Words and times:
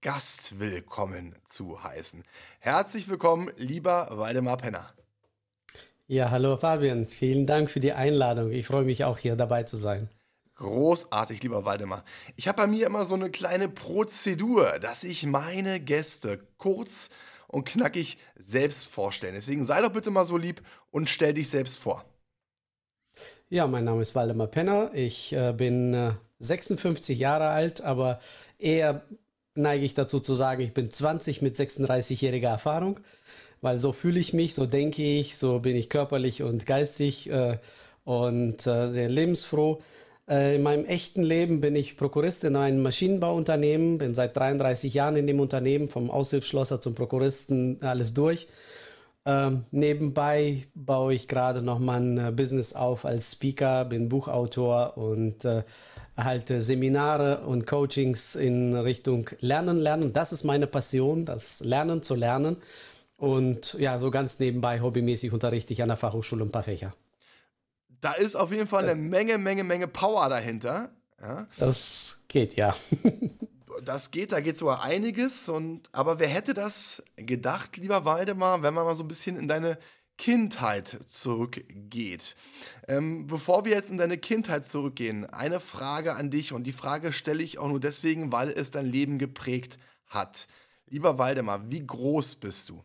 Gast 0.00 0.60
willkommen 0.60 1.34
zu 1.44 1.82
heißen. 1.82 2.22
Herzlich 2.60 3.08
willkommen, 3.08 3.50
lieber 3.56 4.08
Waldemar 4.12 4.56
Penner. 4.56 4.94
Ja, 6.06 6.30
hallo 6.30 6.56
Fabian, 6.56 7.08
vielen 7.08 7.48
Dank 7.48 7.68
für 7.68 7.80
die 7.80 7.92
Einladung. 7.92 8.52
Ich 8.52 8.64
freue 8.64 8.84
mich 8.84 9.02
auch 9.02 9.18
hier 9.18 9.34
dabei 9.34 9.64
zu 9.64 9.76
sein. 9.76 10.08
Großartig, 10.54 11.42
lieber 11.42 11.64
Waldemar. 11.64 12.04
Ich 12.36 12.46
habe 12.46 12.62
bei 12.62 12.66
mir 12.68 12.86
immer 12.86 13.06
so 13.06 13.16
eine 13.16 13.28
kleine 13.28 13.68
Prozedur, 13.68 14.78
dass 14.78 15.02
ich 15.02 15.26
meine 15.26 15.80
Gäste 15.80 16.46
kurz 16.58 17.08
und 17.48 17.64
knackig 17.64 18.18
selbst 18.36 18.86
vorstelle. 18.86 19.32
Deswegen 19.32 19.64
sei 19.64 19.80
doch 19.80 19.92
bitte 19.92 20.12
mal 20.12 20.24
so 20.24 20.36
lieb 20.36 20.62
und 20.92 21.10
stell 21.10 21.34
dich 21.34 21.50
selbst 21.50 21.80
vor. 21.80 22.04
Ja, 23.48 23.66
mein 23.66 23.82
Name 23.82 24.02
ist 24.02 24.14
Waldemar 24.14 24.46
Penner. 24.46 24.92
Ich 24.94 25.32
äh, 25.32 25.52
bin 25.52 25.92
äh, 25.92 26.12
56 26.38 27.18
Jahre 27.18 27.48
alt, 27.48 27.80
aber 27.80 28.20
eher 28.58 29.02
neige 29.58 29.84
ich 29.84 29.94
dazu 29.94 30.20
zu 30.20 30.34
sagen, 30.34 30.62
ich 30.62 30.72
bin 30.72 30.90
20 30.90 31.42
mit 31.42 31.56
36-jähriger 31.56 32.48
Erfahrung, 32.48 33.00
weil 33.60 33.80
so 33.80 33.92
fühle 33.92 34.20
ich 34.20 34.32
mich, 34.32 34.54
so 34.54 34.66
denke 34.66 35.02
ich, 35.02 35.36
so 35.36 35.58
bin 35.58 35.76
ich 35.76 35.90
körperlich 35.90 36.42
und 36.42 36.66
geistig 36.66 37.30
äh, 37.30 37.58
und 38.04 38.66
äh, 38.66 38.90
sehr 38.90 39.08
lebensfroh. 39.08 39.80
Äh, 40.28 40.56
in 40.56 40.62
meinem 40.62 40.84
echten 40.84 41.22
Leben 41.22 41.60
bin 41.60 41.74
ich 41.74 41.96
Prokurist 41.96 42.44
in 42.44 42.56
einem 42.56 42.82
Maschinenbauunternehmen, 42.82 43.98
bin 43.98 44.14
seit 44.14 44.36
33 44.36 44.94
Jahren 44.94 45.16
in 45.16 45.26
dem 45.26 45.40
Unternehmen, 45.40 45.88
vom 45.88 46.10
Aushilfsschlosser 46.10 46.80
zum 46.80 46.94
Prokuristen, 46.94 47.82
alles 47.82 48.14
durch. 48.14 48.48
Ähm, 49.24 49.64
nebenbei 49.70 50.68
baue 50.74 51.14
ich 51.14 51.28
gerade 51.28 51.60
noch 51.62 51.78
mein 51.78 52.16
äh, 52.16 52.32
Business 52.32 52.72
auf 52.72 53.04
als 53.04 53.32
Speaker, 53.32 53.84
bin 53.84 54.08
Buchautor 54.08 54.96
und 54.96 55.44
äh, 55.44 55.64
halte 56.18 56.62
Seminare 56.62 57.40
und 57.46 57.66
Coachings 57.66 58.34
in 58.34 58.74
Richtung 58.76 59.30
Lernen, 59.40 59.78
Lernen. 59.78 60.12
Das 60.12 60.32
ist 60.32 60.44
meine 60.44 60.66
Passion, 60.66 61.24
das 61.24 61.60
Lernen 61.60 62.02
zu 62.02 62.14
lernen. 62.14 62.56
Und 63.16 63.74
ja, 63.74 63.98
so 63.98 64.10
ganz 64.10 64.38
nebenbei, 64.38 64.80
hobbymäßig 64.80 65.32
unterrichte 65.32 65.72
ich 65.72 65.82
an 65.82 65.88
der 65.88 65.96
Fachhochschule 65.96 66.44
ein 66.44 66.52
paar 66.52 66.62
Fächer. 66.62 66.94
Da 68.00 68.12
ist 68.12 68.36
auf 68.36 68.52
jeden 68.52 68.68
Fall 68.68 68.88
eine 68.88 68.94
Menge, 68.94 69.38
Menge, 69.38 69.64
Menge 69.64 69.88
Power 69.88 70.28
dahinter. 70.28 70.90
Ja. 71.20 71.46
Das 71.56 72.22
geht, 72.28 72.54
ja. 72.54 72.76
das 73.84 74.10
geht, 74.10 74.32
da 74.32 74.40
geht 74.40 74.56
sogar 74.56 74.82
einiges. 74.82 75.48
Und, 75.48 75.88
aber 75.92 76.18
wer 76.20 76.28
hätte 76.28 76.54
das 76.54 77.02
gedacht, 77.16 77.76
lieber 77.76 78.04
Waldemar, 78.04 78.62
wenn 78.62 78.74
man 78.74 78.84
mal 78.84 78.94
so 78.94 79.02
ein 79.04 79.08
bisschen 79.08 79.36
in 79.36 79.48
deine 79.48 79.78
Kindheit 80.18 80.98
zurückgeht? 81.06 82.36
Ähm, 82.86 83.26
bevor 83.26 83.64
wir 83.64 83.72
jetzt 83.72 83.90
in 83.90 83.96
deine 83.96 84.18
Kindheit 84.18 84.68
zurückgehen, 84.68 85.24
eine 85.24 85.60
Frage 85.60 86.14
an 86.14 86.30
dich. 86.30 86.52
Und 86.52 86.64
die 86.64 86.72
Frage 86.72 87.12
stelle 87.12 87.42
ich 87.42 87.58
auch 87.58 87.68
nur 87.68 87.80
deswegen, 87.80 88.30
weil 88.30 88.50
es 88.50 88.70
dein 88.70 88.86
Leben 88.86 89.18
geprägt 89.18 89.78
hat. 90.06 90.46
Lieber 90.88 91.18
Waldemar, 91.18 91.70
wie 91.70 91.86
groß 91.86 92.34
bist 92.36 92.68
du? 92.68 92.82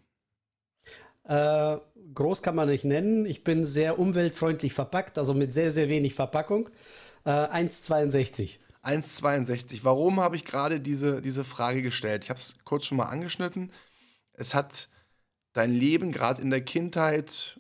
Äh, 1.26 1.78
groß 2.14 2.42
kann 2.42 2.56
man 2.56 2.70
nicht 2.70 2.86
nennen. 2.86 3.26
Ich 3.26 3.44
bin 3.44 3.66
sehr 3.66 3.98
umweltfreundlich 3.98 4.74
verpackt, 4.74 5.18
also 5.18 5.34
mit 5.34 5.54
sehr, 5.54 5.72
sehr 5.72 5.90
wenig 5.90 6.14
Verpackung. 6.14 6.70
Äh, 7.26 7.30
1,62. 7.30 8.60
1,62. 8.84 9.80
Warum 9.84 10.20
habe 10.20 10.36
ich 10.36 10.44
gerade 10.44 10.82
diese, 10.82 11.22
diese 11.22 11.46
Frage 11.46 11.82
gestellt? 11.82 12.26
Ich 12.26 12.30
habe 12.30 12.40
es 12.40 12.56
kurz 12.66 12.86
schon 12.86 12.98
mal 12.98 13.06
angeschnitten. 13.06 13.72
Es 14.34 14.54
hat 14.54 14.90
dein 15.54 15.72
Leben 15.72 16.12
gerade 16.12 16.42
in 16.42 16.50
der 16.50 16.62
Kindheit 16.62 17.60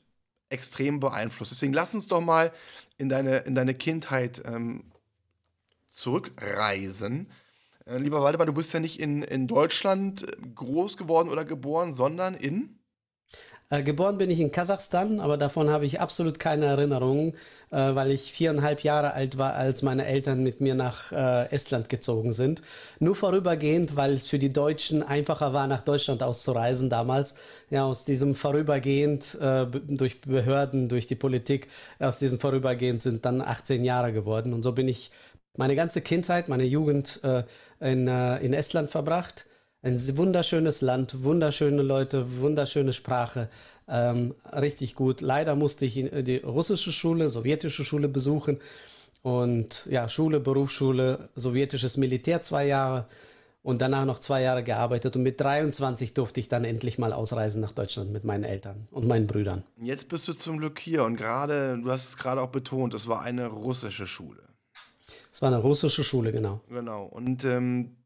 extrem 0.50 1.00
beeinflusst. 1.00 1.52
Deswegen 1.52 1.74
lass 1.74 1.96
uns 1.96 2.08
doch 2.08 2.22
mal 2.22 2.52
in 2.98 3.09
deine, 3.09 3.38
in 3.40 3.56
deine 3.56 3.74
Kindheit 3.74 4.42
ähm, 4.46 4.92
zurückreisen. 5.90 7.30
Äh, 7.86 7.98
lieber 7.98 8.22
Waldemar, 8.22 8.46
du 8.46 8.54
bist 8.54 8.74
ja 8.74 8.80
nicht 8.80 9.00
in, 9.00 9.24
in 9.24 9.48
Deutschland 9.48 10.26
groß 10.56 10.98
geworden 10.98 11.30
oder 11.30 11.46
geboren, 11.46 11.94
sondern 11.94 12.36
in? 12.36 12.80
Äh, 13.73 13.81
geboren 13.81 14.19
bin 14.19 14.29
ich 14.29 14.39
in 14.39 14.51
Kasachstan, 14.51 15.19
aber 15.19 15.35
davon 15.35 15.72
habe 15.72 15.88
ich 15.88 16.00
absolut 16.00 16.38
keine 16.38 16.67
Erinnerungen, 16.67 17.34
äh, 17.72 17.95
weil 17.95 18.11
ich 18.11 18.31
viereinhalb 18.31 18.81
Jahre 18.81 19.13
alt 19.13 19.39
war, 19.39 19.56
als 19.56 19.81
meine 19.81 20.06
Eltern 20.06 20.44
mit 20.44 20.61
mir 20.61 20.75
nach 20.75 21.11
äh, 21.11 21.50
Estland 21.51 21.89
gezogen 21.89 22.33
sind. 22.33 22.62
Nur 23.00 23.16
vorübergehend, 23.16 23.95
weil 23.95 24.13
es 24.13 24.28
für 24.28 24.38
die 24.38 24.53
Deutschen 24.53 25.01
einfacher 25.01 25.53
war, 25.53 25.66
nach 25.66 25.81
Deutschland 25.81 26.22
auszureisen 26.22 26.91
damals. 26.91 27.33
Ja, 27.72 27.85
aus 27.85 28.06
diesem 28.06 28.35
vorübergehend 28.35 29.39
äh, 29.41 29.66
durch 29.66 30.22
Behörden, 30.22 30.88
durch 30.88 31.07
die 31.07 31.16
Politik, 31.16 31.67
aus 31.97 32.19
diesem 32.19 32.39
vorübergehend 32.39 33.01
sind 33.01 33.25
dann 33.25 33.41
18 33.41 33.83
Jahre 33.83 34.13
geworden. 34.13 34.53
Und 34.53 34.62
so 34.62 34.73
bin 34.73 34.88
ich 34.88 35.09
meine 35.57 35.75
ganze 35.75 36.01
Kindheit, 36.01 36.47
meine 36.47 36.66
Jugend 36.66 37.22
äh, 37.23 37.44
in, 37.79 38.07
in 38.07 38.53
Estland 38.53 38.89
verbracht. 38.89 39.45
Ein 39.85 39.99
wunderschönes 40.16 40.79
Land, 40.79 41.23
wunderschöne 41.25 41.81
Leute, 41.81 42.39
wunderschöne 42.39 42.94
Sprache. 42.94 43.49
Ähm, 43.89 44.33
richtig 44.53 44.95
gut. 44.95 45.19
Leider 45.19 45.55
musste 45.55 45.83
ich 45.83 45.95
die 45.95 46.38
russische 46.38 46.94
Schule, 46.94 47.27
sowjetische 47.27 47.83
Schule 47.83 48.07
besuchen. 48.07 48.61
Und 49.23 49.85
ja, 49.89 50.07
Schule, 50.07 50.39
Berufsschule, 50.39 51.27
sowjetisches 51.35 51.97
Militär 51.97 52.41
zwei 52.41 52.66
Jahre 52.66 53.07
und 53.61 53.81
danach 53.81 54.05
noch 54.05 54.19
zwei 54.19 54.41
Jahre 54.41 54.63
gearbeitet. 54.63 55.17
Und 55.17 55.23
mit 55.23 55.41
23 55.41 56.13
durfte 56.13 56.39
ich 56.39 56.47
dann 56.47 56.63
endlich 56.63 56.97
mal 56.97 57.11
ausreisen 57.11 57.59
nach 57.59 57.73
Deutschland 57.73 58.13
mit 58.13 58.23
meinen 58.23 58.45
Eltern 58.45 58.88
und 58.89 59.05
meinen 59.05 59.27
Brüdern. 59.27 59.63
Jetzt 59.81 60.07
bist 60.07 60.29
du 60.29 60.33
zum 60.33 60.59
Glück 60.59 60.79
hier 60.79 61.03
und 61.03 61.17
gerade, 61.17 61.77
du 61.77 61.91
hast 61.91 62.07
es 62.07 62.17
gerade 62.17 62.41
auch 62.41 62.51
betont, 62.51 62.94
es 62.94 63.09
war 63.09 63.21
eine 63.21 63.47
russische 63.47 64.07
Schule. 64.07 64.44
Es 65.33 65.41
war 65.41 65.50
eine 65.50 65.59
russische 65.61 66.05
Schule, 66.05 66.31
genau. 66.31 66.61
Genau. 66.69 67.03
Und 67.03 67.44
ähm, 67.44 67.97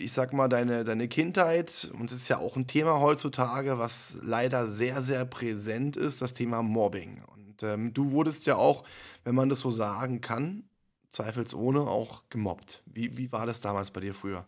ich 0.00 0.12
sag 0.12 0.32
mal, 0.32 0.48
deine, 0.48 0.84
deine 0.84 1.08
Kindheit, 1.08 1.90
und 1.98 2.10
das 2.10 2.18
ist 2.18 2.28
ja 2.28 2.38
auch 2.38 2.56
ein 2.56 2.66
Thema 2.66 3.00
heutzutage, 3.00 3.78
was 3.78 4.16
leider 4.22 4.66
sehr, 4.66 5.02
sehr 5.02 5.24
präsent 5.24 5.96
ist, 5.96 6.22
das 6.22 6.34
Thema 6.34 6.62
Mobbing. 6.62 7.22
Und 7.34 7.62
ähm, 7.62 7.92
du 7.92 8.10
wurdest 8.12 8.46
ja 8.46 8.56
auch, 8.56 8.84
wenn 9.24 9.34
man 9.34 9.48
das 9.48 9.60
so 9.60 9.70
sagen 9.70 10.20
kann, 10.20 10.64
zweifelsohne 11.10 11.80
auch 11.80 12.22
gemobbt. 12.30 12.82
Wie, 12.86 13.16
wie 13.16 13.32
war 13.32 13.46
das 13.46 13.60
damals 13.60 13.90
bei 13.90 14.00
dir 14.00 14.14
früher? 14.14 14.46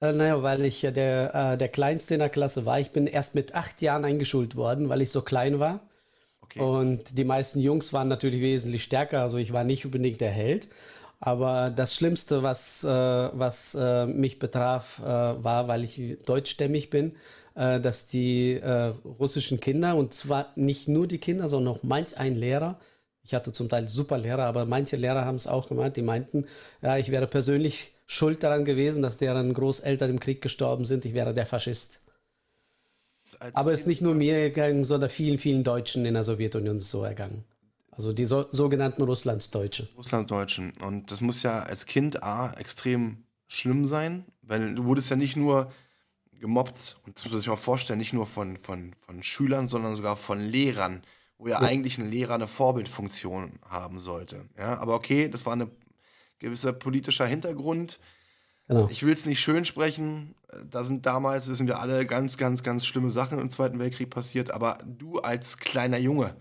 Äh, 0.00 0.12
naja, 0.12 0.42
weil 0.42 0.64
ich 0.64 0.82
ja 0.82 0.90
der, 0.90 1.34
äh, 1.34 1.58
der 1.58 1.68
Kleinste 1.68 2.14
in 2.14 2.20
der 2.20 2.30
Klasse 2.30 2.66
war. 2.66 2.78
Ich 2.80 2.90
bin 2.90 3.06
erst 3.06 3.34
mit 3.34 3.54
acht 3.54 3.82
Jahren 3.82 4.04
eingeschult 4.04 4.56
worden, 4.56 4.88
weil 4.88 5.02
ich 5.02 5.10
so 5.10 5.22
klein 5.22 5.58
war. 5.58 5.80
Okay. 6.40 6.60
Und 6.60 7.18
die 7.18 7.24
meisten 7.24 7.60
Jungs 7.60 7.92
waren 7.92 8.08
natürlich 8.08 8.40
wesentlich 8.40 8.82
stärker. 8.82 9.22
Also 9.22 9.38
ich 9.38 9.52
war 9.52 9.64
nicht 9.64 9.84
unbedingt 9.84 10.20
der 10.20 10.30
Held. 10.30 10.68
Aber 11.20 11.70
das 11.70 11.94
Schlimmste, 11.94 12.42
was, 12.42 12.84
äh, 12.84 12.88
was 12.88 13.74
äh, 13.74 14.06
mich 14.06 14.38
betraf, 14.38 15.00
äh, 15.00 15.04
war, 15.04 15.66
weil 15.66 15.82
ich 15.82 16.18
deutschstämmig 16.24 16.90
bin, 16.90 17.16
äh, 17.54 17.80
dass 17.80 18.06
die 18.06 18.54
äh, 18.54 18.92
russischen 19.04 19.58
Kinder, 19.58 19.96
und 19.96 20.14
zwar 20.14 20.52
nicht 20.54 20.86
nur 20.86 21.08
die 21.08 21.18
Kinder, 21.18 21.48
sondern 21.48 21.74
auch 21.74 21.82
manch 21.82 22.16
ein 22.16 22.36
Lehrer, 22.36 22.78
ich 23.24 23.34
hatte 23.34 23.52
zum 23.52 23.68
Teil 23.68 23.88
super 23.88 24.16
Lehrer, 24.16 24.44
aber 24.44 24.64
manche 24.64 24.96
Lehrer 24.96 25.24
haben 25.24 25.34
es 25.34 25.46
auch 25.46 25.68
gemeint, 25.68 25.96
die 25.96 26.02
meinten, 26.02 26.46
ja, 26.80 26.96
ich 26.96 27.10
wäre 27.10 27.26
persönlich 27.26 27.92
schuld 28.06 28.42
daran 28.42 28.64
gewesen, 28.64 29.02
dass 29.02 29.18
deren 29.18 29.52
Großeltern 29.52 30.08
im 30.08 30.20
Krieg 30.20 30.40
gestorben 30.40 30.86
sind, 30.86 31.04
ich 31.04 31.12
wäre 31.12 31.34
der 31.34 31.44
Faschist. 31.44 32.00
Als 33.38 33.54
aber 33.54 33.72
es 33.72 33.80
ist 33.80 33.86
nicht 33.86 34.00
nur 34.00 34.14
mir 34.14 34.38
ergangen, 34.38 34.84
sondern 34.84 35.10
vielen, 35.10 35.36
vielen 35.36 35.62
Deutschen 35.62 36.06
in 36.06 36.14
der 36.14 36.24
Sowjetunion 36.24 36.80
so 36.80 37.04
ergangen. 37.04 37.44
Also 37.98 38.12
die 38.12 38.26
so, 38.26 38.46
sogenannten 38.52 39.02
Russlandsdeutsche. 39.02 39.88
Russlandsdeutschen. 39.96 40.72
Und 40.86 41.10
das 41.10 41.20
muss 41.20 41.42
ja 41.42 41.64
als 41.64 41.84
Kind 41.84 42.22
A 42.22 42.52
extrem 42.52 43.24
schlimm 43.48 43.88
sein, 43.88 44.24
weil 44.42 44.76
du 44.76 44.84
wurdest 44.84 45.10
ja 45.10 45.16
nicht 45.16 45.36
nur 45.36 45.72
gemobbt, 46.38 46.96
und 47.04 47.16
das 47.16 47.24
muss 47.24 47.32
man 47.32 47.40
sich 47.40 47.48
mal 47.48 47.56
vorstellen, 47.56 47.98
nicht 47.98 48.12
nur 48.12 48.26
von, 48.26 48.56
von, 48.56 48.94
von 49.00 49.24
Schülern, 49.24 49.66
sondern 49.66 49.96
sogar 49.96 50.14
von 50.14 50.40
Lehrern, 50.40 51.02
wo 51.38 51.48
ja, 51.48 51.60
ja. 51.60 51.66
eigentlich 51.66 51.98
ein 51.98 52.08
Lehrer 52.08 52.36
eine 52.36 52.46
Vorbildfunktion 52.46 53.58
haben 53.68 53.98
sollte. 53.98 54.44
Ja, 54.56 54.78
aber 54.78 54.94
okay, 54.94 55.28
das 55.28 55.44
war 55.44 55.56
ein 55.56 55.68
gewisser 56.38 56.72
politischer 56.72 57.26
Hintergrund. 57.26 57.98
Genau. 58.68 58.86
Ich 58.92 59.02
will 59.02 59.12
es 59.12 59.26
nicht 59.26 59.40
schön 59.40 59.64
sprechen. 59.64 60.36
Da 60.70 60.84
sind 60.84 61.04
damals, 61.04 61.48
wissen 61.48 61.66
wir 61.66 61.80
alle, 61.80 62.06
ganz, 62.06 62.36
ganz, 62.36 62.62
ganz 62.62 62.86
schlimme 62.86 63.10
Sachen 63.10 63.40
im 63.40 63.50
Zweiten 63.50 63.80
Weltkrieg 63.80 64.08
passiert. 64.08 64.52
Aber 64.52 64.78
du 64.86 65.18
als 65.18 65.58
kleiner 65.58 65.98
Junge, 65.98 66.36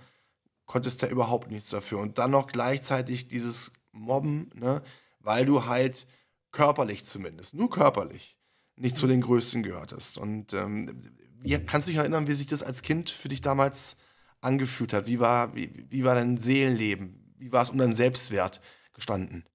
konntest 0.68 1.02
ja 1.02 1.08
überhaupt 1.08 1.50
nichts 1.50 1.70
dafür. 1.70 1.98
Und 2.00 2.20
dann 2.20 2.32
noch 2.32 2.48
gleichzeitig 2.48 3.28
dieses 3.28 3.72
Mobben, 3.92 4.52
ne, 4.54 4.84
weil 5.20 5.46
du 5.46 5.66
halt 5.66 6.06
körperlich 6.52 7.06
zumindest, 7.06 7.56
nur 7.56 7.70
körperlich, 7.70 8.38
nicht 8.76 8.96
zu 8.96 9.08
den 9.08 9.22
Größten 9.22 9.64
gehörtest. 9.64 10.20
Und 10.20 10.54
ähm, 10.54 11.02
wie 11.40 11.58
kannst 11.66 11.88
du 11.88 11.92
dich 11.92 12.00
erinnern, 12.00 12.28
wie 12.28 12.34
sich 12.34 12.48
das 12.48 12.62
als 12.62 12.82
Kind 12.84 13.10
für 13.10 13.30
dich 13.30 13.42
damals 13.42 13.96
angefühlt 14.42 14.94
hat? 14.94 15.08
Wie 15.08 15.20
war, 15.20 15.56
wie, 15.56 15.86
wie 15.90 16.04
war 16.04 16.16
dein 16.16 16.38
Seelenleben? 16.38 17.34
Wie 17.38 17.52
war 17.52 17.64
es 17.64 17.70
um 17.70 17.78
deinen 17.78 17.94
Selbstwert 17.94 18.62
gestanden? 18.94 19.46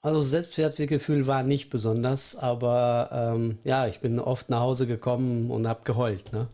Also 0.00 0.20
Selbstwertgefühl 0.20 1.26
war 1.26 1.42
nicht 1.42 1.70
besonders, 1.70 2.36
aber 2.36 3.10
ähm, 3.12 3.58
ja, 3.64 3.88
ich 3.88 3.98
bin 4.00 4.20
oft 4.20 4.48
nach 4.48 4.60
Hause 4.60 4.86
gekommen 4.86 5.50
und 5.50 5.66
habe 5.66 5.82
geheult. 5.82 6.32
Ne? 6.32 6.48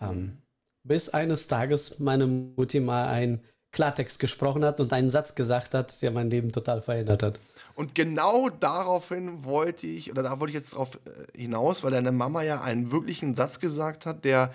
Ähm, 0.00 0.38
bis 0.86 1.08
eines 1.08 1.46
Tages 1.48 1.98
meine 1.98 2.26
Mutti 2.26 2.80
mal 2.80 3.08
ein 3.08 3.42
Klartext 3.72 4.18
gesprochen 4.18 4.64
hat 4.64 4.80
und 4.80 4.92
einen 4.92 5.10
Satz 5.10 5.34
gesagt 5.34 5.74
hat, 5.74 6.00
der 6.00 6.10
mein 6.10 6.30
Leben 6.30 6.52
total 6.52 6.80
verändert 6.80 7.22
hat. 7.22 7.40
Und 7.74 7.94
genau 7.94 8.48
daraufhin 8.48 9.44
wollte 9.44 9.86
ich, 9.86 10.10
oder 10.10 10.22
da 10.22 10.40
wollte 10.40 10.52
ich 10.52 10.60
jetzt 10.60 10.74
drauf 10.74 10.98
äh, 11.04 11.38
hinaus, 11.38 11.84
weil 11.84 11.90
deine 11.90 12.10
Mama 12.12 12.42
ja 12.42 12.62
einen 12.62 12.90
wirklichen 12.90 13.34
Satz 13.34 13.60
gesagt 13.60 14.06
hat, 14.06 14.24
der 14.24 14.54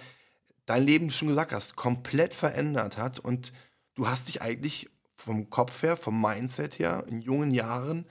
dein 0.66 0.84
Leben, 0.84 1.12
schon 1.12 1.28
gesagt 1.28 1.52
hast, 1.52 1.76
komplett 1.76 2.34
verändert 2.34 2.98
hat. 2.98 3.20
Und 3.20 3.54
du 3.94 4.08
hast 4.08 4.28
dich 4.28 4.42
eigentlich 4.42 4.90
vom 5.16 5.52
Kopf 5.52 5.84
her, 5.84 5.98
vom 5.98 6.20
Mindset 6.20 6.80
her, 6.80 7.04
in 7.08 7.22
jungen 7.22 7.54
Jahren 7.54 8.08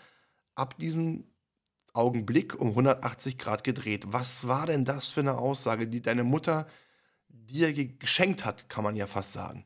ab 0.54 0.78
diesem 0.78 1.24
Augenblick 1.92 2.58
um 2.60 2.68
180 2.68 3.36
Grad 3.36 3.64
gedreht. 3.64 4.04
Was 4.10 4.46
war 4.46 4.66
denn 4.66 4.84
das 4.84 5.08
für 5.08 5.20
eine 5.20 5.38
Aussage, 5.38 5.88
die 5.88 6.02
deine 6.02 6.22
Mutter 6.22 6.68
dir 7.32 7.72
geschenkt 7.72 8.44
hat, 8.44 8.68
kann 8.68 8.84
man 8.84 8.96
ja 8.96 9.06
fast 9.06 9.32
sagen? 9.32 9.64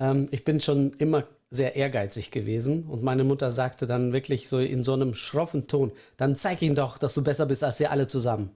Ähm, 0.00 0.28
ich 0.30 0.44
bin 0.44 0.60
schon 0.60 0.92
immer 0.94 1.24
sehr 1.50 1.76
ehrgeizig 1.76 2.30
gewesen 2.30 2.84
und 2.84 3.02
meine 3.02 3.24
Mutter 3.24 3.52
sagte 3.52 3.86
dann 3.86 4.12
wirklich 4.12 4.48
so 4.48 4.58
in 4.58 4.84
so 4.84 4.92
einem 4.92 5.14
schroffen 5.14 5.66
Ton, 5.66 5.92
dann 6.16 6.36
zeig 6.36 6.60
ihm 6.62 6.74
doch, 6.74 6.98
dass 6.98 7.14
du 7.14 7.24
besser 7.24 7.46
bist 7.46 7.64
als 7.64 7.80
wir 7.80 7.90
alle 7.90 8.06
zusammen. 8.06 8.50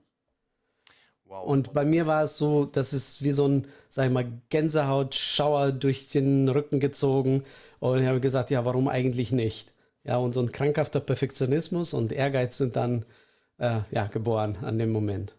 Wow. 1.25 1.47
Und 1.47 1.73
bei 1.73 1.85
mir 1.85 2.07
war 2.07 2.25
es 2.25 2.37
so, 2.37 2.67
das 2.67 2.93
ist 2.93 3.23
wie 3.23 3.33
so 3.33 3.49
ein, 3.49 3.67
sag 3.89 4.07
ich 4.07 4.13
mal, 4.13 4.31
Gänsehautschauer 4.51 5.73
durch 5.73 6.11
den 6.11 6.49
Rücken 6.51 6.81
gezogen 6.81 7.45
und 7.81 8.01
ich 8.01 8.07
habe 8.07 8.21
gesagt, 8.21 8.51
ja, 8.51 8.65
warum 8.67 8.89
eigentlich 8.89 9.33
nicht? 9.33 9.73
Ja, 10.05 10.19
und 10.19 10.35
so 10.35 10.41
ein 10.41 10.53
krankhafter 10.53 11.01
Perfektionismus 11.01 11.95
und 11.95 12.13
Ehrgeiz 12.13 12.59
sind 12.59 12.77
dann 12.77 13.07
äh, 13.59 13.81
ja, 13.91 14.07
geboren 14.09 14.59
an 14.61 14.79
dem 14.79 14.93
Moment. 14.93 15.35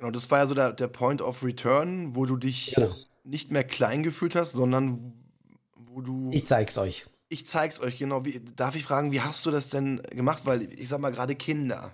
Genau, 0.00 0.12
das 0.12 0.30
war 0.30 0.38
ja 0.38 0.46
so 0.46 0.54
der, 0.54 0.72
der 0.72 0.88
Point 0.88 1.20
of 1.20 1.42
Return, 1.42 2.16
wo 2.16 2.24
du 2.24 2.38
dich 2.38 2.72
genau. 2.74 2.90
nicht 3.22 3.50
mehr 3.50 3.64
klein 3.64 4.02
gefühlt 4.02 4.34
hast, 4.34 4.52
sondern 4.52 5.12
wo 5.76 6.00
du. 6.00 6.30
Ich 6.32 6.46
zeig's 6.46 6.78
euch. 6.78 7.04
Ich 7.28 7.46
zeig's 7.46 7.80
euch, 7.80 7.98
genau. 7.98 8.24
Wie, 8.24 8.40
darf 8.56 8.76
ich 8.76 8.84
fragen, 8.84 9.12
wie 9.12 9.20
hast 9.20 9.44
du 9.44 9.50
das 9.50 9.68
denn 9.68 10.00
gemacht? 10.10 10.46
Weil 10.46 10.72
ich 10.72 10.88
sag 10.88 11.00
mal, 11.00 11.12
gerade 11.12 11.34
Kinder. 11.34 11.92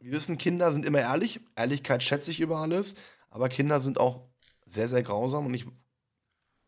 Wir 0.00 0.12
wissen, 0.12 0.36
Kinder 0.36 0.70
sind 0.70 0.84
immer 0.84 1.00
ehrlich. 1.00 1.40
Ehrlichkeit 1.56 2.02
schätze 2.02 2.30
ich 2.30 2.40
über 2.40 2.58
alles. 2.58 2.94
Aber 3.30 3.48
Kinder 3.48 3.80
sind 3.80 3.98
auch 3.98 4.28
sehr, 4.66 4.88
sehr 4.88 5.02
grausam 5.02 5.46
und 5.46 5.54
ich 5.54 5.64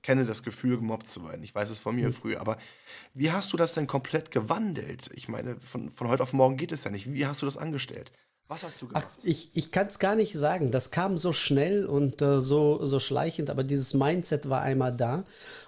kenne 0.00 0.24
das 0.24 0.42
Gefühl, 0.42 0.78
gemobbt 0.78 1.06
zu 1.06 1.22
werden. 1.28 1.42
Ich 1.42 1.54
weiß 1.54 1.68
es 1.68 1.80
von 1.80 1.96
mir 1.96 2.08
mhm. 2.08 2.12
früher. 2.14 2.40
Aber 2.40 2.56
wie 3.12 3.30
hast 3.30 3.52
du 3.52 3.58
das 3.58 3.74
denn 3.74 3.86
komplett 3.86 4.30
gewandelt? 4.30 5.10
Ich 5.12 5.28
meine, 5.28 5.60
von, 5.60 5.90
von 5.90 6.08
heute 6.08 6.22
auf 6.22 6.32
morgen 6.32 6.56
geht 6.56 6.72
es 6.72 6.84
ja 6.84 6.90
nicht. 6.90 7.12
Wie 7.12 7.26
hast 7.26 7.42
du 7.42 7.46
das 7.46 7.58
angestellt? 7.58 8.10
Was 8.48 8.62
hast 8.62 8.80
du 8.80 8.86
gemacht? 8.86 9.06
Ach, 9.08 9.18
ich 9.24 9.50
ich 9.54 9.72
kann 9.72 9.88
es 9.88 9.98
gar 9.98 10.14
nicht 10.14 10.34
sagen. 10.34 10.70
Das 10.70 10.90
kam 10.90 11.18
so 11.18 11.32
schnell 11.32 11.84
und 11.84 12.22
äh, 12.22 12.40
so, 12.40 12.86
so 12.86 13.00
schleichend, 13.00 13.50
aber 13.50 13.64
dieses 13.64 13.94
Mindset 13.94 14.48
war 14.48 14.62
einmal 14.62 14.92
da. 14.92 15.24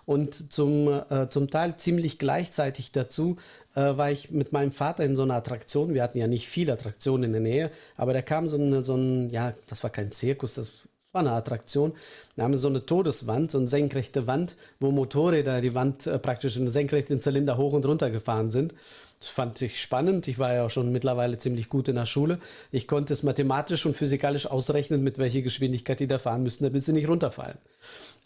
Und 0.06 0.52
zum, 0.52 0.88
äh, 0.88 1.28
zum 1.28 1.50
Teil 1.50 1.76
ziemlich 1.76 2.18
gleichzeitig 2.18 2.92
dazu 2.92 3.36
äh, 3.74 3.96
war 3.96 4.10
ich 4.10 4.30
mit 4.30 4.52
meinem 4.52 4.72
Vater 4.72 5.04
in 5.04 5.16
so 5.16 5.22
einer 5.22 5.34
Attraktion. 5.34 5.92
Wir 5.92 6.02
hatten 6.02 6.18
ja 6.18 6.28
nicht 6.28 6.48
viele 6.48 6.72
Attraktionen 6.72 7.24
in 7.24 7.32
der 7.32 7.42
Nähe, 7.42 7.70
aber 7.96 8.12
da 8.12 8.22
kam 8.22 8.46
so, 8.46 8.56
eine, 8.56 8.84
so 8.84 8.94
ein, 8.94 9.30
ja, 9.30 9.52
das 9.66 9.82
war 9.82 9.90
kein 9.90 10.12
Zirkus, 10.12 10.54
das 10.54 10.70
war 11.12 11.20
eine 11.20 11.32
Attraktion. 11.32 11.92
Da 12.36 12.44
haben 12.44 12.52
wir 12.52 12.58
so 12.58 12.68
eine 12.68 12.86
Todeswand, 12.86 13.50
so 13.50 13.58
eine 13.58 13.68
senkrechte 13.68 14.26
Wand, 14.26 14.56
wo 14.78 14.90
Motorräder 14.90 15.60
die 15.60 15.74
Wand 15.74 16.06
äh, 16.06 16.18
praktisch 16.18 16.56
in 16.56 16.68
senkrechten 16.68 17.20
Zylinder 17.20 17.56
hoch 17.56 17.72
und 17.72 17.84
runter 17.86 18.10
gefahren 18.10 18.50
sind. 18.50 18.74
Das 19.20 19.30
fand 19.30 19.60
ich 19.62 19.80
spannend. 19.82 20.28
Ich 20.28 20.38
war 20.38 20.54
ja 20.54 20.66
auch 20.66 20.70
schon 20.70 20.92
mittlerweile 20.92 21.38
ziemlich 21.38 21.68
gut 21.68 21.88
in 21.88 21.96
der 21.96 22.06
Schule. 22.06 22.38
Ich 22.70 22.86
konnte 22.86 23.12
es 23.12 23.22
mathematisch 23.22 23.84
und 23.84 23.96
physikalisch 23.96 24.46
ausrechnen, 24.46 25.02
mit 25.02 25.18
welcher 25.18 25.42
Geschwindigkeit 25.42 25.98
die 25.98 26.06
da 26.06 26.18
fahren 26.18 26.44
müssten, 26.44 26.64
damit 26.64 26.84
sie 26.84 26.92
nicht 26.92 27.08
runterfallen. 27.08 27.58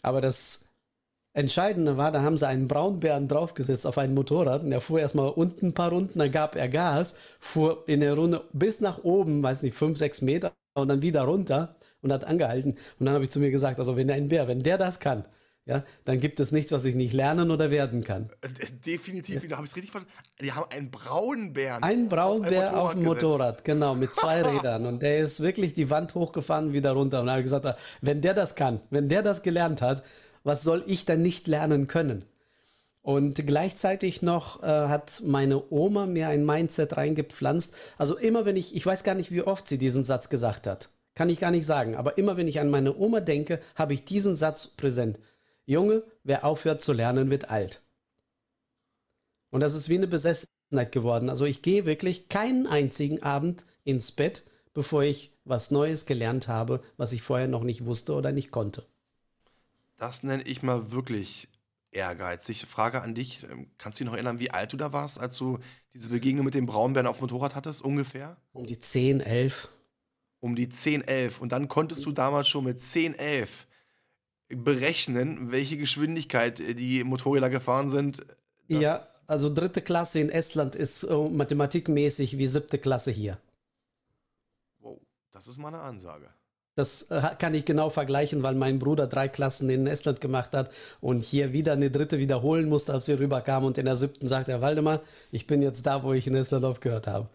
Aber 0.03 0.21
das 0.21 0.65
Entscheidende 1.35 1.97
war, 1.97 2.11
da 2.11 2.21
haben 2.21 2.37
sie 2.37 2.47
einen 2.47 2.67
Braunbären 2.67 3.27
draufgesetzt 3.27 3.87
auf 3.87 3.97
ein 3.97 4.13
Motorrad 4.13 4.63
und 4.63 4.71
er 4.71 4.81
fuhr 4.81 4.99
erstmal 4.99 5.29
unten 5.29 5.67
ein 5.67 5.73
paar 5.73 5.89
Runden, 5.89 6.19
dann 6.19 6.31
gab 6.31 6.55
er 6.55 6.69
Gas, 6.69 7.17
fuhr 7.39 7.83
in 7.87 8.01
der 8.01 8.13
Runde 8.13 8.43
bis 8.53 8.81
nach 8.81 9.03
oben, 9.03 9.41
weiß 9.41 9.63
nicht, 9.63 9.75
fünf, 9.75 9.97
sechs 9.97 10.21
Meter 10.21 10.53
und 10.75 10.89
dann 10.89 11.01
wieder 11.01 11.23
runter 11.23 11.75
und 12.03 12.13
hat 12.13 12.25
angehalten. 12.25 12.77
Und 12.99 13.05
dann 13.07 13.15
habe 13.15 13.23
ich 13.23 13.31
zu 13.31 13.39
mir 13.39 13.49
gesagt, 13.49 13.79
also 13.79 13.97
wenn 13.97 14.11
ein 14.11 14.27
Bär, 14.27 14.47
wenn 14.47 14.61
der 14.61 14.77
das 14.77 14.99
kann, 14.99 15.25
ja, 15.65 15.85
dann 16.03 16.19
gibt 16.19 16.41
es 16.41 16.51
nichts, 16.51 16.73
was 16.73 16.83
ich 16.83 16.93
nicht 16.93 17.13
lernen 17.13 17.49
oder 17.49 17.71
werden 17.71 18.03
kann. 18.03 18.29
Äh, 18.41 18.49
definitiv, 18.85 19.43
ja. 19.43 19.49
da 19.49 19.55
habe 19.55 19.65
ich 19.65 19.71
es 19.71 19.75
richtig 19.77 19.91
verstanden. 19.91 20.13
Die 20.41 20.51
haben 20.51 20.69
einen 20.69 20.91
Braunbären. 20.91 21.81
Einen 21.81 22.09
Braunbär 22.09 22.77
auf 22.77 22.93
dem 22.93 23.03
Motorrad, 23.03 23.63
genau, 23.63 23.95
mit 23.95 24.13
zwei 24.13 24.41
Rädern. 24.49 24.85
Und 24.85 25.01
der 25.01 25.19
ist 25.19 25.39
wirklich 25.39 25.73
die 25.73 25.89
Wand 25.89 26.15
hochgefahren 26.15 26.73
wieder 26.73 26.91
runter. 26.91 27.21
Und 27.21 27.27
da 27.27 27.33
habe 27.33 27.41
ich 27.41 27.45
gesagt, 27.45 27.77
wenn 28.01 28.21
der 28.21 28.33
das 28.33 28.55
kann, 28.55 28.81
wenn 28.89 29.07
der 29.07 29.23
das 29.23 29.41
gelernt 29.41 29.81
hat, 29.81 30.03
was 30.43 30.63
soll 30.63 30.83
ich 30.85 31.05
dann 31.05 31.21
nicht 31.21 31.47
lernen 31.47 31.87
können? 31.87 32.25
Und 33.01 33.35
gleichzeitig 33.45 34.21
noch 34.21 34.63
äh, 34.63 34.65
hat 34.65 35.21
meine 35.25 35.71
Oma 35.71 36.05
mir 36.05 36.27
ein 36.27 36.45
Mindset 36.45 36.97
reingepflanzt. 36.97 37.75
Also 37.97 38.17
immer 38.17 38.45
wenn 38.45 38.57
ich, 38.57 38.75
ich 38.75 38.85
weiß 38.85 39.03
gar 39.05 39.15
nicht, 39.15 39.31
wie 39.31 39.43
oft 39.43 39.67
sie 39.67 39.77
diesen 39.77 40.03
Satz 40.03 40.27
gesagt 40.29 40.67
hat. 40.67 40.89
Kann 41.15 41.29
ich 41.29 41.39
gar 41.39 41.51
nicht 41.51 41.65
sagen. 41.65 41.95
Aber 41.95 42.17
immer 42.17 42.35
wenn 42.35 42.47
ich 42.47 42.59
an 42.59 42.69
meine 42.69 42.95
Oma 42.97 43.21
denke, 43.21 43.59
habe 43.75 43.93
ich 43.93 44.03
diesen 44.03 44.35
Satz 44.35 44.67
präsent. 44.67 45.19
Junge, 45.65 46.03
wer 46.23 46.45
aufhört 46.45 46.81
zu 46.81 46.93
lernen, 46.93 47.29
wird 47.29 47.49
alt. 47.49 47.81
Und 49.49 49.61
das 49.61 49.75
ist 49.75 49.87
wie 49.89 49.97
eine 49.97 50.07
Besessenheit 50.07 50.91
geworden. 50.91 51.29
Also 51.29 51.45
ich 51.45 51.61
gehe 51.61 51.85
wirklich 51.85 52.27
keinen 52.27 52.67
einzigen 52.67 53.21
Abend 53.21 53.65
ins 53.83 54.11
Bett, 54.11 54.43
bevor 54.73 55.03
ich 55.03 55.31
was 55.45 55.71
Neues 55.71 56.05
gelernt 56.05 56.47
habe, 56.47 56.83
was 56.97 57.11
ich 57.11 57.21
vorher 57.21 57.47
noch 57.47 57.63
nicht 57.63 57.85
wusste 57.85 58.13
oder 58.13 58.31
nicht 58.31 58.51
konnte. 58.51 58.85
Das 59.97 60.23
nenne 60.23 60.43
ich 60.43 60.63
mal 60.63 60.91
wirklich 60.91 61.47
Ehrgeiz. 61.91 62.49
Ich 62.49 62.65
frage 62.65 63.01
an 63.01 63.13
dich, 63.13 63.43
ähm, 63.43 63.67
kannst 63.77 63.99
du 63.99 64.03
dich 64.03 64.07
noch 64.07 64.15
erinnern, 64.15 64.39
wie 64.39 64.51
alt 64.51 64.73
du 64.73 64.77
da 64.77 64.91
warst, 64.91 65.19
als 65.19 65.37
du 65.37 65.59
diese 65.93 66.09
Begegnung 66.09 66.45
mit 66.45 66.55
dem 66.55 66.65
Braunbären 66.65 67.07
auf 67.07 67.17
dem 67.17 67.21
Motorrad 67.21 67.55
hattest, 67.55 67.81
ungefähr? 67.81 68.37
Um 68.51 68.65
die 68.65 68.79
10, 68.79 69.21
11. 69.21 69.69
Um 70.39 70.55
die 70.55 70.69
10, 70.69 71.03
11. 71.07 71.39
Und 71.39 71.51
dann 71.51 71.67
konntest 71.67 72.05
du 72.05 72.11
damals 72.11 72.47
schon 72.47 72.63
mit 72.63 72.81
10, 72.81 73.13
11 73.13 73.67
berechnen, 74.55 75.51
welche 75.51 75.77
Geschwindigkeit 75.77 76.59
äh, 76.59 76.73
die 76.73 77.03
Motorräder 77.03 77.49
gefahren 77.49 77.89
sind? 77.89 78.25
Ja, 78.67 79.01
also 79.27 79.53
dritte 79.53 79.81
Klasse 79.81 80.19
in 80.19 80.29
Estland 80.29 80.75
ist 80.75 81.03
äh, 81.03 81.15
mathematikmäßig 81.15 82.37
wie 82.37 82.47
siebte 82.47 82.77
Klasse 82.77 83.11
hier. 83.11 83.37
Wow, 84.79 84.99
das 85.31 85.47
ist 85.47 85.57
mal 85.57 85.69
eine 85.69 85.81
Ansage. 85.81 86.29
Das 86.75 87.03
äh, 87.11 87.21
kann 87.37 87.53
ich 87.53 87.65
genau 87.65 87.89
vergleichen, 87.89 88.41
weil 88.41 88.55
mein 88.55 88.79
Bruder 88.79 89.05
drei 89.05 89.27
Klassen 89.27 89.69
in 89.69 89.85
Estland 89.85 90.21
gemacht 90.21 90.53
hat 90.53 90.71
und 91.01 91.23
hier 91.23 91.53
wieder 91.53 91.73
eine 91.73 91.91
dritte 91.91 92.17
wiederholen 92.17 92.67
musste, 92.67 92.93
als 92.93 93.07
wir 93.07 93.19
rüberkamen. 93.19 93.67
Und 93.67 93.77
in 93.77 93.85
der 93.85 93.95
siebten 93.95 94.27
sagt 94.27 94.49
er, 94.49 94.61
Waldemar, 94.61 95.01
ich 95.31 95.45
bin 95.45 95.61
jetzt 95.61 95.85
da, 95.85 96.03
wo 96.03 96.13
ich 96.13 96.25
in 96.25 96.35
Estland 96.35 96.65
aufgehört 96.65 97.05
habe. 97.05 97.29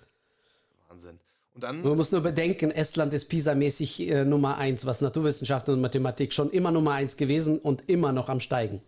Dann, 1.61 1.83
Man 1.83 1.97
muss 1.97 2.13
nur 2.13 2.21
bedenken, 2.21 2.71
Estland 2.71 3.13
ist 3.13 3.29
PISA-mäßig 3.29 4.09
äh, 4.09 4.25
Nummer 4.25 4.59
eins, 4.59 4.87
was 4.87 5.01
Naturwissenschaften 5.01 5.75
und 5.75 5.81
Mathematik 5.81 6.33
schon 6.33 6.51
immer 6.51 6.71
Nummer 6.71 6.93
eins 6.93 7.17
gewesen 7.17 7.59
und 7.59 7.89
immer 7.89 8.13
noch 8.13 8.29
am 8.29 8.41
Steigen. 8.41 8.81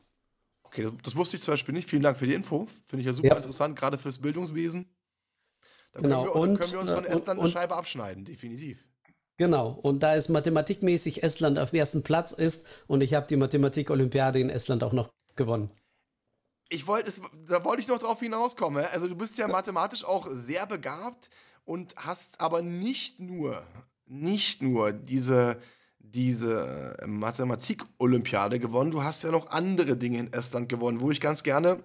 Okay, 0.62 0.84
das, 0.84 0.92
das 1.02 1.16
wusste 1.16 1.36
ich 1.36 1.42
zum 1.42 1.52
Beispiel 1.52 1.74
nicht. 1.74 1.88
Vielen 1.88 2.02
Dank 2.02 2.16
für 2.16 2.26
die 2.26 2.34
Info. 2.34 2.68
Finde 2.86 3.00
ich 3.00 3.06
ja 3.06 3.12
super 3.12 3.28
ja. 3.28 3.36
interessant, 3.36 3.76
gerade 3.76 3.98
fürs 3.98 4.20
Bildungswesen. 4.20 4.88
Da 5.92 6.00
genau. 6.00 6.24
können, 6.24 6.34
wir, 6.34 6.40
und, 6.40 6.60
können 6.60 6.72
wir 6.72 6.80
uns 6.80 6.92
von 6.92 7.04
äh, 7.04 7.08
Estland 7.08 7.40
und, 7.40 7.46
eine 7.46 7.52
Scheibe 7.52 7.74
abschneiden, 7.74 8.24
definitiv. 8.24 8.78
Genau, 9.36 9.70
und 9.70 10.02
da 10.02 10.14
es 10.14 10.28
mathematikmäßig 10.28 11.22
Estland 11.22 11.58
auf 11.58 11.70
dem 11.70 11.78
ersten 11.78 12.02
Platz 12.02 12.30
ist 12.30 12.66
und 12.86 13.00
ich 13.00 13.14
habe 13.14 13.26
die 13.26 13.36
Mathematik-Olympiade 13.36 14.38
in 14.38 14.50
Estland 14.50 14.84
auch 14.84 14.92
noch 14.92 15.08
gewonnen. 15.34 15.70
Ich 16.68 16.86
wollte, 16.86 17.12
da 17.46 17.64
wollte 17.64 17.82
ich 17.82 17.88
noch 17.88 17.98
drauf 17.98 18.20
hinauskommen. 18.20 18.84
Also 18.92 19.08
du 19.08 19.16
bist 19.16 19.38
ja 19.38 19.48
mathematisch 19.48 20.04
auch 20.04 20.28
sehr 20.28 20.66
begabt 20.66 21.30
und 21.64 21.94
hast 21.96 22.40
aber 22.40 22.62
nicht 22.62 23.20
nur, 23.20 23.62
nicht 24.06 24.62
nur 24.62 24.92
diese, 24.92 25.60
diese 25.98 26.96
Mathematik-Olympiade 27.06 28.58
gewonnen, 28.58 28.90
du 28.90 29.02
hast 29.02 29.22
ja 29.22 29.30
noch 29.30 29.50
andere 29.50 29.96
Dinge 29.96 30.18
in 30.18 30.32
Estland 30.32 30.68
gewonnen, 30.68 31.00
wo 31.00 31.10
ich 31.10 31.20
ganz 31.20 31.42
gerne 31.42 31.82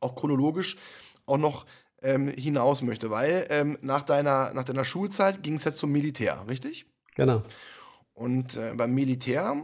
auch 0.00 0.14
chronologisch 0.14 0.76
auch 1.26 1.38
noch 1.38 1.66
ähm, 2.02 2.28
hinaus 2.28 2.82
möchte, 2.82 3.10
weil 3.10 3.46
ähm, 3.50 3.78
nach, 3.80 4.02
deiner, 4.02 4.52
nach 4.52 4.64
deiner 4.64 4.84
Schulzeit 4.84 5.42
ging 5.42 5.54
es 5.54 5.64
jetzt 5.64 5.78
zum 5.78 5.90
Militär, 5.90 6.44
richtig? 6.48 6.86
Genau. 7.14 7.42
Und 8.12 8.56
äh, 8.56 8.74
beim 8.76 8.94
Militär, 8.94 9.56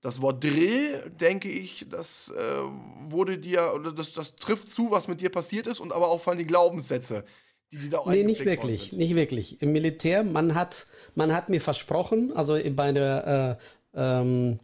das 0.00 0.22
Wort 0.22 0.42
Drill, 0.42 1.12
denke 1.20 1.50
ich, 1.50 1.86
das 1.90 2.32
äh, 2.36 2.62
wurde 3.10 3.38
dir, 3.38 3.72
oder 3.74 3.92
das, 3.92 4.14
das 4.14 4.36
trifft 4.36 4.70
zu, 4.70 4.90
was 4.90 5.08
mit 5.08 5.20
dir 5.20 5.30
passiert 5.30 5.66
ist 5.66 5.80
und 5.80 5.92
aber 5.92 6.08
auch 6.08 6.20
vor 6.20 6.32
allem 6.32 6.38
die 6.38 6.46
Glaubenssätze, 6.46 7.24
Die, 7.72 7.76
die 7.78 7.88
da 7.90 7.98
auch 7.98 8.06
nee, 8.06 8.24
nicht 8.24 8.44
wirklich, 8.44 8.92
nicht 8.92 9.14
wirklich. 9.14 9.62
Im 9.62 9.72
Militär, 9.72 10.24
man 10.24 10.54
hat, 10.54 10.86
man 11.14 11.32
hat 11.32 11.48
mir 11.48 11.60
versprochen, 11.60 12.32
also 12.34 12.58
bei 12.74 12.92
der, 12.92 13.58
äh, 13.94 14.00
ähm, 14.00 14.58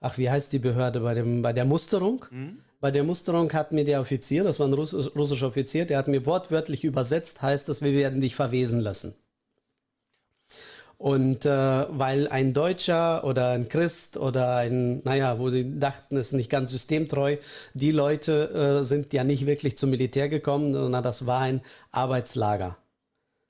ach, 0.00 0.16
wie 0.18 0.30
heißt 0.30 0.52
die 0.52 0.58
Behörde, 0.58 1.00
bei, 1.00 1.14
dem, 1.14 1.42
bei 1.42 1.52
der 1.52 1.64
Musterung. 1.64 2.24
Mhm. 2.30 2.58
Bei 2.80 2.90
der 2.90 3.04
Musterung 3.04 3.52
hat 3.52 3.72
mir 3.72 3.84
der 3.84 4.00
Offizier, 4.00 4.44
das 4.44 4.60
war 4.60 4.68
ein 4.68 4.74
russischer 4.74 5.48
Offizier, 5.48 5.86
der 5.86 5.98
hat 5.98 6.08
mir 6.08 6.24
wortwörtlich 6.26 6.84
übersetzt, 6.84 7.42
heißt 7.42 7.68
das, 7.68 7.82
wir 7.82 7.92
werden 7.92 8.20
dich 8.20 8.36
verwesen 8.36 8.80
lassen. 8.80 9.16
Und 10.98 11.44
äh, 11.44 11.50
weil 11.50 12.26
ein 12.28 12.54
Deutscher 12.54 13.22
oder 13.24 13.50
ein 13.50 13.68
Christ 13.68 14.16
oder 14.16 14.56
ein, 14.56 15.02
naja, 15.04 15.38
wo 15.38 15.50
sie 15.50 15.78
dachten, 15.78 16.16
es 16.16 16.28
ist 16.28 16.32
nicht 16.32 16.50
ganz 16.50 16.70
systemtreu, 16.70 17.36
die 17.74 17.90
Leute 17.90 18.80
äh, 18.80 18.84
sind 18.84 19.12
ja 19.12 19.22
nicht 19.22 19.44
wirklich 19.44 19.76
zum 19.76 19.90
Militär 19.90 20.30
gekommen, 20.30 20.72
sondern 20.72 21.02
das 21.02 21.26
war 21.26 21.40
ein 21.40 21.60
Arbeitslager. 21.90 22.78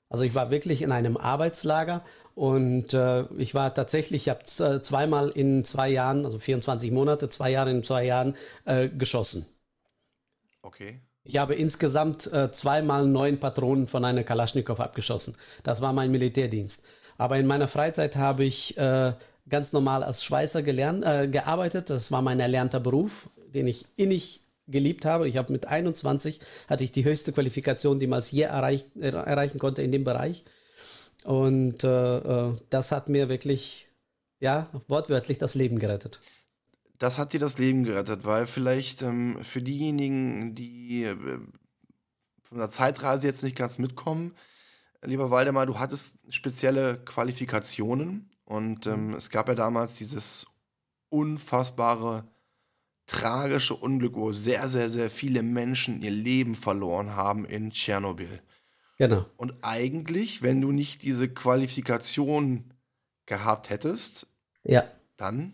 Also 0.09 0.23
ich 0.23 0.35
war 0.35 0.51
wirklich 0.51 0.81
in 0.81 0.91
einem 0.91 1.15
Arbeitslager 1.15 2.03
und 2.35 2.93
äh, 2.93 3.23
ich 3.37 3.55
war 3.55 3.73
tatsächlich, 3.73 4.27
ich 4.27 4.29
habe 4.29 4.41
äh, 4.75 4.81
zweimal 4.81 5.29
in 5.29 5.63
zwei 5.63 5.89
Jahren, 5.89 6.25
also 6.25 6.39
24 6.39 6.91
Monate, 6.91 7.29
zwei 7.29 7.51
Jahre 7.51 7.71
in 7.71 7.83
zwei 7.83 8.05
Jahren 8.05 8.35
äh, 8.65 8.89
geschossen. 8.89 9.45
Okay. 10.61 10.99
Ich 11.23 11.37
habe 11.37 11.55
insgesamt 11.55 12.31
äh, 12.31 12.51
zweimal 12.51 13.05
neun 13.05 13.39
Patronen 13.39 13.87
von 13.87 14.05
einer 14.05 14.23
Kalaschnikow 14.23 14.79
abgeschossen. 14.79 15.35
Das 15.63 15.81
war 15.81 15.91
mein 15.91 16.11
Militärdienst. 16.11 16.85
Aber 17.17 17.37
in 17.37 17.47
meiner 17.47 17.67
Freizeit 17.67 18.15
habe 18.15 18.43
ich 18.43 18.77
äh, 18.77 19.13
ganz 19.49 19.73
normal 19.73 20.03
als 20.03 20.23
Schweißer 20.23 20.61
gelernt, 20.61 21.03
äh, 21.05 21.27
gearbeitet. 21.27 21.89
Das 21.89 22.11
war 22.11 22.21
mein 22.21 22.39
erlernter 22.39 22.79
Beruf, 22.79 23.29
den 23.53 23.67
ich 23.67 23.85
innig 23.95 24.41
geliebt 24.67 25.05
habe. 25.05 25.27
Ich 25.27 25.37
habe 25.37 25.51
mit 25.53 25.65
21 25.65 26.39
hatte 26.67 26.83
ich 26.83 26.91
die 26.91 27.05
höchste 27.05 27.31
Qualifikation, 27.31 27.99
die 27.99 28.07
man 28.07 28.17
als 28.17 28.31
je 28.31 28.43
erreich, 28.43 28.85
er, 28.99 29.13
erreichen 29.15 29.59
konnte 29.59 29.81
in 29.81 29.91
dem 29.91 30.03
Bereich. 30.03 30.43
Und 31.23 31.83
äh, 31.83 32.17
äh, 32.17 32.55
das 32.69 32.91
hat 32.91 33.09
mir 33.09 33.29
wirklich, 33.29 33.89
ja, 34.39 34.69
wortwörtlich 34.87 35.37
das 35.37 35.55
Leben 35.55 35.79
gerettet. 35.79 36.21
Das 36.99 37.17
hat 37.17 37.33
dir 37.33 37.39
das 37.39 37.57
Leben 37.57 37.83
gerettet, 37.83 38.25
weil 38.25 38.47
vielleicht 38.47 39.01
ähm, 39.01 39.39
für 39.43 39.61
diejenigen, 39.61 40.55
die 40.55 41.03
äh, 41.03 41.15
von 42.43 42.57
der 42.57 42.71
Zeitreise 42.71 43.27
jetzt 43.27 43.43
nicht 43.43 43.55
ganz 43.55 43.77
mitkommen, 43.77 44.33
lieber 45.01 45.31
Waldemar, 45.31 45.65
du 45.65 45.79
hattest 45.79 46.15
spezielle 46.29 46.99
Qualifikationen 47.05 48.29
und 48.45 48.87
ähm, 48.87 49.09
mhm. 49.09 49.15
es 49.15 49.29
gab 49.29 49.47
ja 49.47 49.55
damals 49.55 49.95
dieses 49.95 50.47
unfassbare, 51.09 52.27
tragische 53.05 53.75
Unglück, 53.75 54.15
wo 54.15 54.31
sehr, 54.31 54.67
sehr, 54.67 54.89
sehr 54.89 55.09
viele 55.09 55.43
Menschen 55.43 56.01
ihr 56.01 56.11
Leben 56.11 56.55
verloren 56.55 57.15
haben 57.15 57.45
in 57.45 57.71
Tschernobyl. 57.71 58.41
Genau. 58.97 59.25
Und 59.37 59.53
eigentlich, 59.61 60.41
wenn 60.41 60.59
du 60.59 60.71
nicht 60.71 61.03
diese 61.03 61.29
Qualifikation 61.29 62.73
gehabt 63.25 63.69
hättest, 63.69 64.27
ja. 64.63 64.83
dann 65.17 65.53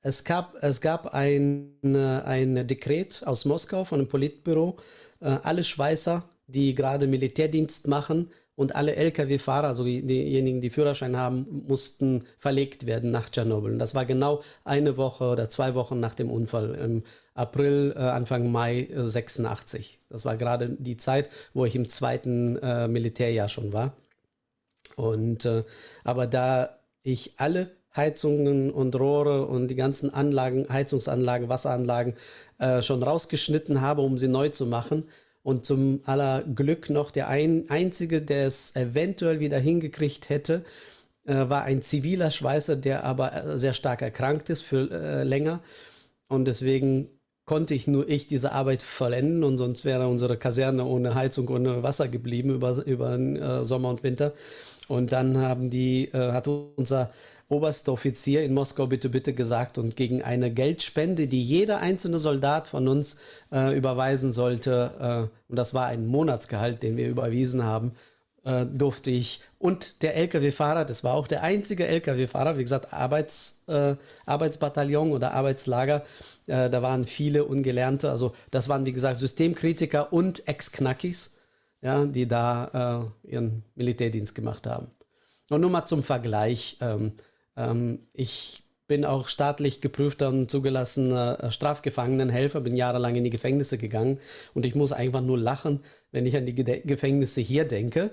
es 0.00 0.24
gab, 0.24 0.54
es 0.62 0.80
gab 0.80 1.12
ein, 1.12 1.74
ein 1.84 2.66
Dekret 2.66 3.26
aus 3.26 3.44
Moskau 3.44 3.84
von 3.84 3.98
dem 3.98 4.08
Politbüro. 4.08 4.78
Äh, 5.20 5.38
alle 5.42 5.64
Schweißer 5.64 6.28
die 6.48 6.74
gerade 6.74 7.06
Militärdienst 7.06 7.86
machen 7.86 8.30
und 8.56 8.74
alle 8.74 8.96
Lkw-Fahrer, 8.96 9.68
also 9.68 9.84
diejenigen, 9.84 10.60
die 10.60 10.70
Führerschein 10.70 11.16
haben, 11.16 11.64
mussten 11.68 12.24
verlegt 12.38 12.86
werden 12.86 13.12
nach 13.12 13.28
Tschernobyl. 13.28 13.70
Und 13.70 13.78
das 13.78 13.94
war 13.94 14.04
genau 14.04 14.42
eine 14.64 14.96
Woche 14.96 15.24
oder 15.24 15.48
zwei 15.48 15.74
Wochen 15.76 16.00
nach 16.00 16.14
dem 16.14 16.28
Unfall 16.28 16.74
im 16.74 17.04
April, 17.34 17.94
äh, 17.96 18.00
Anfang 18.00 18.50
Mai 18.50 18.88
86. 18.92 20.00
Das 20.08 20.24
war 20.24 20.36
gerade 20.36 20.76
die 20.76 20.96
Zeit, 20.96 21.30
wo 21.54 21.66
ich 21.66 21.76
im 21.76 21.88
zweiten 21.88 22.56
äh, 22.56 22.88
Militärjahr 22.88 23.48
schon 23.48 23.72
war. 23.72 23.96
Und 24.96 25.44
äh, 25.44 25.62
aber 26.02 26.26
da 26.26 26.80
ich 27.04 27.34
alle 27.36 27.70
Heizungen 27.94 28.72
und 28.72 28.96
Rohre 28.96 29.46
und 29.46 29.68
die 29.68 29.76
ganzen 29.76 30.12
Anlagen, 30.12 30.66
Heizungsanlagen, 30.68 31.48
Wasseranlagen 31.48 32.14
äh, 32.58 32.82
schon 32.82 33.04
rausgeschnitten 33.04 33.80
habe, 33.80 34.02
um 34.02 34.18
sie 34.18 34.26
neu 34.26 34.48
zu 34.48 34.66
machen, 34.66 35.04
und 35.48 35.64
zum 35.64 36.02
aller 36.04 36.42
Glück 36.42 36.90
noch 36.90 37.10
der 37.10 37.28
ein, 37.28 37.70
Einzige, 37.70 38.20
der 38.20 38.46
es 38.46 38.76
eventuell 38.76 39.40
wieder 39.40 39.58
hingekriegt 39.58 40.28
hätte, 40.28 40.62
äh, 41.24 41.48
war 41.48 41.62
ein 41.62 41.80
ziviler 41.80 42.30
Schweißer, 42.30 42.76
der 42.76 43.02
aber 43.04 43.32
äh, 43.32 43.56
sehr 43.56 43.72
stark 43.72 44.02
erkrankt 44.02 44.50
ist 44.50 44.60
für 44.60 44.90
äh, 44.90 45.24
länger. 45.24 45.60
Und 46.28 46.44
deswegen 46.44 47.08
konnte 47.46 47.72
ich 47.72 47.86
nur 47.86 48.06
ich 48.10 48.26
diese 48.26 48.52
Arbeit 48.52 48.82
vollenden 48.82 49.42
und 49.42 49.56
sonst 49.56 49.86
wäre 49.86 50.06
unsere 50.06 50.36
Kaserne 50.36 50.84
ohne 50.84 51.14
Heizung, 51.14 51.48
ohne 51.48 51.82
Wasser 51.82 52.08
geblieben 52.08 52.50
über, 52.50 52.84
über 52.84 53.18
äh, 53.18 53.64
Sommer 53.64 53.88
und 53.88 54.02
Winter. 54.02 54.34
Und 54.86 55.12
dann 55.12 55.38
haben 55.38 55.70
die, 55.70 56.08
äh, 56.12 56.32
hat 56.32 56.46
unser 56.46 57.10
oberster 57.48 57.92
Offizier 57.92 58.42
in 58.42 58.54
Moskau 58.54 58.86
bitte, 58.86 59.08
bitte 59.08 59.32
gesagt 59.32 59.78
und 59.78 59.96
gegen 59.96 60.22
eine 60.22 60.52
Geldspende, 60.52 61.26
die 61.28 61.42
jeder 61.42 61.78
einzelne 61.78 62.18
Soldat 62.18 62.68
von 62.68 62.88
uns 62.88 63.18
äh, 63.50 63.76
überweisen 63.76 64.32
sollte, 64.32 65.30
äh, 65.30 65.50
und 65.50 65.56
das 65.56 65.72
war 65.72 65.86
ein 65.86 66.06
Monatsgehalt, 66.06 66.82
den 66.82 66.96
wir 66.96 67.08
überwiesen 67.08 67.64
haben, 67.64 67.92
äh, 68.44 68.66
durfte 68.66 69.10
ich 69.10 69.40
und 69.58 70.02
der 70.02 70.16
Lkw-Fahrer, 70.16 70.84
das 70.84 71.04
war 71.04 71.14
auch 71.14 71.26
der 71.26 71.42
einzige 71.42 71.86
Lkw-Fahrer, 71.86 72.58
wie 72.58 72.62
gesagt, 72.62 72.92
Arbeits, 72.92 73.64
äh, 73.66 73.96
Arbeitsbataillon 74.26 75.12
oder 75.12 75.32
Arbeitslager, 75.32 76.04
äh, 76.46 76.68
da 76.68 76.82
waren 76.82 77.06
viele 77.06 77.44
Ungelernte, 77.44 78.10
also 78.10 78.34
das 78.50 78.68
waren 78.68 78.84
wie 78.84 78.92
gesagt 78.92 79.16
Systemkritiker 79.16 80.12
und 80.12 80.46
Ex-Knackis, 80.46 81.36
ja, 81.80 82.04
die 82.04 82.28
da 82.28 83.08
äh, 83.24 83.30
ihren 83.30 83.64
Militärdienst 83.74 84.34
gemacht 84.34 84.66
haben. 84.66 84.88
Und 85.50 85.62
nur 85.62 85.70
mal 85.70 85.84
zum 85.84 86.02
Vergleich, 86.02 86.76
ähm, 86.80 87.12
ähm, 87.58 87.98
ich 88.14 88.62
bin 88.86 89.04
auch 89.04 89.28
staatlich 89.28 89.80
geprüfter 89.82 90.28
und 90.30 90.50
zugelassener 90.50 91.44
äh, 91.44 91.50
Strafgefangenenhelfer, 91.50 92.60
bin 92.60 92.74
jahrelang 92.74 93.14
in 93.16 93.24
die 93.24 93.30
Gefängnisse 93.30 93.76
gegangen 93.76 94.18
und 94.54 94.64
ich 94.64 94.74
muss 94.74 94.92
einfach 94.92 95.20
nur 95.20 95.38
lachen, 95.38 95.80
wenn 96.10 96.24
ich 96.24 96.36
an 96.36 96.46
die 96.46 96.54
Gefängnisse 96.54 97.42
hier 97.42 97.66
denke. 97.66 98.10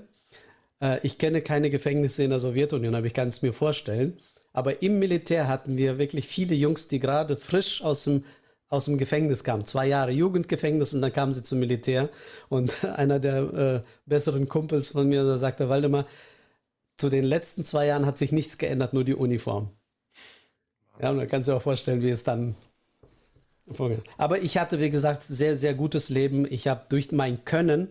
Äh, 0.82 1.00
ich 1.04 1.18
kenne 1.18 1.42
keine 1.42 1.70
Gefängnisse 1.70 2.24
in 2.24 2.32
der 2.32 2.40
Sowjetunion, 2.40 2.96
aber 2.96 3.08
ich 3.08 3.14
kann 3.14 3.30
es 3.30 3.42
mir 3.42 3.54
vorstellen. 3.54 4.18
Aber 4.52 4.82
im 4.82 5.00
Militär 5.00 5.48
hatten 5.48 5.78
wir 5.78 5.98
wirklich 5.98 6.28
viele 6.28 6.56
Jungs, 6.56 6.88
die 6.88 7.00
gerade 7.00 7.38
frisch 7.38 7.82
aus 7.82 8.06
dem, 8.06 8.24
aus 8.68 8.86
dem 8.86 8.98
Gefängnis 8.98 9.44
kamen. 9.44 9.66
Zwei 9.66 9.88
Jahre 9.88 10.12
Jugendgefängnis 10.12 10.94
und 10.94 11.02
dann 11.02 11.14
kamen 11.14 11.34
sie 11.34 11.44
zum 11.44 11.60
Militär. 11.60 12.10
Und 12.50 12.84
einer 12.96 13.20
der 13.20 13.54
äh, 13.54 13.82
besseren 14.06 14.50
Kumpels 14.50 14.90
von 14.90 15.08
mir, 15.08 15.24
da 15.24 15.38
sagte 15.38 15.70
Waldemar, 15.70 16.06
zu 16.98 17.10
den 17.10 17.24
letzten 17.24 17.66
zwei 17.66 17.88
Jahren 17.88 18.06
hat 18.06 18.18
sich 18.18 18.32
nichts 18.32 18.58
geändert, 18.58 18.94
nur 18.94 19.04
die 19.04 19.16
Uniform. 19.16 19.70
Ja, 21.02 21.14
kannst 21.26 21.48
du 21.48 21.52
dir 21.52 21.58
auch 21.58 21.62
vorstellen, 21.62 22.02
wie 22.02 22.10
es 22.10 22.24
dann. 22.24 22.56
Aber 24.18 24.42
ich 24.42 24.58
hatte, 24.58 24.80
wie 24.80 24.90
gesagt, 24.90 25.24
sehr, 25.24 25.58
sehr 25.58 25.74
gutes 25.74 26.10
Leben. 26.10 26.46
Ich 26.50 26.68
habe 26.68 26.86
durch 26.90 27.12
mein 27.12 27.44
Können, 27.44 27.90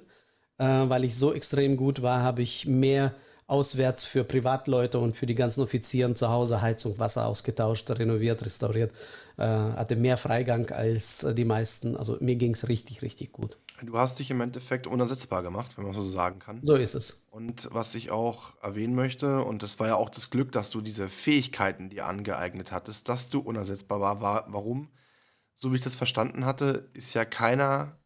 äh, 0.58 0.64
weil 0.64 1.04
ich 1.04 1.16
so 1.16 1.34
extrem 1.34 1.76
gut 1.76 2.00
war, 2.00 2.22
habe 2.22 2.42
ich 2.42 2.66
mehr 2.66 3.14
auswärts 3.46 4.04
für 4.04 4.24
Privatleute 4.24 4.98
und 4.98 5.16
für 5.16 5.26
die 5.26 5.34
ganzen 5.34 5.62
Offizieren 5.62 6.16
zu 6.16 6.30
Hause 6.30 6.62
Heizung, 6.62 6.98
Wasser 6.98 7.26
ausgetauscht, 7.26 7.90
renoviert, 7.90 8.44
restauriert. 8.44 8.92
Äh, 9.36 9.44
hatte 9.44 9.96
mehr 9.96 10.16
Freigang 10.16 10.70
als 10.70 11.26
die 11.36 11.44
meisten. 11.44 11.96
Also 11.96 12.16
mir 12.20 12.36
ging 12.36 12.54
es 12.54 12.68
richtig, 12.68 13.02
richtig 13.02 13.32
gut. 13.32 13.58
Du 13.82 13.98
hast 13.98 14.18
dich 14.18 14.30
im 14.30 14.40
Endeffekt 14.40 14.86
unersetzbar 14.86 15.42
gemacht, 15.42 15.76
wenn 15.76 15.84
man 15.84 15.94
so 15.94 16.02
sagen 16.02 16.38
kann. 16.38 16.62
So 16.62 16.76
ist 16.76 16.94
es. 16.94 17.26
Und 17.30 17.68
was 17.72 17.94
ich 17.94 18.10
auch 18.10 18.54
erwähnen 18.62 18.94
möchte, 18.94 19.42
und 19.42 19.62
das 19.62 19.80
war 19.80 19.88
ja 19.88 19.96
auch 19.96 20.10
das 20.10 20.30
Glück, 20.30 20.52
dass 20.52 20.70
du 20.70 20.80
diese 20.80 21.08
Fähigkeiten 21.08 21.90
dir 21.90 22.06
angeeignet 22.06 22.70
hattest, 22.70 23.08
dass 23.08 23.30
du 23.30 23.40
unersetzbar 23.40 24.00
war. 24.00 24.20
war 24.20 24.46
warum? 24.48 24.90
So 25.54 25.72
wie 25.72 25.76
ich 25.76 25.82
das 25.82 25.96
verstanden 25.96 26.44
hatte, 26.44 26.90
ist 26.94 27.14
ja 27.14 27.24
keiner 27.24 27.98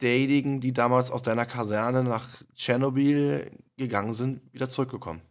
derjenigen, 0.00 0.60
die 0.60 0.72
damals 0.72 1.10
aus 1.10 1.22
deiner 1.22 1.46
Kaserne 1.46 2.02
nach 2.02 2.42
Tschernobyl 2.54 3.50
gegangen 3.76 4.14
sind, 4.14 4.52
wieder 4.52 4.68
zurückgekommen. 4.68 5.22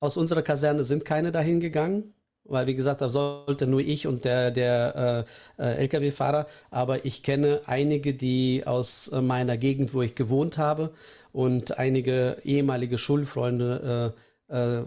Aus 0.00 0.16
unserer 0.16 0.42
Kaserne 0.42 0.82
sind 0.82 1.04
keine 1.04 1.30
dahin 1.30 1.60
gegangen 1.60 2.14
weil 2.50 2.66
wie 2.66 2.74
gesagt, 2.74 3.00
da 3.00 3.08
sollte 3.08 3.66
nur 3.66 3.80
ich 3.80 4.06
und 4.06 4.24
der, 4.24 4.50
der 4.50 5.26
äh, 5.58 5.62
äh 5.62 5.84
Lkw-Fahrer, 5.84 6.46
aber 6.70 7.04
ich 7.04 7.22
kenne 7.22 7.62
einige, 7.66 8.12
die 8.12 8.66
aus 8.66 9.08
äh, 9.08 9.22
meiner 9.22 9.56
Gegend, 9.56 9.94
wo 9.94 10.02
ich 10.02 10.14
gewohnt 10.14 10.58
habe 10.58 10.92
und 11.32 11.78
einige 11.78 12.38
ehemalige 12.44 12.98
Schulfreunde 12.98 14.14
äh, 14.48 14.56
äh, 14.56 14.84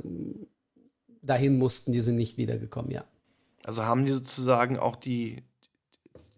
dahin 1.22 1.58
mussten, 1.58 1.93
die 1.93 2.01
sind 2.01 2.17
nicht 2.17 2.38
wiedergekommen, 2.38 2.91
ja. 2.91 3.05
Also 3.63 3.84
haben 3.84 4.05
die 4.05 4.12
sozusagen 4.12 4.77
auch 4.77 4.98
die, 4.98 5.41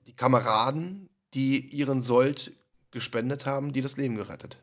die 0.05 0.13
Kameraden, 0.13 1.10
die 1.34 1.60
ihren 1.60 2.01
Sold 2.01 2.51
gespendet 2.91 3.48
haben, 3.48 3.74
die 3.74 3.82
das 3.82 3.98
Leben 3.98 4.15
gerettet? 4.15 4.58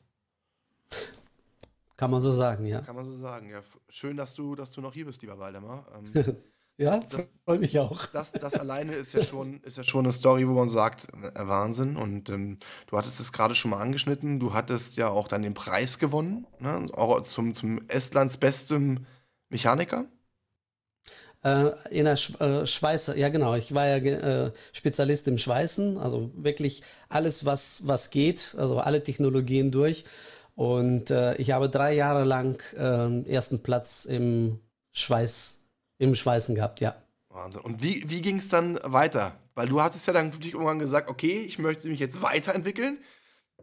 Kann 1.97 2.11
man 2.11 2.21
so 2.21 2.33
sagen, 2.33 2.67
ja. 2.67 2.81
Kann 2.81 2.97
man 2.97 3.07
so 3.07 3.13
sagen, 3.13 3.51
ja. 3.51 3.63
Schön, 3.89 4.17
dass 4.17 4.35
du, 4.35 4.55
dass 4.55 4.71
du 4.71 4.81
noch 4.81 4.95
hier 4.95 5.07
bist, 5.07 5.23
lieber 5.23 5.39
Waldemar. 5.39 5.87
Ähm, 5.97 6.37
Ja, 6.83 7.01
freue 7.45 7.61
mich 7.61 7.79
auch. 7.79 8.07
Das, 8.07 8.33
das 8.33 8.55
alleine 8.55 8.95
ist 8.95 9.13
ja, 9.13 9.23
schon, 9.23 9.61
ist 9.61 9.77
ja 9.77 9.85
schon 9.85 10.05
eine 10.05 10.13
Story, 10.13 10.49
wo 10.49 10.55
man 10.55 10.69
sagt, 10.69 11.07
äh, 11.23 11.47
Wahnsinn. 11.47 11.97
Und 11.97 12.29
ähm, 12.29 12.59
du 12.89 12.99
hattest 12.99 13.21
es 13.21 13.33
gerade 13.33 13.55
schon 13.55 13.71
mal 13.71 13.81
angeschnitten. 13.81 14.41
Du 14.41 14.53
hattest 14.53 14.97
ja 14.97 15.09
auch 15.09 15.29
dann 15.29 15.43
den 15.43 15.55
Preis 15.55 16.01
gewonnen, 16.01 16.45
ne? 16.59 16.89
auch 16.95 17.21
zum, 17.23 17.55
zum 17.55 17.87
Estlands 17.87 18.37
bestem 18.37 19.07
Mechaniker. 19.49 20.07
Äh, 21.45 21.71
in 21.91 22.05
der 22.05 22.17
Sch 22.17 22.41
äh, 22.41 22.67
Schweiß, 22.67 23.13
ja 23.15 23.29
genau, 23.29 23.55
ich 23.55 23.73
war 23.73 23.87
ja 23.87 23.97
äh, 23.97 24.53
Spezialist 24.73 25.29
im 25.29 25.39
Schweißen, 25.39 25.99
also 25.99 26.33
wirklich 26.35 26.83
alles, 27.09 27.45
was, 27.45 27.87
was 27.87 28.11
geht, 28.11 28.57
also 28.59 28.79
alle 28.79 29.05
Technologien 29.05 29.71
durch. 29.71 30.05
Und 30.55 31.11
ich 31.39 31.51
habe 31.53 31.71
drei 31.71 31.95
Jahre 31.95 32.25
lang 32.25 32.63
äh, 32.77 33.33
ersten 33.33 33.63
Platz 33.63 34.05
im 34.05 34.61
Schweiß, 34.93 35.62
im 36.03 36.15
Schweißen 36.15 36.55
gehabt, 36.55 36.81
ja. 36.81 36.97
Wahnsinn. 37.29 37.63
Und 37.63 37.83
wie, 37.83 38.05
wie 38.09 38.21
ging 38.21 38.37
es 38.37 38.49
dann 38.49 38.79
weiter? 38.83 39.37
Weil 39.55 39.69
du 39.69 39.81
hattest 39.81 40.07
ja 40.07 40.13
dann 40.13 40.33
wirklich 40.33 40.53
irgendwann 40.53 40.79
gesagt, 40.79 41.09
okay, 41.09 41.45
ich 41.47 41.59
möchte 41.59 41.89
mich 41.89 42.01
jetzt 42.01 42.23
weiterentwickeln. 42.23 42.99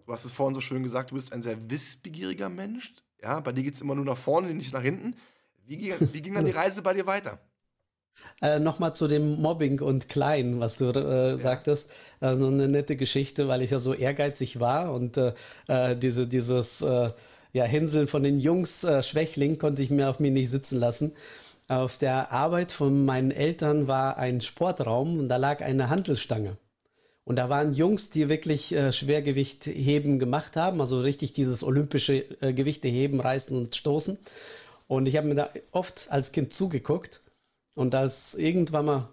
Du 0.05 0.13
hast 0.13 0.25
es 0.25 0.31
vorhin 0.31 0.55
so 0.55 0.61
schön 0.61 0.81
gesagt, 0.81 1.11
du 1.11 1.15
bist 1.15 1.33
ein 1.33 1.41
sehr 1.41 1.69
wissbegieriger 1.69 2.49
Mensch. 2.49 2.93
Ja, 3.21 3.39
bei 3.41 3.51
dir 3.51 3.63
geht 3.63 3.75
es 3.75 3.81
immer 3.81 3.95
nur 3.95 4.05
nach 4.05 4.17
vorne, 4.17 4.53
nicht 4.53 4.73
nach 4.73 4.81
hinten. 4.81 5.15
Wie 5.65 5.77
ging, 5.77 5.93
wie 6.13 6.21
ging 6.21 6.33
dann 6.33 6.45
die 6.45 6.51
Reise 6.63 6.81
bei 6.81 6.93
dir 6.93 7.05
weiter? 7.05 7.39
Äh, 8.41 8.59
Nochmal 8.59 8.95
zu 8.95 9.07
dem 9.07 9.41
Mobbing 9.41 9.81
und 9.81 10.09
Klein, 10.09 10.59
was 10.59 10.77
du 10.77 10.85
äh, 10.85 11.31
ja. 11.31 11.37
sagtest. 11.37 11.91
Also 12.19 12.47
eine 12.47 12.67
nette 12.67 12.95
Geschichte, 12.95 13.47
weil 13.47 13.61
ich 13.61 13.71
ja 13.71 13.79
so 13.79 13.93
ehrgeizig 13.93 14.59
war 14.59 14.93
und 14.93 15.17
äh, 15.17 15.33
äh 15.67 15.95
diese, 15.95 16.27
dieses 16.27 16.81
äh, 16.81 17.11
ja, 17.51 17.63
Hänseln 17.65 18.07
von 18.07 18.23
den 18.23 18.39
Jungs 18.39 18.85
Schwächling 19.01 19.57
konnte 19.57 19.81
ich 19.81 19.89
mir 19.89 20.09
auf 20.09 20.19
mich 20.19 20.31
nicht 20.31 20.49
sitzen 20.49 20.79
lassen. 20.79 21.13
Auf 21.69 21.97
der 21.97 22.31
Arbeit 22.31 22.71
von 22.71 23.05
meinen 23.05 23.29
Eltern 23.29 23.87
war 23.87 24.17
ein 24.17 24.41
Sportraum 24.41 25.19
und 25.19 25.29
da 25.29 25.37
lag 25.37 25.61
eine 25.61 25.89
Handelstange. 25.89 26.57
Und 27.25 27.35
da 27.35 27.47
waren 27.47 27.75
Jungs, 27.75 28.09
die 28.09 28.27
wirklich 28.27 28.73
äh, 28.73 28.91
Schwergewicht 28.91 29.67
heben 29.67 30.17
gemacht 30.17 30.55
haben, 30.55 30.81
also 30.81 30.99
richtig 30.99 31.33
dieses 31.33 31.63
olympische 31.63 32.25
äh, 32.41 32.53
Gewichte 32.53 32.87
heben, 32.87 33.21
reißen 33.21 33.55
und 33.55 33.75
stoßen. 33.75 34.17
Und 34.87 35.05
ich 35.05 35.15
habe 35.15 35.27
mir 35.27 35.35
da 35.35 35.49
oft 35.69 36.07
als 36.09 36.31
Kind 36.31 36.53
zugeguckt 36.53 37.21
und 37.75 37.93
als 37.93 38.33
irgendwann 38.33 38.85
mal, 38.85 39.09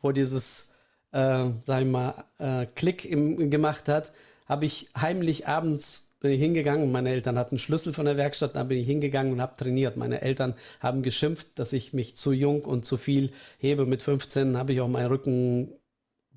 wo 0.00 0.10
dieses, 0.10 0.72
äh, 1.12 1.50
sag 1.60 1.82
ich 1.82 1.86
mal, 1.86 2.24
äh, 2.38 2.64
Klick 2.74 3.04
im, 3.04 3.50
gemacht 3.50 3.88
hat, 3.88 4.12
habe 4.46 4.64
ich 4.64 4.88
heimlich 4.98 5.46
abends 5.46 6.09
bin 6.20 6.30
ich 6.32 6.40
hingegangen. 6.40 6.92
Meine 6.92 7.10
Eltern 7.10 7.38
hatten 7.38 7.58
Schlüssel 7.58 7.92
von 7.92 8.04
der 8.04 8.16
Werkstatt, 8.16 8.54
da 8.54 8.64
bin 8.64 8.78
ich 8.78 8.86
hingegangen 8.86 9.32
und 9.32 9.40
habe 9.40 9.56
trainiert. 9.56 9.96
Meine 9.96 10.20
Eltern 10.20 10.54
haben 10.78 11.02
geschimpft, 11.02 11.58
dass 11.58 11.72
ich 11.72 11.92
mich 11.92 12.16
zu 12.16 12.32
jung 12.32 12.64
und 12.64 12.84
zu 12.84 12.96
viel 12.98 13.32
hebe. 13.58 13.86
Mit 13.86 14.02
15 14.02 14.56
habe 14.56 14.72
ich 14.72 14.80
auch 14.80 14.88
meinen 14.88 15.08
Rücken 15.08 15.72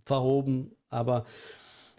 verhoben. 0.05 0.71
Aber 0.89 1.25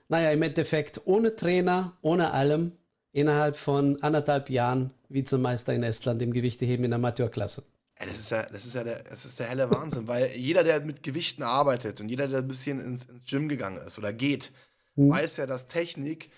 naja, 0.08 0.30
im 0.32 0.42
Endeffekt 0.42 1.02
ohne 1.04 1.36
Trainer, 1.36 1.96
ohne 2.02 2.32
allem, 2.32 2.72
innerhalb 3.12 3.56
von 3.56 4.02
anderthalb 4.02 4.50
Jahren 4.50 4.90
Vizemeister 5.08 5.72
in 5.72 5.82
Estland 5.82 6.20
im 6.22 6.32
Gewichteheben 6.32 6.84
in 6.84 6.90
der 6.90 6.96
Amateurklasse. 6.96 7.64
Ja, 8.00 8.06
das 8.06 8.18
ist 8.18 8.30
ja, 8.30 8.42
das 8.50 8.64
ist 8.64 8.74
ja 8.74 8.82
der, 8.82 9.02
das 9.04 9.24
ist 9.24 9.38
der 9.38 9.48
helle 9.48 9.70
Wahnsinn, 9.70 10.08
weil 10.08 10.32
jeder, 10.34 10.64
der 10.64 10.80
mit 10.80 11.02
Gewichten 11.02 11.44
arbeitet 11.44 12.00
und 12.00 12.08
jeder, 12.08 12.26
der 12.26 12.40
ein 12.40 12.48
bisschen 12.48 12.80
ins, 12.80 13.04
ins 13.04 13.24
Gym 13.24 13.48
gegangen 13.48 13.78
ist 13.86 13.98
oder 13.98 14.12
geht, 14.12 14.50
mhm. 14.96 15.10
weiß 15.10 15.36
ja, 15.36 15.46
dass 15.46 15.68
Technik 15.68 16.30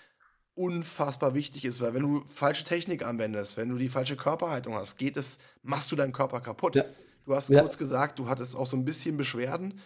unfassbar 0.57 1.33
wichtig 1.33 1.65
ist, 1.65 1.81
weil 1.81 1.93
wenn 1.93 2.03
du 2.03 2.21
falsche 2.27 2.63
Technik 2.63 3.05
anwendest, 3.05 3.57
wenn 3.57 3.69
du 3.69 3.77
die 3.77 3.89
falsche 3.89 4.17
Körperhaltung 4.17 4.75
hast, 4.75 4.97
geht 4.97 5.17
es, 5.17 5.37
machst 5.61 5.91
du 5.91 5.95
deinen 5.95 6.13
Körper 6.13 6.41
kaputt. 6.41 6.75
Ja. 6.75 6.85
Du 7.25 7.35
hast 7.35 7.49
ja. 7.49 7.61
kurz 7.61 7.77
gesagt, 7.77 8.19
du 8.19 8.27
hattest 8.29 8.55
auch 8.55 8.67
so 8.67 8.77
ein 8.77 8.85
bisschen 8.85 9.17
Beschwerden 9.17 9.79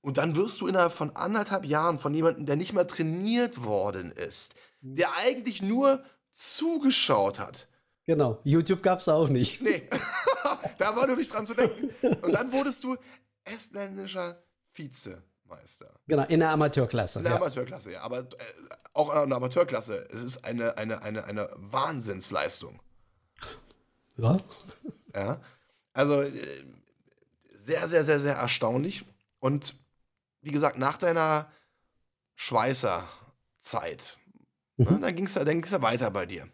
und 0.00 0.18
dann 0.18 0.36
wirst 0.36 0.60
du 0.60 0.66
innerhalb 0.66 0.92
von 0.92 1.14
anderthalb 1.16 1.64
Jahren 1.64 1.98
von 1.98 2.12
jemandem, 2.14 2.46
der 2.46 2.56
nicht 2.56 2.72
mal 2.72 2.86
trainiert 2.86 3.64
worden 3.64 4.12
ist, 4.12 4.54
mhm. 4.80 4.96
der 4.96 5.16
eigentlich 5.16 5.62
nur 5.62 6.04
zugeschaut 6.34 7.38
hat, 7.38 7.68
Genau, 8.08 8.40
YouTube 8.42 8.82
gab 8.82 9.00
es 9.00 9.08
auch 9.10 9.28
nicht. 9.28 9.60
Nee, 9.60 9.86
da 10.78 10.96
war 10.96 11.06
nur 11.06 11.16
nicht 11.16 11.30
dran 11.30 11.44
zu 11.44 11.52
denken. 11.52 11.90
Und 12.22 12.32
dann 12.32 12.50
wurdest 12.50 12.82
du 12.82 12.96
estländischer 13.44 14.42
Vizemeister. 14.72 16.00
Genau, 16.06 16.24
in 16.24 16.40
der 16.40 16.48
Amateurklasse. 16.48 17.18
In 17.18 17.24
der 17.24 17.34
ja. 17.34 17.38
Amateurklasse, 17.38 17.92
ja. 17.92 18.00
Aber 18.00 18.20
äh, 18.20 18.24
auch 18.92 19.22
in 19.22 19.28
der 19.28 19.36
Amateurklasse, 19.36 20.08
es 20.10 20.22
ist 20.22 20.44
eine, 20.44 20.76
eine, 20.76 21.02
eine, 21.02 21.24
eine 21.24 21.50
Wahnsinnsleistung. 21.56 22.80
Ja. 24.16 24.38
Ja. 25.14 25.40
Also 25.92 26.22
äh, 26.22 26.64
sehr, 27.54 27.88
sehr, 27.88 28.04
sehr, 28.04 28.20
sehr 28.20 28.34
erstaunlich. 28.34 29.04
Und 29.40 29.74
wie 30.42 30.50
gesagt, 30.50 30.78
nach 30.78 30.96
deiner 30.96 31.50
Schweißerzeit, 32.36 34.18
ne, 34.76 34.86
mhm. 34.86 34.96
ne, 34.96 35.00
dann 35.00 35.16
ging 35.16 35.26
es 35.26 35.34
dann 35.34 35.46
ging's 35.46 35.70
ja 35.70 35.82
weiter 35.82 36.10
bei 36.10 36.26
dir. 36.26 36.48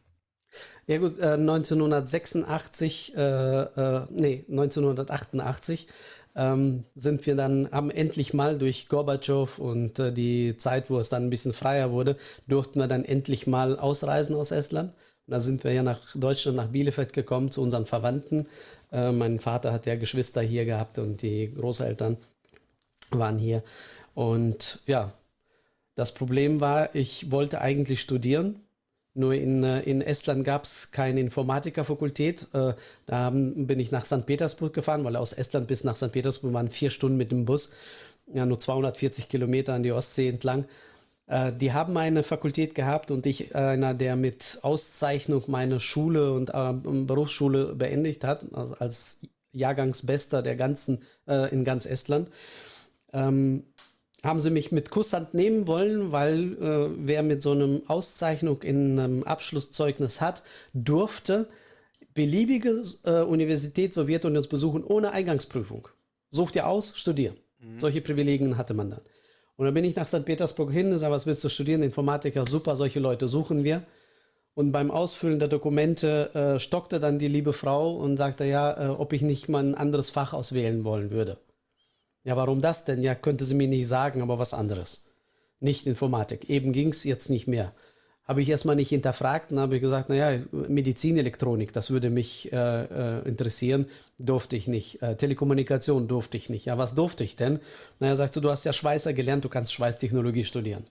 Ja 0.87 0.99
gut, 0.99 1.19
äh, 1.19 1.33
1986, 1.33 3.17
äh, 3.17 3.21
äh, 3.21 4.07
nee, 4.11 4.45
1988 4.49 5.89
ähm, 6.37 6.85
sind 6.95 7.27
wir 7.27 7.37
dann, 7.37 7.71
haben 7.71 7.91
endlich 7.91 8.35
mal 8.35 8.59
durch 8.59 8.89
Gorbatschow 8.89 9.59
und 9.59 9.99
äh, 9.99 10.13
die 10.13 10.57
Zeit, 10.57 10.91
wo 10.91 10.99
es 10.99 11.09
dann 11.09 11.25
ein 11.27 11.31
bisschen 11.31 11.53
freier 11.53 11.93
wurde, 11.93 12.17
durften 12.49 12.81
wir 12.81 12.89
dann 12.89 13.05
endlich 13.05 13.47
mal 13.47 13.79
ausreisen 13.79 14.35
aus 14.37 14.51
Estland. 14.51 14.91
Und 15.27 15.33
da 15.33 15.41
sind 15.41 15.65
wir 15.65 15.73
ja 15.73 15.83
nach 15.83 16.01
Deutschland, 16.15 16.57
nach 16.57 16.69
Bielefeld 16.69 17.13
gekommen, 17.13 17.51
zu 17.51 17.63
unseren 17.63 17.87
Verwandten. 17.87 18.49
Äh, 18.93 19.13
mein 19.13 19.41
Vater 19.41 19.73
hat 19.73 19.87
ja 19.87 19.97
Geschwister 19.97 20.43
hier 20.43 20.65
gehabt 20.65 20.99
und 20.99 21.23
die 21.23 21.53
Großeltern 21.55 22.17
waren 23.11 23.39
hier. 23.39 23.63
Und 24.15 24.81
ja, 24.87 25.13
das 25.95 26.13
Problem 26.13 26.61
war, 26.61 26.95
ich 26.95 27.31
wollte 27.31 27.61
eigentlich 27.61 28.01
studieren, 28.01 28.61
nur 29.15 29.35
in, 29.35 29.63
äh, 29.63 29.81
in 29.83 30.03
Estland 30.03 30.45
gab 30.45 30.65
es 30.65 30.91
keine 30.91 31.21
Informatikerfakultät. 31.21 32.49
Äh, 32.53 32.75
da 33.07 33.31
bin 33.31 33.79
ich 33.79 33.93
nach 33.93 34.05
St. 34.05 34.27
Petersburg 34.27 34.75
gefahren, 34.75 35.05
weil 35.05 35.15
aus 35.15 35.33
Estland 35.33 35.69
bis 35.69 35.85
nach 35.85 35.97
St. 35.97 36.11
Petersburg 36.11 36.53
waren 36.53 36.69
vier 36.69 36.91
Stunden 36.91 37.17
mit 37.17 37.31
dem 37.31 37.45
Bus. 37.45 37.73
Ja, 38.33 38.45
nur 38.45 38.59
240 38.59 39.29
Kilometer 39.29 39.75
an 39.75 39.85
die 39.85 39.93
Ostsee 39.93 40.29
entlang. 40.29 40.65
Äh, 41.29 41.53
die 41.53 41.73
haben 41.73 41.97
eine 41.97 42.25
Fakultät 42.25 42.75
gehabt 42.75 43.13
und 43.13 43.25
ich, 43.25 43.55
einer, 43.55 43.95
der 43.95 44.17
mit 44.17 44.59
Auszeichnung 44.63 45.45
meine 45.47 45.79
Schule 45.79 46.33
und 46.33 46.47
Berufsschule 47.07 47.77
beendigt 47.77 48.25
hat, 48.25 48.47
also 48.53 48.75
als 48.75 49.21
Jahrgangsbester 49.53 50.43
der 50.43 50.57
ganzen, 50.57 51.03
in 51.27 51.63
ganz 51.63 51.87
Estland. 51.87 52.29
Ähm, 53.13 53.63
haben 54.25 54.41
sie 54.41 54.51
mich 54.51 54.73
mit 54.73 54.91
Kusshand 54.91 55.35
nehmen 55.35 55.67
wollen, 55.67 56.11
weil 56.13 56.55
äh, 56.55 56.91
wer 56.97 57.23
mit 57.23 57.43
so 57.43 57.53
einem 57.53 57.83
Auszeichnung 57.87 58.63
in 58.63 58.99
einem 58.99 59.23
Abschlusszeugnis 59.23 60.21
hat, 60.21 60.43
durfte 60.73 61.49
beliebige 62.15 62.83
äh, 63.05 63.21
Universität 63.21 63.93
Sowjetunions 63.93 64.49
besuchen 64.49 64.85
ohne 64.85 65.13
Eingangsprüfung. 65.13 65.89
Such 66.31 66.53
dir 66.53 66.67
aus, 66.67 66.97
studier. 66.97 67.35
Mhm. 67.61 67.79
Solche 67.79 68.01
Privilegien 68.01 68.57
hatte 68.57 68.75
man 68.75 68.91
dann. 68.91 69.01
Und 69.57 69.67
dann 69.67 69.75
bin 69.75 69.85
ich 69.85 69.95
nach 69.95 70.07
St. 70.07 70.25
Petersburg 70.25 70.73
hin, 70.73 70.97
sage, 70.99 71.13
was 71.15 71.27
willst 71.27 71.45
du 71.45 71.49
studieren? 71.49 71.83
Informatiker, 71.83 72.45
super, 72.45 72.77
solche 72.77 73.01
Leute 73.01 73.29
suchen 73.29 73.63
wir. 73.63 73.83
Und 74.55 74.73
beim 74.73 74.91
Ausfüllen 74.91 75.39
der 75.41 75.49
Dokumente 75.49 76.35
äh, 76.35 76.61
stockte 76.61 77.01
dann 77.01 77.19
die 77.19 77.29
liebe 77.29 77.53
Frau 77.53 77.97
und 77.97 78.17
sagte, 78.17 78.45
ja, 78.45 78.87
äh, 78.87 78.89
ob 78.89 79.13
ich 79.13 79.23
nicht 79.23 79.49
mal 79.49 79.65
ein 79.65 79.75
anderes 79.75 80.11
Fach 80.11 80.33
auswählen 80.33 80.85
wollen 80.85 81.11
würde. 81.11 81.39
Ja, 82.25 82.37
warum 82.37 82.61
das 82.61 82.85
denn? 82.85 83.03
Ja, 83.03 83.15
könnte 83.15 83.45
sie 83.45 83.55
mir 83.55 83.69
nicht 83.69 83.87
sagen, 83.87 84.23
aber 84.23 84.39
was 84.39 84.55
anderes. 84.55 85.11
Nicht 85.61 85.87
Informatik. 85.87 86.49
Eben 86.51 86.73
ging 86.73 86.89
es 86.89 87.05
jetzt 87.05 87.29
nicht 87.31 87.47
mehr. 87.47 87.73
Habe 88.25 88.41
ich 88.41 88.49
erstmal 88.49 88.77
nicht 88.77 88.89
hinterfragt 88.89 89.53
und 89.53 89.61
habe 89.61 89.81
gesagt, 89.81 90.09
naja, 90.09 90.43
Medizinelektronik, 90.51 91.75
das 91.75 91.91
würde 91.91 92.09
mich 92.09 92.51
äh, 92.55 92.85
äh, 93.19 93.29
interessieren, 93.29 93.87
durfte 94.19 94.57
ich 94.57 94.67
nicht. 94.67 95.03
Äh, 95.03 95.17
Telekommunikation 95.17 96.09
durfte 96.09 96.39
ich 96.39 96.49
nicht. 96.49 96.65
Ja, 96.65 96.79
was 96.79 96.95
durfte 96.95 97.23
ich 97.23 97.37
denn? 97.37 97.61
Naja, 98.01 98.17
sagst 98.17 98.37
du, 98.37 98.41
du 98.41 98.51
hast 98.51 98.65
ja 98.65 98.73
Schweißer 98.73 99.13
gelernt, 99.13 99.45
du 99.45 99.51
kannst 99.51 99.75
Schweißtechnologie 99.75 100.45
studieren. 100.45 100.85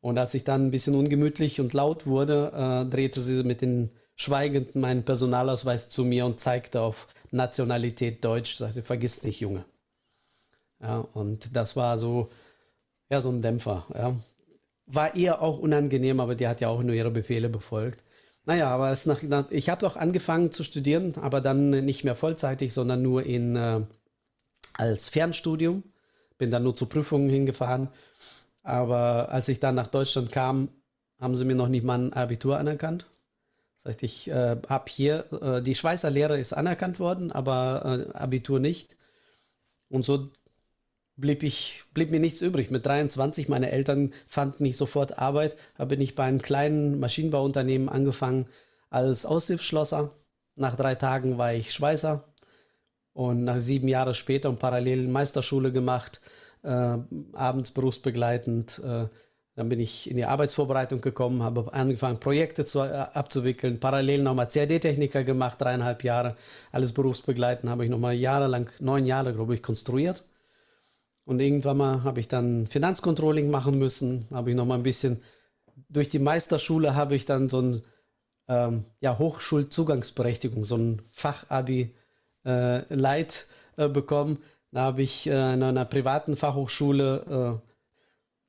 Und 0.00 0.18
als 0.18 0.34
ich 0.34 0.44
dann 0.44 0.66
ein 0.66 0.70
bisschen 0.70 0.94
ungemütlich 0.94 1.60
und 1.60 1.72
laut 1.72 2.06
wurde, 2.06 2.52
äh, 2.54 2.88
drehte 2.88 3.22
sie 3.22 3.42
mit 3.42 3.60
den 3.60 3.90
Schweigenden 4.14 4.80
meinen 4.80 5.04
Personalausweis 5.04 5.88
zu 5.88 6.04
mir 6.04 6.26
und 6.26 6.38
zeigte 6.38 6.80
auf 6.80 7.08
Nationalität 7.32 8.24
Deutsch, 8.24 8.54
sagte, 8.54 8.84
vergiss 8.84 9.24
nicht, 9.24 9.40
Junge. 9.40 9.64
Ja, 10.80 10.98
und 11.14 11.56
das 11.56 11.76
war 11.76 11.98
so, 11.98 12.30
ja, 13.10 13.20
so 13.20 13.30
ein 13.30 13.42
Dämpfer. 13.42 13.86
Ja. 13.94 14.14
War 14.86 15.16
ihr 15.16 15.42
auch 15.42 15.58
unangenehm, 15.58 16.20
aber 16.20 16.34
die 16.34 16.46
hat 16.46 16.60
ja 16.60 16.68
auch 16.68 16.82
nur 16.82 16.94
ihre 16.94 17.10
Befehle 17.10 17.48
befolgt. 17.48 18.02
Naja, 18.44 18.68
aber 18.68 18.92
es 18.92 19.06
nach, 19.06 19.22
ich 19.50 19.68
habe 19.68 19.86
auch 19.86 19.96
angefangen 19.96 20.52
zu 20.52 20.62
studieren, 20.62 21.14
aber 21.20 21.40
dann 21.40 21.70
nicht 21.70 22.04
mehr 22.04 22.14
vollzeitig, 22.14 22.72
sondern 22.72 23.02
nur 23.02 23.24
in, 23.24 23.56
äh, 23.56 23.80
als 24.74 25.08
Fernstudium. 25.08 25.82
Bin 26.38 26.50
dann 26.50 26.62
nur 26.62 26.74
zu 26.74 26.86
Prüfungen 26.86 27.30
hingefahren. 27.30 27.88
Aber 28.62 29.30
als 29.30 29.48
ich 29.48 29.60
dann 29.60 29.74
nach 29.74 29.88
Deutschland 29.88 30.32
kam, 30.32 30.68
haben 31.20 31.34
sie 31.34 31.44
mir 31.44 31.54
noch 31.56 31.68
nicht 31.68 31.84
mal 31.84 31.98
ein 31.98 32.12
Abitur 32.12 32.58
anerkannt. 32.58 33.06
Das 33.76 33.86
heißt, 33.86 34.02
ich 34.02 34.28
äh, 34.28 34.56
habe 34.68 34.84
hier, 34.90 35.24
äh, 35.42 35.62
die 35.62 35.74
Schweizer 35.74 36.10
Lehre 36.10 36.38
ist 36.38 36.52
anerkannt 36.52 36.98
worden, 37.00 37.32
aber 37.32 38.06
äh, 38.14 38.16
Abitur 38.16 38.60
nicht. 38.60 38.96
und 39.88 40.04
so 40.04 40.30
blieb, 41.16 41.42
ich, 41.42 41.84
blieb 41.94 42.10
mir 42.10 42.20
nichts 42.20 42.42
übrig. 42.42 42.70
Mit 42.70 42.86
23, 42.86 43.48
meine 43.48 43.70
Eltern 43.70 44.12
fanden 44.26 44.62
nicht 44.62 44.76
sofort 44.76 45.18
Arbeit, 45.18 45.56
da 45.76 45.84
bin 45.84 46.00
ich 46.00 46.14
bei 46.14 46.24
einem 46.24 46.42
kleinen 46.42 47.00
Maschinenbauunternehmen 47.00 47.88
angefangen 47.88 48.46
als 48.90 49.26
Aushilfsschlosser. 49.26 50.12
Nach 50.56 50.76
drei 50.76 50.94
Tagen 50.94 51.38
war 51.38 51.52
ich 51.52 51.72
Schweißer 51.72 52.24
und 53.12 53.44
nach 53.44 53.60
sieben 53.60 53.88
Jahren 53.88 54.14
später 54.14 54.48
und 54.48 54.58
parallel 54.58 55.08
Meisterschule 55.08 55.72
gemacht, 55.72 56.20
äh, 56.62 56.98
abends 57.32 57.70
berufsbegleitend. 57.70 58.80
Äh, 58.84 59.06
dann 59.54 59.70
bin 59.70 59.80
ich 59.80 60.10
in 60.10 60.18
die 60.18 60.26
Arbeitsvorbereitung 60.26 61.00
gekommen, 61.00 61.42
habe 61.42 61.72
angefangen, 61.72 62.20
Projekte 62.20 62.66
zu, 62.66 62.80
äh, 62.80 62.92
abzuwickeln, 63.14 63.80
parallel 63.80 64.22
nochmal 64.22 64.48
CAD-Techniker 64.48 65.24
gemacht, 65.24 65.60
dreieinhalb 65.60 66.04
Jahre, 66.04 66.36
alles 66.72 66.92
berufsbegleitend, 66.92 67.70
habe 67.70 67.84
ich 67.84 67.90
nochmal 67.90 68.14
jahrelang, 68.14 68.68
neun 68.80 69.06
Jahre, 69.06 69.32
glaube 69.32 69.54
ich, 69.54 69.62
konstruiert. 69.62 70.24
Und 71.26 71.40
irgendwann 71.40 71.76
mal 71.76 72.04
habe 72.04 72.20
ich 72.20 72.28
dann 72.28 72.68
Finanzcontrolling 72.68 73.50
machen 73.50 73.78
müssen, 73.78 74.26
habe 74.30 74.50
ich 74.50 74.56
nochmal 74.56 74.78
ein 74.78 74.84
bisschen, 74.84 75.22
durch 75.88 76.08
die 76.08 76.20
Meisterschule 76.20 76.94
habe 76.94 77.16
ich 77.16 77.26
dann 77.26 77.48
so 77.48 77.60
ein 77.60 77.82
ähm, 78.48 78.84
ja, 79.00 79.18
Hochschulzugangsberechtigung, 79.18 80.64
so 80.64 80.76
ein 80.76 81.02
Fachabi 81.10 81.94
äh, 82.44 82.78
äh, 83.76 83.88
bekommen. 83.88 84.38
Da 84.70 84.82
habe 84.82 85.02
ich 85.02 85.26
äh, 85.26 85.54
in 85.54 85.64
einer 85.64 85.84
privaten 85.84 86.36
Fachhochschule 86.36 87.60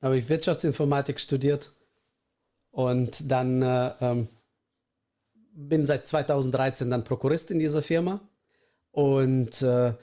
äh, 0.00 0.04
habe 0.04 0.16
ich 0.16 0.28
Wirtschaftsinformatik 0.28 1.18
studiert 1.18 1.72
und 2.70 3.28
dann 3.30 3.60
äh, 3.60 3.92
ähm, 4.00 4.28
bin 5.52 5.84
seit 5.84 6.06
2013 6.06 6.90
dann 6.90 7.02
Prokurist 7.02 7.50
in 7.50 7.58
dieser 7.58 7.82
Firma 7.82 8.20
und 8.92 9.62
äh, 9.62 9.94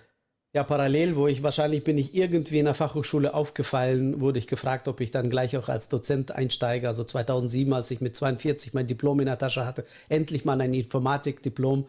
ja, 0.55 0.63
parallel, 0.63 1.17
wo 1.17 1.27
ich 1.27 1.43
wahrscheinlich 1.43 1.83
bin 1.83 1.97
ich 1.97 2.15
irgendwie 2.15 2.59
in 2.59 2.65
der 2.65 2.73
Fachhochschule 2.73 3.33
aufgefallen, 3.33 4.21
wurde 4.21 4.39
ich 4.39 4.47
gefragt, 4.47 4.87
ob 4.87 5.01
ich 5.01 5.11
dann 5.11 5.29
gleich 5.29 5.57
auch 5.57 5.67
als 5.67 5.89
Dozent 5.89 6.31
einsteige. 6.31 6.87
Also 6.87 7.03
2007, 7.03 7.73
als 7.73 7.91
ich 7.91 7.99
mit 7.99 8.15
42 8.15 8.73
mein 8.73 8.87
Diplom 8.87 9.19
in 9.19 9.25
der 9.25 9.37
Tasche 9.37 9.65
hatte, 9.65 9.85
endlich 10.07 10.45
mal 10.45 10.61
ein 10.61 10.73
Informatikdiplom, 10.73 11.87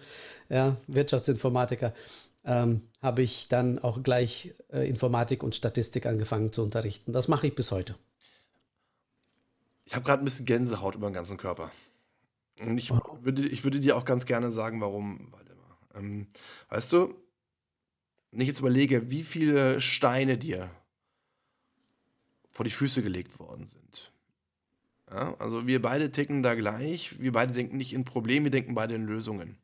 ja, 0.48 0.79
Wirtschaftsinformatiker, 0.88 1.94
ähm, 2.44 2.81
habe 3.00 3.22
ich 3.22 3.46
dann 3.46 3.79
auch 3.79 4.02
gleich 4.02 4.52
äh, 4.72 4.88
Informatik 4.88 5.44
und 5.44 5.55
Statistik 5.55 6.05
angefangen 6.05 6.50
zu 6.50 6.64
unterrichten. 6.64 7.12
Das 7.12 7.29
mache 7.29 7.46
ich 7.46 7.55
bis 7.55 7.70
heute. 7.70 7.94
Ich 9.85 9.94
habe 9.94 10.05
gerade 10.05 10.22
ein 10.22 10.24
bisschen 10.24 10.44
Gänsehaut 10.44 10.96
über 10.96 11.09
den 11.09 11.14
ganzen 11.14 11.37
Körper. 11.37 11.70
Und 12.61 12.79
ich 12.79 12.90
würde, 13.20 13.46
ich 13.46 13.62
würde 13.62 13.79
dir 13.79 13.96
auch 13.96 14.05
ganz 14.05 14.26
gerne 14.26 14.50
sagen, 14.50 14.81
warum, 14.81 15.29
Waldemar. 15.31 15.79
Ähm, 15.94 16.26
weißt 16.68 16.92
du, 16.92 17.14
wenn 18.37 18.42
ich 18.42 18.49
jetzt 18.49 18.61
überlege, 18.61 19.11
wie 19.11 19.22
viele 19.22 19.81
Steine 19.81 20.37
dir 20.37 20.70
vor 22.51 22.66
die 22.66 22.70
Füße 22.70 23.03
gelegt 23.03 23.38
worden 23.38 23.64
sind. 23.64 24.12
Ja, 25.11 25.35
also 25.38 25.66
wir 25.66 25.81
beide 25.81 26.12
ticken 26.12 26.42
da 26.42 26.55
gleich, 26.55 27.18
wir 27.18 27.33
beide 27.33 27.55
denken 27.55 27.79
nicht 27.79 27.94
in 27.94 28.05
Problemen, 28.05 28.44
wir 28.44 28.51
denken 28.51 28.75
beide 28.75 28.94
in 28.94 29.07
Lösungen. 29.07 29.57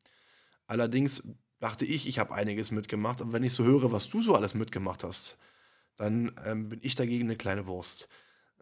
Allerdings 0.66 1.22
dachte 1.60 1.84
ich, 1.84 2.08
ich 2.08 2.18
habe 2.18 2.32
einiges 2.32 2.70
mitgemacht, 2.70 3.20
aber 3.20 3.34
wenn 3.34 3.42
ich 3.42 3.52
so 3.52 3.62
höre, 3.62 3.92
was 3.92 4.08
du 4.08 4.22
so 4.22 4.34
alles 4.34 4.54
mitgemacht 4.54 5.04
hast, 5.04 5.36
dann 5.98 6.32
ähm, 6.46 6.70
bin 6.70 6.80
ich 6.82 6.94
dagegen 6.94 7.24
eine 7.24 7.36
kleine 7.36 7.66
Wurst. 7.66 8.08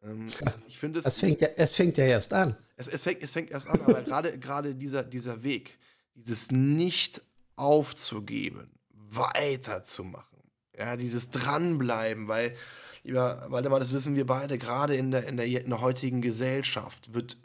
Ähm, 0.02 0.26
ich 0.66 0.76
finde 0.76 0.98
es. 0.98 1.06
Es 1.06 1.18
fängt, 1.18 1.40
ja, 1.40 1.50
es 1.54 1.72
fängt 1.74 1.96
ja 1.98 2.04
erst 2.04 2.32
an. 2.32 2.56
Es, 2.74 2.88
es, 2.88 3.02
fängt, 3.02 3.22
es 3.22 3.30
fängt 3.30 3.52
erst 3.52 3.68
an, 3.68 3.80
aber 3.82 4.02
gerade 4.38 4.74
dieser, 4.74 5.04
dieser 5.04 5.44
Weg, 5.44 5.78
dieses 6.16 6.50
Nicht 6.50 7.22
aufzugeben, 7.54 8.72
weiterzumachen. 9.10 10.38
Ja, 10.76 10.96
dieses 10.96 11.30
Dranbleiben, 11.30 12.28
weil, 12.28 12.56
lieber 13.02 13.46
Waldemar, 13.48 13.80
das 13.80 13.92
wissen 13.92 14.14
wir 14.14 14.26
beide, 14.26 14.58
gerade 14.58 14.94
in 14.96 15.10
der, 15.10 15.26
in, 15.26 15.36
der, 15.36 15.46
in 15.46 15.70
der 15.70 15.80
heutigen 15.80 16.22
Gesellschaft 16.22 17.12
wird 17.12 17.36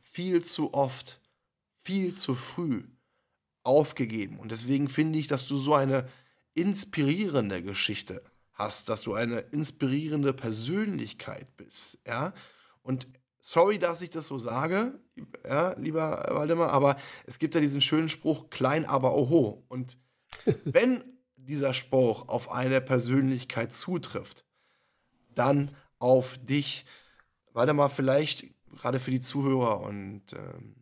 viel 0.00 0.42
zu 0.42 0.74
oft, 0.74 1.20
viel 1.76 2.16
zu 2.16 2.34
früh 2.34 2.84
aufgegeben. 3.62 4.38
Und 4.38 4.50
deswegen 4.50 4.88
finde 4.88 5.18
ich, 5.18 5.28
dass 5.28 5.46
du 5.46 5.58
so 5.58 5.74
eine 5.74 6.08
inspirierende 6.54 7.62
Geschichte 7.62 8.22
hast, 8.54 8.88
dass 8.88 9.02
du 9.02 9.14
eine 9.14 9.38
inspirierende 9.38 10.32
Persönlichkeit 10.32 11.56
bist. 11.56 11.98
Ja? 12.06 12.32
Und 12.82 13.06
sorry, 13.40 13.78
dass 13.78 14.02
ich 14.02 14.10
das 14.10 14.26
so 14.26 14.38
sage, 14.38 14.98
ja, 15.44 15.74
lieber 15.78 16.26
Waldemar, 16.30 16.70
aber 16.70 16.96
es 17.26 17.38
gibt 17.38 17.54
ja 17.54 17.60
diesen 17.60 17.80
schönen 17.80 18.08
Spruch, 18.08 18.50
klein 18.50 18.84
aber 18.84 19.14
oho. 19.14 19.64
Und 19.68 19.96
wenn 20.64 21.04
dieser 21.36 21.74
Spruch 21.74 22.28
auf 22.28 22.50
eine 22.50 22.80
Persönlichkeit 22.80 23.72
zutrifft, 23.72 24.44
dann 25.34 25.74
auf 25.98 26.38
dich. 26.38 26.84
Waldemar, 27.52 27.90
vielleicht 27.90 28.46
gerade 28.76 29.00
für 29.00 29.10
die 29.10 29.20
Zuhörer 29.20 29.80
und 29.80 30.32
ähm, 30.32 30.76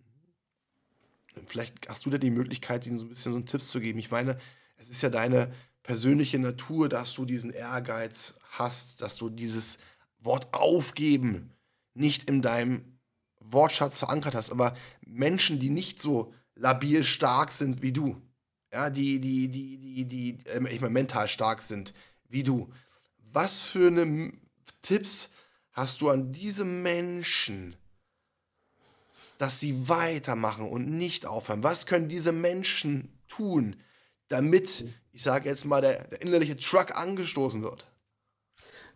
vielleicht 1.47 1.89
hast 1.89 2.05
du 2.05 2.11
da 2.11 2.19
die 2.19 2.31
Möglichkeit, 2.31 2.87
ihnen 2.87 2.99
so 2.99 3.07
ein 3.07 3.09
bisschen 3.09 3.33
so 3.33 3.39
einen 3.39 3.47
Tipps 3.47 3.71
zu 3.71 3.81
geben. 3.81 3.99
Ich 3.99 4.11
meine, 4.11 4.39
es 4.77 4.89
ist 4.89 5.03
ja 5.03 5.09
deine 5.09 5.53
persönliche 5.83 6.39
Natur, 6.39 6.89
dass 6.89 7.15
du 7.15 7.25
diesen 7.25 7.51
Ehrgeiz 7.51 8.35
hast, 8.51 9.01
dass 9.01 9.17
du 9.17 9.31
dieses 9.31 9.79
Wort 10.19 10.53
aufgeben 10.53 11.53
nicht 11.95 12.29
in 12.29 12.43
deinem 12.43 12.99
Wortschatz 13.41 13.99
verankert 13.99 14.35
hast. 14.35 14.51
Aber 14.51 14.75
Menschen, 15.01 15.61
die 15.61 15.71
nicht 15.71 16.01
so 16.01 16.35
labil 16.55 17.05
stark 17.05 17.53
sind 17.53 17.83
wie 17.83 17.93
du, 17.93 18.21
ja, 18.77 18.91
die, 18.91 19.21
die, 19.21 19.49
die, 19.49 19.79
die, 19.79 20.05
die, 20.05 20.39
äh, 20.51 20.61
ich 20.69 20.83
meine, 20.83 20.93
mental 20.93 21.29
stark 21.29 21.63
sind, 21.63 21.95
wie 22.29 22.43
du. 22.43 22.71
Was 23.33 23.63
für 23.63 23.87
eine 23.87 24.33
Tipps 24.83 25.31
hast 25.73 26.03
du 26.03 26.11
an 26.11 26.33
diese 26.33 26.67
Menschen, 26.67 27.77
dass 29.39 29.61
sie 29.61 29.89
weitermachen 29.89 30.69
und 30.69 30.91
nicht 30.91 31.25
aufhören? 31.25 31.63
Was 31.63 31.87
können 31.87 32.11
diese 32.11 32.33
Menschen 32.33 33.19
tun, 33.29 33.77
damit, 34.29 34.85
ich 35.13 35.23
sage 35.23 35.49
jetzt 35.49 35.65
mal, 35.65 35.81
der, 35.81 36.05
der 36.09 36.21
innerliche 36.21 36.59
Truck 36.59 36.95
angestoßen 36.95 37.63
wird? 37.63 37.87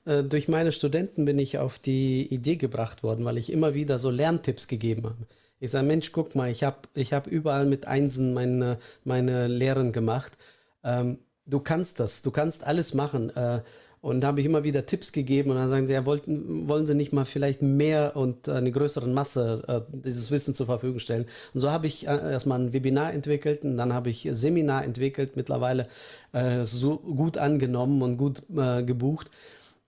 Äh, 0.04 0.24
durch 0.24 0.46
meine 0.46 0.72
Studenten 0.72 1.24
bin 1.24 1.38
ich 1.38 1.56
auf 1.56 1.78
die 1.78 2.26
Idee 2.26 2.56
gebracht 2.56 3.02
worden, 3.02 3.24
weil 3.24 3.38
ich 3.38 3.50
immer 3.50 3.72
wieder 3.72 3.98
so 3.98 4.10
Lerntipps 4.10 4.68
gegeben 4.68 5.04
habe. 5.04 5.26
Ich 5.60 5.70
sage, 5.70 5.86
Mensch, 5.86 6.10
guck 6.12 6.34
mal, 6.34 6.50
ich 6.50 6.64
habe 6.64 6.78
ich 6.94 7.12
hab 7.12 7.26
überall 7.26 7.66
mit 7.66 7.86
Einsen 7.86 8.34
meine, 8.34 8.78
meine 9.04 9.46
Lehren 9.46 9.92
gemacht. 9.92 10.38
Ähm, 10.82 11.18
du 11.46 11.60
kannst 11.60 12.00
das, 12.00 12.22
du 12.22 12.30
kannst 12.30 12.64
alles 12.66 12.94
machen. 12.94 13.30
Äh, 13.36 13.60
und 14.02 14.22
da 14.22 14.28
habe 14.28 14.40
ich 14.40 14.46
immer 14.46 14.64
wieder 14.64 14.86
Tipps 14.86 15.12
gegeben 15.12 15.50
und 15.50 15.56
dann 15.56 15.68
sagen 15.68 15.86
sie, 15.86 15.92
ja, 15.92 16.06
wollten, 16.06 16.66
wollen 16.68 16.86
sie 16.86 16.94
nicht 16.94 17.12
mal 17.12 17.26
vielleicht 17.26 17.60
mehr 17.60 18.16
und 18.16 18.48
eine 18.48 18.72
größere 18.72 19.06
Masse 19.06 19.62
äh, 19.68 19.98
dieses 20.04 20.30
Wissen 20.30 20.54
zur 20.54 20.64
Verfügung 20.64 21.00
stellen. 21.00 21.26
Und 21.52 21.60
so 21.60 21.70
habe 21.70 21.86
ich 21.86 22.06
äh, 22.06 22.32
erstmal 22.32 22.60
ein 22.60 22.72
Webinar 22.72 23.12
entwickelt 23.12 23.62
und 23.62 23.76
dann 23.76 23.92
habe 23.92 24.08
ich 24.08 24.26
Seminar 24.32 24.84
entwickelt, 24.84 25.36
mittlerweile 25.36 25.86
äh, 26.32 26.64
so 26.64 26.96
gut 26.96 27.36
angenommen 27.36 28.00
und 28.00 28.16
gut 28.16 28.40
äh, 28.56 28.82
gebucht. 28.82 29.30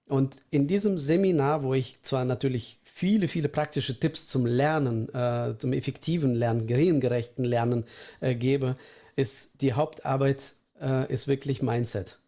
Und 0.08 0.36
in 0.50 0.66
diesem 0.66 0.98
Seminar, 0.98 1.62
wo 1.62 1.72
ich 1.72 1.96
zwar 2.02 2.26
natürlich 2.26 2.80
viele, 2.94 3.28
viele 3.28 3.48
praktische 3.48 3.98
Tipps 3.98 4.26
zum 4.26 4.46
Lernen, 4.46 5.12
äh, 5.14 5.54
zum 5.58 5.72
effektiven 5.72 6.34
Lernen, 6.34 6.66
gehirngerechten 6.66 7.44
Lernen 7.44 7.84
äh, 8.20 8.34
gebe, 8.34 8.76
ist 9.16 9.60
die 9.62 9.72
Hauptarbeit 9.72 10.54
äh, 10.80 11.10
ist 11.12 11.26
wirklich 11.26 11.62
Mindset. 11.62 12.18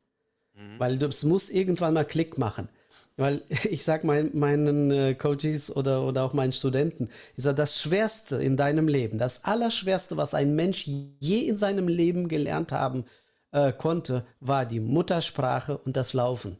Mhm. 0.54 0.78
Weil 0.78 0.98
das 0.98 1.22
muss 1.22 1.50
irgendwann 1.50 1.94
mal 1.94 2.04
Klick 2.04 2.38
machen. 2.38 2.68
Weil 3.16 3.42
ich 3.70 3.84
sage 3.84 4.06
mein, 4.06 4.30
meinen 4.32 4.90
äh, 4.90 5.14
Coaches 5.14 5.74
oder, 5.74 6.02
oder 6.06 6.24
auch 6.24 6.32
meinen 6.32 6.52
Studenten, 6.52 7.10
ich 7.36 7.44
sage, 7.44 7.56
das 7.56 7.80
Schwerste 7.80 8.36
in 8.36 8.56
deinem 8.56 8.88
Leben, 8.88 9.18
das 9.18 9.44
Allerschwerste, 9.44 10.16
was 10.16 10.34
ein 10.34 10.56
Mensch 10.56 10.86
je 10.86 11.40
in 11.40 11.56
seinem 11.56 11.88
Leben 11.88 12.28
gelernt 12.28 12.72
haben 12.72 13.04
äh, 13.52 13.72
konnte, 13.72 14.24
war 14.40 14.64
die 14.64 14.80
Muttersprache 14.80 15.76
und 15.78 15.96
das 15.96 16.14
Laufen 16.14 16.56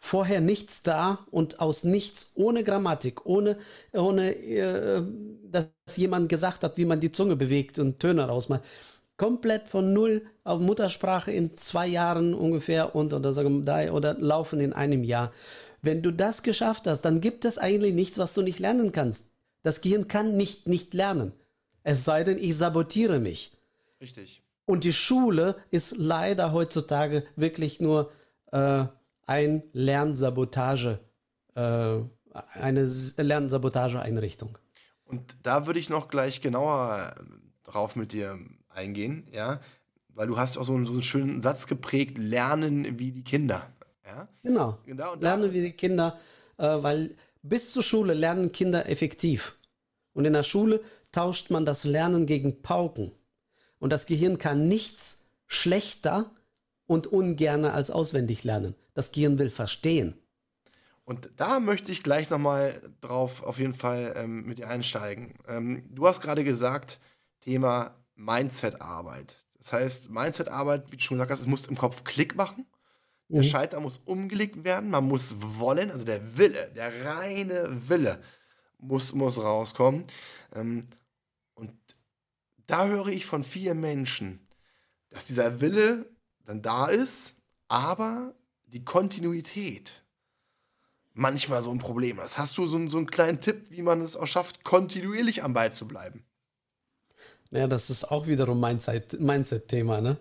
vorher 0.00 0.40
nichts 0.40 0.82
da 0.82 1.20
und 1.30 1.60
aus 1.60 1.84
nichts, 1.84 2.32
ohne 2.34 2.64
Grammatik, 2.64 3.26
ohne, 3.26 3.58
ohne 3.92 4.34
äh, 4.34 5.02
dass 5.44 5.68
jemand 5.94 6.28
gesagt 6.30 6.64
hat, 6.64 6.78
wie 6.78 6.86
man 6.86 7.00
die 7.00 7.12
Zunge 7.12 7.36
bewegt 7.36 7.78
und 7.78 8.00
Töne 8.00 8.24
rausmacht. 8.24 8.62
Komplett 9.18 9.68
von 9.68 9.92
null 9.92 10.22
auf 10.42 10.60
Muttersprache 10.60 11.30
in 11.30 11.54
zwei 11.54 11.86
Jahren 11.86 12.32
ungefähr 12.32 12.96
und 12.96 13.12
oder, 13.12 13.34
sagen 13.34 13.66
wir, 13.66 13.92
oder 13.92 14.14
laufen 14.14 14.60
in 14.60 14.72
einem 14.72 15.04
Jahr. 15.04 15.32
Wenn 15.82 16.02
du 16.02 16.10
das 16.10 16.42
geschafft 16.42 16.86
hast, 16.86 17.02
dann 17.02 17.20
gibt 17.20 17.44
es 17.44 17.58
eigentlich 17.58 17.94
nichts, 17.94 18.18
was 18.18 18.32
du 18.32 18.40
nicht 18.40 18.58
lernen 18.58 18.92
kannst. 18.92 19.32
Das 19.62 19.82
Gehirn 19.82 20.08
kann 20.08 20.36
nicht 20.36 20.66
nicht 20.66 20.94
lernen. 20.94 21.32
Es 21.82 22.04
sei 22.04 22.24
denn, 22.24 22.38
ich 22.38 22.56
sabotiere 22.56 23.18
mich. 23.18 23.52
Richtig. 24.00 24.42
Und 24.64 24.84
die 24.84 24.92
Schule 24.94 25.56
ist 25.70 25.96
leider 25.98 26.52
heutzutage 26.52 27.24
wirklich 27.36 27.80
nur 27.80 28.10
äh, 28.52 28.84
ein 29.30 29.62
Lernsabotage, 29.72 30.98
äh, 31.54 31.98
eine 32.54 32.84
Lernsabotageeinrichtung. 33.16 34.58
Und 35.04 35.36
da 35.44 35.68
würde 35.68 35.78
ich 35.78 35.88
noch 35.88 36.08
gleich 36.08 36.40
genauer 36.40 37.14
drauf 37.62 37.94
mit 37.94 38.12
dir 38.12 38.36
eingehen, 38.68 39.28
ja. 39.32 39.60
weil 40.08 40.26
du 40.26 40.36
hast 40.36 40.58
auch 40.58 40.64
so 40.64 40.74
einen, 40.74 40.84
so 40.84 40.92
einen 40.92 41.04
schönen 41.04 41.42
Satz 41.42 41.68
geprägt, 41.68 42.18
lernen 42.18 42.98
wie 42.98 43.12
die 43.12 43.22
Kinder. 43.22 43.72
Ja? 44.04 44.28
Genau. 44.42 44.78
genau 44.84 45.14
lernen 45.14 45.52
wie 45.52 45.60
die 45.60 45.72
Kinder, 45.72 46.18
äh, 46.58 46.64
weil 46.64 47.14
bis 47.42 47.72
zur 47.72 47.84
Schule 47.84 48.14
lernen 48.14 48.50
Kinder 48.50 48.88
effektiv. 48.88 49.56
Und 50.12 50.24
in 50.24 50.32
der 50.32 50.42
Schule 50.42 50.80
tauscht 51.12 51.50
man 51.50 51.64
das 51.64 51.84
Lernen 51.84 52.26
gegen 52.26 52.62
Pauken. 52.62 53.12
Und 53.78 53.92
das 53.92 54.06
Gehirn 54.06 54.38
kann 54.38 54.66
nichts 54.66 55.30
schlechter 55.46 56.32
und 56.90 57.06
ungerner 57.06 57.72
als 57.72 57.92
auswendig 57.92 58.42
lernen. 58.42 58.74
Das 58.94 59.12
Gehirn 59.12 59.38
will 59.38 59.48
verstehen. 59.48 60.18
Und 61.04 61.30
da 61.36 61.60
möchte 61.60 61.92
ich 61.92 62.02
gleich 62.02 62.30
nochmal 62.30 62.82
drauf 63.00 63.44
auf 63.44 63.60
jeden 63.60 63.74
Fall 63.74 64.12
ähm, 64.16 64.44
mit 64.44 64.58
dir 64.58 64.68
einsteigen. 64.68 65.34
Ähm, 65.46 65.84
du 65.94 66.08
hast 66.08 66.20
gerade 66.20 66.42
gesagt, 66.42 66.98
Thema 67.42 67.94
Mindset-Arbeit. 68.16 69.36
Das 69.58 69.72
heißt, 69.72 70.10
Mindset-Arbeit, 70.10 70.90
wie 70.90 70.96
du 70.96 71.02
schon 71.04 71.18
gesagt 71.18 71.30
hast, 71.30 71.38
es 71.38 71.46
muss 71.46 71.68
im 71.68 71.78
Kopf 71.78 72.02
Klick 72.02 72.34
machen. 72.34 72.66
Der 73.28 73.42
mhm. 73.42 73.46
Schalter 73.46 73.78
muss 73.78 73.98
umgelegt 73.98 74.64
werden. 74.64 74.90
Man 74.90 75.04
muss 75.04 75.36
wollen, 75.38 75.92
also 75.92 76.04
der 76.04 76.36
Wille, 76.36 76.72
der 76.74 77.04
reine 77.04 77.68
Wille 77.86 78.20
muss, 78.78 79.14
muss 79.14 79.40
rauskommen. 79.40 80.06
Ähm, 80.56 80.80
und 81.54 81.72
da 82.66 82.88
höre 82.88 83.06
ich 83.06 83.26
von 83.26 83.44
vielen 83.44 83.78
Menschen, 83.78 84.44
dass 85.10 85.26
dieser 85.26 85.60
Wille 85.60 86.10
dann 86.50 86.62
da 86.62 86.86
ist, 86.86 87.36
aber 87.68 88.34
die 88.66 88.84
Kontinuität 88.84 90.02
manchmal 91.14 91.62
so 91.62 91.70
ein 91.70 91.78
Problem 91.78 92.18
ist. 92.18 92.38
Hast 92.38 92.58
du 92.58 92.66
so, 92.66 92.88
so 92.88 92.98
einen 92.98 93.10
kleinen 93.10 93.40
Tipp, 93.40 93.70
wie 93.70 93.82
man 93.82 94.00
es 94.00 94.16
auch 94.16 94.26
schafft, 94.26 94.64
kontinuierlich 94.64 95.42
am 95.44 95.54
Ball 95.54 95.72
zu 95.72 95.86
bleiben? 95.86 96.24
Ja, 97.50 97.66
das 97.66 97.90
ist 97.90 98.04
auch 98.04 98.26
wiederum 98.26 98.60
Mindset-Thema, 98.60 100.00
ne? 100.00 100.18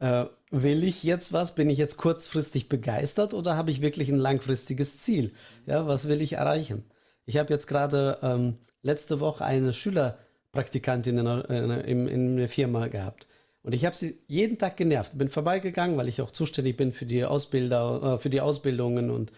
Äh, 0.00 0.26
will 0.50 0.84
ich 0.84 1.02
jetzt 1.02 1.32
was? 1.32 1.54
Bin 1.56 1.70
ich 1.70 1.78
jetzt 1.78 1.96
kurzfristig 1.96 2.68
begeistert 2.68 3.34
oder 3.34 3.56
habe 3.56 3.72
ich 3.72 3.80
wirklich 3.80 4.08
ein 4.08 4.18
langfristiges 4.18 4.98
Ziel? 4.98 5.32
Ja, 5.66 5.86
was 5.88 6.06
will 6.08 6.22
ich 6.22 6.34
erreichen? 6.34 6.84
Ich 7.24 7.36
habe 7.36 7.52
jetzt 7.52 7.66
gerade 7.66 8.18
ähm, 8.22 8.58
letzte 8.82 9.18
Woche 9.18 9.44
eine 9.44 9.72
Schülerpraktikantin 9.72 11.18
in, 11.18 11.26
einer, 11.26 11.84
in, 11.84 12.06
in 12.06 12.36
der 12.36 12.48
Firma 12.48 12.86
gehabt. 12.86 13.26
Und 13.68 13.74
ich 13.74 13.84
habe 13.84 13.94
sie 13.94 14.18
jeden 14.28 14.56
Tag 14.56 14.78
genervt. 14.78 15.18
Bin 15.18 15.28
vorbeigegangen, 15.28 15.98
weil 15.98 16.08
ich 16.08 16.22
auch 16.22 16.30
zuständig 16.30 16.78
bin 16.78 16.90
für 16.90 17.04
die 17.04 17.22
Ausbilder, 17.26 18.14
äh, 18.14 18.18
für 18.18 18.30
die 18.30 18.40
Ausbildungen. 18.40 19.10
Und, 19.10 19.30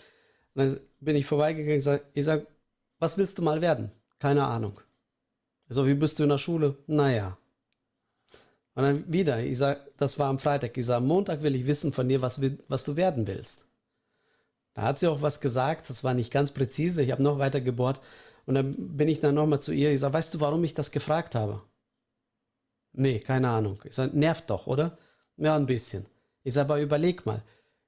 dann 0.55 0.79
bin 1.01 1.17
ich 1.17 1.27
vorbeigegangen 1.27 1.79
und 1.79 1.83
sage, 1.83 2.05
ich 2.15 2.27
sage, 2.27 2.47
was 3.01 3.19
willst 3.19 3.39
du 3.39 3.43
mal 3.43 3.61
werden? 3.61 3.91
Keine 4.21 4.47
Ahnung. 4.47 4.81
So, 5.69 5.85
wie 5.85 5.95
bist 5.95 6.21
du 6.21 6.23
in 6.23 6.29
der 6.29 6.39
Schule? 6.39 6.77
Naja. 6.87 7.39
Und 8.77 8.85
dann 8.85 9.13
wieder, 9.13 9.43
ich 9.43 9.59
sage, 9.59 9.81
das 9.97 10.17
war 10.21 10.29
am 10.29 10.39
Freitag. 10.39 10.79
Ich 10.79 10.87
sage, 10.87 10.99
am 10.99 11.09
Montag 11.09 11.43
will 11.43 11.57
ich 11.57 11.67
wissen 11.67 11.93
von 11.93 12.09
dir, 12.09 12.23
was, 12.23 12.41
was 12.69 12.85
du 12.85 12.95
werden 12.95 13.27
willst. 13.27 13.67
Da 14.75 14.83
hat 14.83 15.01
sie 15.01 15.09
auch 15.09 15.23
was 15.23 15.41
gesagt, 15.41 15.91
das 15.91 16.05
war 16.05 16.15
nicht 16.15 16.33
ganz 16.33 16.53
präzise. 16.53 17.03
Ich 17.03 17.11
habe 17.11 17.25
noch 17.25 17.41
weiter 17.41 17.61
gebohrt. 17.61 18.01
Und 18.47 18.55
dann 18.55 18.77
bin 18.97 19.09
ich 19.09 19.19
dann 19.19 19.35
nochmal 19.35 19.61
zu 19.61 19.73
ihr. 19.73 19.91
Ich 19.91 19.99
sage, 19.99 20.15
weißt 20.15 20.35
du, 20.35 20.39
warum 20.39 20.63
ich 20.63 20.75
das 20.75 20.93
gefragt 20.93 21.35
habe? 21.35 21.63
Nee, 22.93 23.21
keine 23.21 23.49
Ahnung. 23.49 23.81
Ich 23.85 23.95
sage, 23.95 24.17
nervt 24.19 24.51
doch, 24.51 24.67
oder? 24.67 24.99
Ja, 25.37 25.57
ein 25.57 25.67
bisschen. 25.67 26.07
Ich 26.43 26.55
sage, 26.55 26.73
aber 26.73 26.81
überleg 26.81 27.27
mal. 27.27 27.43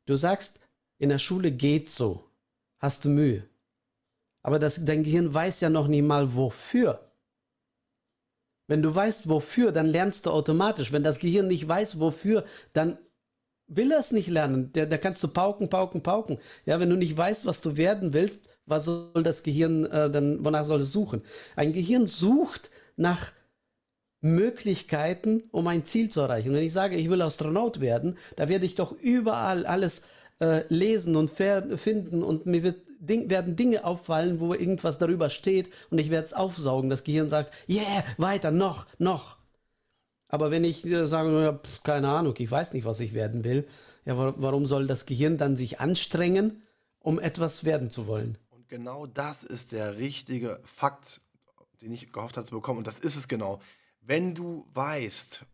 Du 0.07 0.17
sagst, 0.17 0.61
in 0.99 1.09
der 1.09 1.19
Schule 1.19 1.53
geht 1.53 1.91
so. 1.91 2.29
Hast 2.79 3.05
du 3.05 3.09
Mühe. 3.09 3.49
Aber 4.43 4.59
das, 4.59 4.85
dein 4.85 5.05
Gehirn 5.05 5.33
weiß 5.33 5.61
ja 5.61 5.71
noch 5.71 5.87
nie 5.87 6.03
mal 6.03 6.35
wofür. 6.35 7.13
Wenn 8.67 8.83
du 8.83 8.95
weißt, 8.95 9.29
wofür, 9.29 9.73
dann 9.73 9.87
lernst 9.87 10.27
du 10.27 10.31
automatisch. 10.31 10.93
Wenn 10.93 11.05
das 11.05 11.19
Gehirn 11.19 11.49
nicht 11.49 11.67
weiß, 11.67 12.01
wofür, 12.01 12.45
dann 12.73 12.99
will 13.67 13.93
er 13.93 13.99
es 13.99 14.13
nicht 14.13 14.29
lernen. 14.29 14.73
Da, 14.73 14.87
da 14.87 14.99
kannst 14.99 15.23
du 15.23 15.29
pauken, 15.29 15.69
pauken, 15.69 16.03
pauken. 16.03 16.39
Ja, 16.65 16.81
wenn 16.81 16.91
du 16.91 16.97
nicht 16.97 17.17
weißt, 17.17 17.47
was 17.47 17.61
du 17.61 17.77
werden 17.77 18.13
willst, 18.13 18.49
was 18.67 18.85
soll 18.85 19.23
das 19.23 19.43
Gehirn 19.43 19.85
äh, 19.87 20.11
dann, 20.11 20.45
wonach 20.45 20.65
soll 20.65 20.81
es 20.81 20.93
suchen? 20.93 21.23
Ein 21.57 21.73
Gehirn 21.73 22.07
sucht 22.07 22.71
nach 22.97 23.33
Möglichkeiten, 24.23 25.43
um 25.51 25.67
ein 25.67 25.85
Ziel 25.85 26.09
zu 26.09 26.21
erreichen. 26.21 26.53
Wenn 26.53 26.65
ich 26.65 26.73
sage, 26.73 26.97
ich 26.97 27.11
will 27.11 27.21
Astronaut 27.21 27.81
werden, 27.81 28.17
da 28.37 28.49
werde 28.49 28.65
ich 28.65 28.77
doch 28.77 28.93
überall 28.93 29.67
alles 29.67 30.03
äh, 30.41 30.65
lesen 30.69 31.17
und 31.17 31.31
finden 31.31 32.23
und 32.23 32.47
mir 32.47 32.63
wird 32.63 32.77
Ding, 33.01 33.29
werden 33.29 33.57
Dinge 33.57 33.85
auffallen, 33.85 34.39
wo 34.39 34.55
irgendwas 34.55 34.99
darüber 34.99 35.29
steht 35.29 35.71
und 35.91 35.99
ich 35.99 36.11
werde 36.11 36.27
es 36.27 36.35
aufsaugen. 36.35 36.89
Das 36.89 37.03
Gehirn 37.03 37.29
sagt, 37.29 37.53
yeah, 37.69 38.05
weiter, 38.17 38.53
noch, 38.53 38.87
noch. 38.99 39.39
Aber 40.29 40.53
wenn 40.53 40.63
ich 40.63 40.87
äh, 40.87 41.07
sage, 41.07 41.43
ja, 41.43 41.53
pf, 41.55 41.83
keine 41.83 42.09
Ahnung, 42.09 42.35
ich 42.39 42.51
weiß 42.51 42.75
nicht, 42.75 42.85
was 42.85 43.01
ich 43.01 43.13
werden 43.13 43.43
will, 43.43 43.67
ja, 44.05 44.17
warum 44.17 44.67
soll 44.67 44.87
das 44.87 45.05
Gehirn 45.05 45.37
dann 45.37 45.57
sich 45.57 45.81
anstrengen, 45.81 46.63
um 47.01 47.19
etwas 47.19 47.65
werden 47.65 47.91
zu 47.91 48.07
wollen? 48.07 48.39
Und 48.51 48.69
genau 48.69 49.07
das 49.07 49.43
ist 49.43 49.73
der 49.73 49.99
richtige 49.99 50.61
Fakt, 50.65 51.21
den 51.81 51.93
ich 51.93 52.13
gehofft 52.13 52.37
habe 52.37 52.47
zu 52.47 52.55
bekommen. 52.55 52.79
Und 52.79 52.87
das 52.87 53.01
ist 53.01 53.17
es 53.17 53.27
genau. 53.27 53.61
Wenn 54.03 54.35
du 54.35 54.67
weißt, 54.75 55.47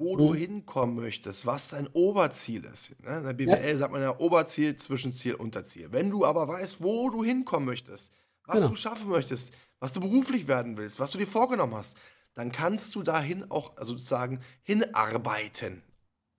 wo 0.00 0.16
du 0.16 0.30
mhm. 0.30 0.34
hinkommen 0.34 0.96
möchtest, 0.96 1.44
was 1.44 1.68
dein 1.68 1.86
Oberziel 1.88 2.64
ist. 2.64 2.98
Ne? 3.02 3.18
In 3.18 3.24
der 3.24 3.34
BWL 3.34 3.70
ja. 3.70 3.76
sagt 3.76 3.92
man 3.92 4.00
ja 4.00 4.18
Oberziel, 4.18 4.74
Zwischenziel, 4.76 5.34
Unterziel. 5.34 5.92
Wenn 5.92 6.10
du 6.10 6.24
aber 6.24 6.48
weißt, 6.48 6.82
wo 6.82 7.10
du 7.10 7.22
hinkommen 7.22 7.66
möchtest, 7.66 8.10
was 8.46 8.56
genau. 8.56 8.68
du 8.68 8.76
schaffen 8.76 9.10
möchtest, 9.10 9.52
was 9.78 9.92
du 9.92 10.00
beruflich 10.00 10.48
werden 10.48 10.78
willst, 10.78 10.98
was 10.98 11.10
du 11.10 11.18
dir 11.18 11.26
vorgenommen 11.26 11.74
hast, 11.74 11.98
dann 12.34 12.50
kannst 12.50 12.94
du 12.94 13.02
dahin 13.02 13.50
auch 13.50 13.76
also 13.76 13.92
sozusagen 13.92 14.40
hinarbeiten, 14.62 15.82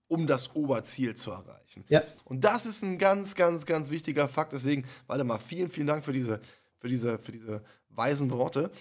um 0.08 0.26
das 0.26 0.56
Oberziel 0.56 1.14
zu 1.14 1.30
erreichen. 1.30 1.84
Ja. 1.88 2.02
Und 2.24 2.42
das 2.42 2.66
ist 2.66 2.82
ein 2.82 2.98
ganz, 2.98 3.36
ganz, 3.36 3.64
ganz 3.64 3.90
wichtiger 3.90 4.28
Fakt. 4.28 4.52
Deswegen, 4.52 4.84
Waldemar, 5.06 5.38
vielen, 5.38 5.70
vielen 5.70 5.86
Dank 5.86 6.04
für 6.04 6.12
diese, 6.12 6.40
für 6.80 6.88
diese, 6.88 7.18
für 7.20 7.30
diese 7.30 7.62
weisen 7.90 8.30
Worte. 8.32 8.72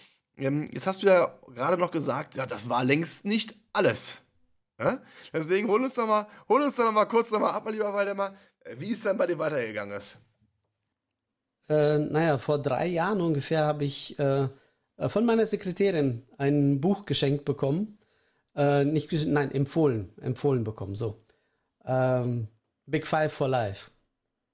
Ähm, 0.42 0.70
jetzt 0.74 0.88
hast 0.88 1.04
du 1.04 1.08
ja 1.08 1.34
gerade 1.48 1.78
noch 1.78 1.92
gesagt, 1.92 2.36
ja, 2.36 2.46
das 2.46 2.68
war 2.68 2.84
längst 2.84 3.26
nicht 3.26 3.56
alles. 3.74 4.22
Deswegen 5.32 5.68
hol 5.68 5.84
uns 5.84 5.94
doch 5.94 6.08
mal, 6.08 6.28
hol 6.50 6.62
uns 6.62 6.76
doch 6.76 6.86
noch 6.86 6.92
mal 6.92 7.06
kurz 7.06 7.30
noch 7.32 7.40
mal 7.40 7.52
ab, 7.52 7.66
mein 7.66 7.74
lieber 7.74 7.94
Waldemar, 7.94 8.36
äh, 8.62 8.76
wie 8.80 8.92
es 8.92 9.02
dann 9.02 9.18
bei 9.18 9.28
dir 9.28 9.38
weitergegangen 9.38 9.96
ist. 9.96 10.18
Äh, 11.70 12.00
naja, 12.00 12.38
vor 12.38 12.60
drei 12.60 12.88
Jahren 12.88 13.22
ungefähr 13.22 13.66
habe 13.66 13.86
ich 13.86 14.18
äh, 14.20 14.50
von 15.08 15.26
meiner 15.26 15.46
Sekretärin 15.46 16.24
ein 16.38 16.82
Buch 16.82 17.06
geschenkt 17.06 17.46
bekommen. 17.46 18.00
Äh, 18.56 18.84
nicht 18.86 19.12
nein, 19.28 19.52
empfohlen, 19.52 20.14
empfohlen 20.20 20.64
bekommen, 20.64 20.96
so. 20.96 21.24
Ähm, 21.86 22.48
Big 22.86 23.08
Five 23.08 23.32
for 23.32 23.48
Life. 23.48 23.92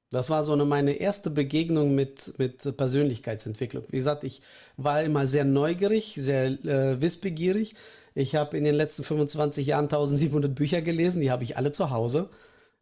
Das 0.09 0.29
war 0.29 0.43
so 0.43 0.53
eine, 0.53 0.65
meine 0.65 0.93
erste 0.93 1.29
Begegnung 1.29 1.93
mit, 1.93 2.37
mit 2.39 2.77
Persönlichkeitsentwicklung. 2.77 3.83
Wie 3.89 3.97
gesagt, 3.97 4.23
ich 4.23 4.41
war 4.77 5.03
immer 5.03 5.27
sehr 5.27 5.43
neugierig, 5.43 6.15
sehr 6.17 6.45
äh, 6.65 7.01
wissbegierig. 7.01 7.75
Ich 8.15 8.35
habe 8.35 8.57
in 8.57 8.63
den 8.63 8.75
letzten 8.75 9.03
25 9.03 9.67
Jahren 9.67 9.85
1700 9.85 10.55
Bücher 10.55 10.81
gelesen, 10.81 11.21
die 11.21 11.29
habe 11.29 11.43
ich 11.43 11.57
alle 11.57 11.71
zu 11.71 11.91
Hause. 11.91 12.29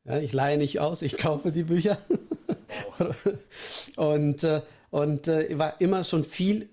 Ja, 0.05 0.19
ich 0.19 0.33
leihe 0.33 0.57
nicht 0.57 0.79
aus, 0.79 1.01
ich 1.01 1.17
kaufe 1.17 1.51
die 1.51 1.63
Bücher. 1.63 1.97
und 3.95 4.43
äh, 4.43 4.61
und 4.95 5.27
äh, 5.27 5.57
war 5.57 5.81
immer 5.81 6.05
schon 6.05 6.23
viel 6.23 6.69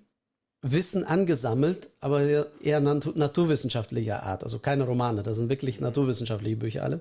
Wissen 0.61 1.03
angesammelt, 1.03 1.91
aber 1.99 2.47
eher 2.63 2.79
naturwissenschaftlicher 2.79 4.23
Art. 4.23 4.45
Also 4.45 4.61
keine 4.61 4.85
Romane, 4.85 5.25
das 5.25 5.39
sind 5.39 5.49
wirklich 5.49 5.81
naturwissenschaftliche 5.81 6.57
Bücher 6.57 6.85
alle. 6.85 7.01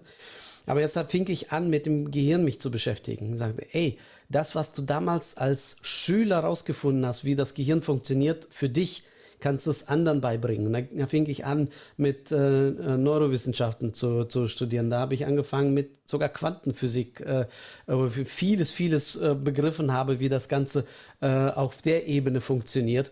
Aber 0.65 0.81
jetzt 0.81 0.97
fing 1.09 1.27
ich 1.29 1.51
an, 1.51 1.69
mit 1.69 1.85
dem 1.85 2.11
Gehirn 2.11 2.43
mich 2.43 2.59
zu 2.59 2.71
beschäftigen. 2.71 3.33
Ich 3.33 3.39
sagte, 3.39 3.65
ey, 3.73 3.97
das, 4.29 4.55
was 4.55 4.73
du 4.73 4.81
damals 4.81 5.37
als 5.37 5.77
Schüler 5.81 6.39
rausgefunden 6.39 7.05
hast, 7.05 7.25
wie 7.25 7.35
das 7.35 7.53
Gehirn 7.53 7.81
funktioniert, 7.81 8.47
für 8.49 8.69
dich 8.69 9.03
kannst 9.41 9.65
du 9.65 9.71
es 9.71 9.87
anderen 9.89 10.21
beibringen. 10.21 10.67
Und 10.67 10.87
da 10.97 11.07
fing 11.07 11.25
ich 11.27 11.45
an, 11.45 11.67
mit 11.97 12.31
äh, 12.31 12.69
äh, 12.69 12.97
Neurowissenschaften 12.97 13.93
zu, 13.93 14.23
zu 14.23 14.47
studieren. 14.47 14.89
Da 14.89 14.99
habe 14.99 15.15
ich 15.15 15.25
angefangen 15.25 15.73
mit 15.73 15.97
sogar 16.05 16.29
Quantenphysik, 16.29 17.19
äh, 17.21 17.47
wo 17.87 18.05
ich 18.05 18.27
vieles, 18.27 18.71
vieles 18.71 19.15
äh, 19.15 19.35
begriffen 19.35 19.91
habe, 19.91 20.19
wie 20.19 20.29
das 20.29 20.47
Ganze 20.47 20.85
äh, 21.19 21.27
auf 21.27 21.81
der 21.81 22.07
Ebene 22.07 22.39
funktioniert. 22.39 23.11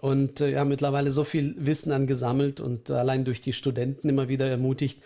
Und 0.00 0.40
äh, 0.40 0.52
ja, 0.52 0.64
mittlerweile 0.64 1.10
so 1.10 1.24
viel 1.24 1.54
Wissen 1.58 1.92
angesammelt 1.92 2.60
und 2.60 2.90
allein 2.90 3.24
durch 3.24 3.40
die 3.40 3.52
Studenten 3.52 4.08
immer 4.08 4.28
wieder 4.28 4.48
ermutigt, 4.48 5.02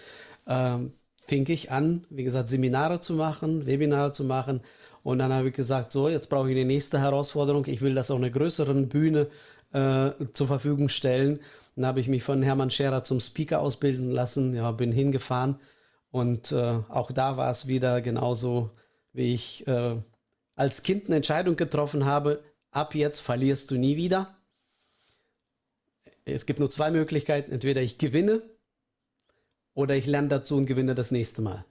ähm, 0.46 0.92
fing 1.28 1.46
ich 1.48 1.70
an, 1.70 2.04
wie 2.10 2.24
gesagt, 2.24 2.48
Seminare 2.48 3.00
zu 3.00 3.14
machen, 3.14 3.66
Webinare 3.66 4.12
zu 4.12 4.24
machen. 4.24 4.62
Und 5.02 5.18
dann 5.18 5.32
habe 5.32 5.48
ich 5.48 5.54
gesagt, 5.54 5.92
so, 5.92 6.08
jetzt 6.08 6.28
brauche 6.28 6.48
ich 6.48 6.56
die 6.56 6.64
nächste 6.64 7.00
Herausforderung. 7.00 7.66
Ich 7.66 7.82
will 7.82 7.94
das 7.94 8.10
auf 8.10 8.18
einer 8.18 8.30
größeren 8.30 8.88
Bühne 8.88 9.28
äh, 9.72 10.10
zur 10.32 10.46
Verfügung 10.46 10.88
stellen. 10.88 11.40
Dann 11.76 11.86
habe 11.86 12.00
ich 12.00 12.08
mich 12.08 12.22
von 12.22 12.42
Hermann 12.42 12.70
Scherer 12.70 13.04
zum 13.04 13.20
Speaker 13.20 13.60
ausbilden 13.60 14.10
lassen. 14.10 14.54
Ja, 14.54 14.72
bin 14.72 14.90
hingefahren. 14.90 15.60
Und 16.10 16.50
äh, 16.52 16.80
auch 16.88 17.12
da 17.12 17.36
war 17.36 17.50
es 17.50 17.68
wieder 17.68 18.00
genauso, 18.00 18.70
wie 19.12 19.34
ich 19.34 19.66
äh, 19.66 19.96
als 20.56 20.82
Kind 20.82 21.06
eine 21.06 21.16
Entscheidung 21.16 21.56
getroffen 21.56 22.06
habe. 22.06 22.42
Ab 22.70 22.94
jetzt 22.94 23.20
verlierst 23.20 23.70
du 23.70 23.76
nie 23.76 23.96
wieder. 23.96 24.34
Es 26.24 26.46
gibt 26.46 26.58
nur 26.58 26.70
zwei 26.70 26.90
Möglichkeiten. 26.90 27.52
Entweder 27.52 27.82
ich 27.82 27.98
gewinne 27.98 28.42
oder 29.78 29.94
ich 29.94 30.06
lerne 30.06 30.26
dazu 30.26 30.56
und 30.56 30.66
gewinne 30.66 30.96
das 30.96 31.12
nächste 31.12 31.40
Mal. 31.40 31.64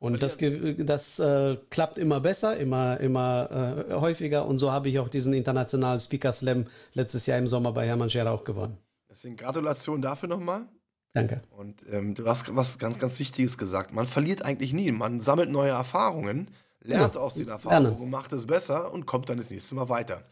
Und 0.00 0.24
das, 0.24 0.38
das 0.78 1.18
äh, 1.20 1.56
klappt 1.70 1.98
immer 1.98 2.18
besser, 2.18 2.56
immer, 2.56 2.98
immer 2.98 3.86
äh, 3.88 3.94
häufiger. 3.94 4.44
Und 4.46 4.58
so 4.58 4.72
habe 4.72 4.88
ich 4.88 4.98
auch 4.98 5.08
diesen 5.08 5.34
internationalen 5.34 6.00
Speaker 6.00 6.32
Slam 6.32 6.66
letztes 6.92 7.26
Jahr 7.26 7.38
im 7.38 7.46
Sommer 7.46 7.70
bei 7.72 7.86
Hermann 7.86 8.10
Scherer 8.10 8.32
auch 8.32 8.42
gewonnen. 8.42 8.76
Deswegen 9.08 9.36
Gratulation 9.36 10.02
dafür 10.02 10.28
nochmal. 10.28 10.66
Danke. 11.12 11.42
Und 11.50 11.84
ähm, 11.92 12.16
du 12.16 12.26
hast 12.26 12.54
was 12.56 12.80
ganz, 12.80 12.98
ganz 12.98 13.20
Wichtiges 13.20 13.56
gesagt. 13.56 13.94
Man 13.94 14.08
verliert 14.08 14.44
eigentlich 14.44 14.72
nie. 14.72 14.90
Man 14.90 15.20
sammelt 15.20 15.50
neue 15.50 15.70
Erfahrungen, 15.70 16.50
lernt 16.80 17.14
ja, 17.14 17.20
aus 17.20 17.36
den 17.36 17.48
Erfahrungen 17.48 17.96
und 17.98 18.10
macht 18.10 18.32
es 18.32 18.46
besser 18.46 18.92
und 18.92 19.06
kommt 19.06 19.28
dann 19.28 19.38
das 19.38 19.48
nächste 19.48 19.76
Mal 19.76 19.88
weiter. 19.88 20.24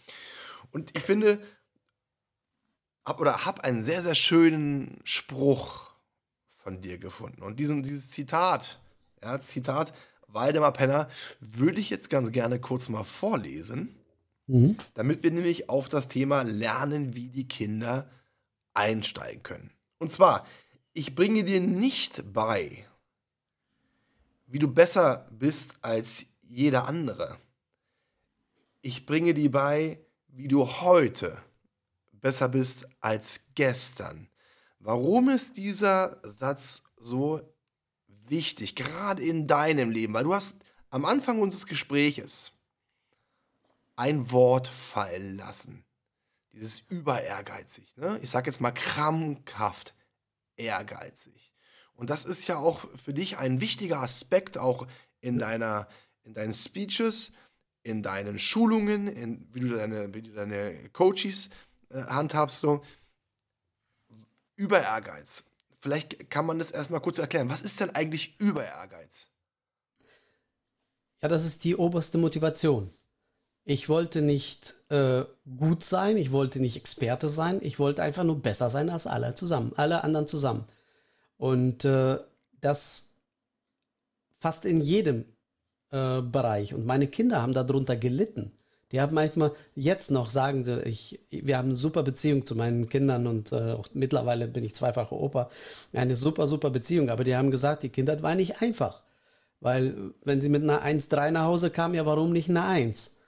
Und 0.73 0.91
ich 0.97 1.05
finde, 1.05 1.39
hab, 3.05 3.21
oder 3.21 3.47
habe 3.47 3.63
einen 3.63 3.85
sehr, 3.85 4.03
sehr 4.03 4.17
schönen 4.17 5.01
Spruch 5.05 5.92
von 6.63 6.81
dir 6.81 6.99
gefunden. 6.99 7.43
Und 7.43 7.59
diesen, 7.59 7.83
dieses 7.83 8.11
Zitat, 8.11 8.81
ja, 9.23 9.41
Zitat 9.41 9.93
Waldemar 10.29 10.73
Penner, 10.73 11.09
würde 11.41 11.81
ich 11.81 11.91
jetzt 11.91 12.09
ganz 12.09 12.33
gerne 12.33 12.59
kurz 12.59 12.89
mal 12.89 13.05
vorlesen, 13.05 13.95
mhm. 14.47 14.77
damit 14.95 15.23
wir 15.23 15.31
nämlich 15.31 15.69
auf 15.69 15.89
das 15.89 16.09
Thema 16.09 16.43
Lernen 16.43 17.15
wie 17.15 17.29
die 17.29 17.49
Kinder 17.49 18.09
einsteigen 18.75 19.43
können. 19.43 19.71
Und 19.99 20.11
zwar, 20.11 20.47
ich 20.95 21.15
bringe 21.15 21.45
dir 21.45 21.61
nicht 21.61 22.33
bei, 22.33 22.87
wie 24.47 24.59
du 24.59 24.69
besser 24.69 25.29
bist 25.31 25.75
als 25.83 26.27
jeder 26.43 26.87
andere. 26.87 27.37
Ich 28.83 29.07
bringe 29.07 29.35
dir 29.35 29.51
bei, 29.51 29.99
wie 30.29 30.49
du 30.49 30.67
heute 30.67 31.39
besser 32.13 32.49
bist 32.49 32.89
als 33.01 33.41
gestern. 33.55 34.29
Warum 34.85 35.29
ist 35.29 35.57
dieser 35.57 36.19
Satz 36.25 36.83
so 36.97 37.41
wichtig, 38.27 38.75
gerade 38.75 39.23
in 39.23 39.47
deinem 39.47 39.91
Leben, 39.91 40.15
weil 40.15 40.25
du 40.25 40.35
hast 40.35 40.57
am 40.91 41.05
Anfang 41.05 41.41
unseres 41.41 41.67
Gespräches 41.67 42.53
ein 43.97 44.31
Wort 44.31 44.69
fallen 44.69 45.37
lassen. 45.37 45.85
Dieses 46.53 46.81
überehrgeizig. 46.81 47.97
Ne? 47.97 48.19
Ich 48.23 48.31
sage 48.31 48.51
jetzt 48.51 48.61
mal 48.61 48.73
krampfhaft 48.73 49.95
ehrgeizig. 50.57 51.55
Und 51.95 52.11
das 52.11 52.25
ist 52.25 52.47
ja 52.49 52.59
auch 52.59 52.87
für 52.97 53.15
dich 53.15 53.39
ein 53.39 53.61
wichtiger 53.61 54.01
Aspekt 54.01 54.59
auch 54.59 54.87
in 55.21 55.39
deiner, 55.39 55.89
in 56.25 56.35
deinen 56.35 56.55
Speeches, 56.55 57.33
in 57.85 58.03
deinen 58.03 58.39
Schulungen, 58.39 59.09
in, 59.09 59.49
wie, 59.53 59.61
du 59.61 59.69
deine, 59.69 60.13
wie 60.13 60.23
du 60.23 60.33
deine 60.33 60.89
Coaches 60.91 61.49
äh, 61.91 62.03
handhabst. 62.03 62.61
So. 62.61 62.83
Über 64.63 64.81
Ehrgeiz. 64.81 65.45
Vielleicht 65.81 66.31
kann 66.31 66.47
man 66.47 66.61
das 66.61 66.71
erstmal 66.71 67.01
kurz 67.01 67.19
erklären. 67.19 67.51
Was 67.51 67.63
ist 67.63 67.81
denn 67.81 67.91
eigentlich 67.91 68.37
über 68.39 68.65
Ehrgeiz? 68.65 69.27
Ja, 71.21 71.27
das 71.27 71.45
ist 71.45 71.65
die 71.65 71.75
oberste 71.75 72.17
Motivation. 72.17 72.89
Ich 73.65 73.89
wollte 73.89 74.23
nicht 74.23 74.75
äh, 74.89 75.25
gut 75.59 75.83
sein, 75.83 76.17
ich 76.17 76.31
wollte 76.31 76.61
nicht 76.61 76.77
Experte 76.77 77.29
sein, 77.29 77.59
ich 77.61 77.81
wollte 77.81 78.05
einfach 78.05 78.23
nur 78.23 78.41
besser 78.41 78.71
sein 78.71 78.89
als 78.89 79.09
alle 79.09 79.35
zusammen, 79.35 79.73
alle 79.75 80.05
anderen 80.05 80.29
zusammen. 80.29 80.69
Und 81.39 81.85
äh, 81.85 82.21
das 82.61 83.17
fast 84.39 84.65
in 84.65 84.81
jedem 84.81 85.25
äh, 85.91 86.23
Bereich. 86.23 86.73
Und 86.73 86.87
meine 86.87 87.09
Kinder 87.09 87.43
haben 87.43 87.55
darunter 87.55 87.97
gelitten. 87.97 88.53
Die 88.93 89.01
haben 89.01 89.15
manchmal 89.15 89.53
jetzt 89.75 90.11
noch, 90.11 90.31
sagen 90.31 90.65
sie, 90.65 90.83
ich, 90.83 91.19
wir 91.31 91.57
haben 91.57 91.69
eine 91.69 91.77
super 91.77 92.03
Beziehung 92.03 92.45
zu 92.45 92.55
meinen 92.55 92.89
Kindern 92.89 93.27
und 93.27 93.51
äh, 93.51 93.73
auch 93.73 93.89
mittlerweile 93.95 94.47
bin 94.47 94.65
ich 94.65 94.75
zweifacher 94.75 95.17
Opa. 95.17 95.49
Eine 95.95 96.17
super, 96.17 96.47
super 96.47 96.71
Beziehung. 96.71 97.09
Aber 97.09 97.25
die 97.25 97.35
haben 97.35 97.51
gesagt, 97.51 97.83
die 97.83 97.89
Kindheit 97.89 98.23
war 98.23 98.35
nicht 98.35 98.61
einfach. 98.61 99.03
Weil, 99.61 100.13
wenn 100.25 100.43
sie 100.43 100.51
mit 100.51 100.63
einer 100.63 100.85
1-3 100.85 101.31
nach 101.31 101.45
Hause 101.45 101.71
kamen, 101.71 101.95
ja, 101.95 102.05
warum 102.05 102.33
nicht 102.33 102.51
eine 102.51 102.65
1? 102.65 103.19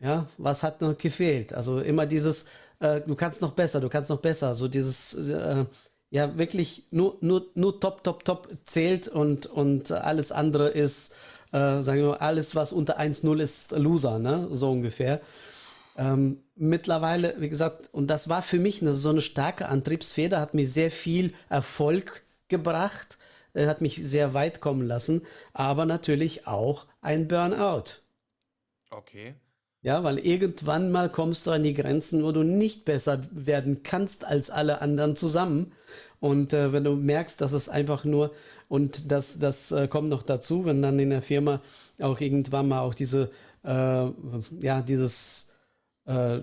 Ja, 0.00 0.26
was 0.38 0.62
hat 0.62 0.80
noch 0.80 0.96
gefehlt? 0.96 1.52
Also 1.52 1.80
immer 1.80 2.06
dieses, 2.06 2.46
äh, 2.78 3.00
du 3.00 3.14
kannst 3.16 3.42
noch 3.42 3.52
besser, 3.52 3.80
du 3.80 3.88
kannst 3.88 4.10
noch 4.10 4.20
besser. 4.20 4.54
So 4.54 4.68
dieses, 4.68 5.14
äh, 5.14 5.64
ja, 6.10 6.38
wirklich 6.38 6.84
nur, 6.90 7.16
nur, 7.20 7.46
nur 7.54 7.80
top, 7.80 8.04
top, 8.04 8.24
top 8.24 8.48
zählt 8.64 9.08
und, 9.08 9.46
und 9.46 9.90
alles 9.90 10.30
andere 10.30 10.68
ist 10.68 11.14
äh, 11.52 11.80
sagen 11.80 12.02
wir 12.02 12.22
alles, 12.22 12.54
was 12.54 12.72
unter 12.72 12.98
1-0 12.98 13.40
ist, 13.40 13.72
Loser, 13.72 14.18
ne? 14.18 14.48
So 14.50 14.70
ungefähr. 14.70 15.20
Ähm, 15.96 16.42
mittlerweile, 16.54 17.34
wie 17.38 17.48
gesagt, 17.48 17.88
und 17.92 18.08
das 18.08 18.28
war 18.28 18.42
für 18.42 18.58
mich 18.58 18.82
eine, 18.82 18.94
so 18.94 19.08
eine 19.08 19.20
starke 19.20 19.68
Antriebsfeder, 19.68 20.40
hat 20.40 20.54
mir 20.54 20.66
sehr 20.66 20.90
viel 20.90 21.34
Erfolg 21.48 22.22
gebracht, 22.48 23.18
äh, 23.54 23.66
hat 23.66 23.80
mich 23.80 23.96
sehr 24.02 24.34
weit 24.34 24.60
kommen 24.60 24.86
lassen, 24.86 25.22
aber 25.52 25.86
natürlich 25.86 26.46
auch 26.46 26.86
ein 27.00 27.26
Burnout. 27.26 28.00
Okay. 28.90 29.34
Ja, 29.80 30.02
weil 30.02 30.18
irgendwann 30.18 30.90
mal 30.90 31.08
kommst 31.08 31.46
du 31.46 31.52
an 31.52 31.62
die 31.62 31.74
Grenzen, 31.74 32.24
wo 32.24 32.32
du 32.32 32.42
nicht 32.42 32.84
besser 32.84 33.20
werden 33.30 33.82
kannst 33.82 34.24
als 34.24 34.50
alle 34.50 34.80
anderen 34.80 35.14
zusammen. 35.14 35.72
Und 36.20 36.52
äh, 36.52 36.72
wenn 36.72 36.84
du 36.84 36.94
merkst, 36.94 37.40
dass 37.40 37.52
es 37.52 37.68
einfach 37.68 38.04
nur, 38.04 38.32
und 38.68 39.10
das, 39.10 39.38
das 39.38 39.72
äh, 39.72 39.88
kommt 39.88 40.08
noch 40.08 40.22
dazu, 40.22 40.64
wenn 40.64 40.82
dann 40.82 40.98
in 40.98 41.10
der 41.10 41.22
Firma 41.22 41.60
auch 42.00 42.20
irgendwann 42.20 42.68
mal 42.68 42.80
auch 42.80 42.94
diese, 42.94 43.30
äh, 43.64 44.06
ja, 44.60 44.82
dieses, 44.82 45.52
äh, 46.06 46.40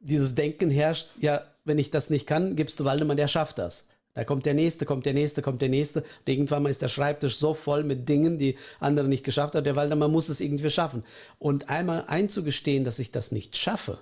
dieses 0.00 0.34
Denken 0.34 0.70
herrscht, 0.70 1.08
ja, 1.20 1.42
wenn 1.64 1.78
ich 1.78 1.90
das 1.90 2.10
nicht 2.10 2.26
kann, 2.26 2.56
gibst 2.56 2.78
du 2.78 2.84
Waldemar, 2.84 3.16
der 3.16 3.28
schafft 3.28 3.58
das. 3.58 3.88
Da 4.14 4.22
kommt 4.22 4.46
der 4.46 4.54
nächste, 4.54 4.86
kommt 4.86 5.06
der 5.06 5.14
nächste, 5.14 5.42
kommt 5.42 5.60
der 5.60 5.68
nächste. 5.68 6.00
Und 6.02 6.28
irgendwann 6.28 6.62
mal 6.62 6.68
ist 6.68 6.82
der 6.82 6.88
Schreibtisch 6.88 7.36
so 7.36 7.52
voll 7.52 7.82
mit 7.82 8.08
Dingen, 8.08 8.38
die 8.38 8.56
andere 8.78 9.08
nicht 9.08 9.24
geschafft 9.24 9.56
haben. 9.56 9.64
Der 9.64 9.74
Waldemar 9.74 10.08
muss 10.08 10.28
es 10.28 10.40
irgendwie 10.40 10.70
schaffen. 10.70 11.02
Und 11.40 11.68
einmal 11.68 12.04
einzugestehen, 12.06 12.84
dass 12.84 13.00
ich 13.00 13.10
das 13.10 13.32
nicht 13.32 13.56
schaffe, 13.56 13.98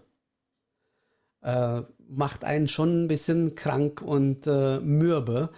äh, 1.42 1.82
macht 2.08 2.44
einen 2.44 2.68
schon 2.68 3.04
ein 3.04 3.08
bisschen 3.08 3.54
krank 3.54 4.02
und 4.02 4.46
äh, 4.46 4.80
mürbe. 4.80 5.50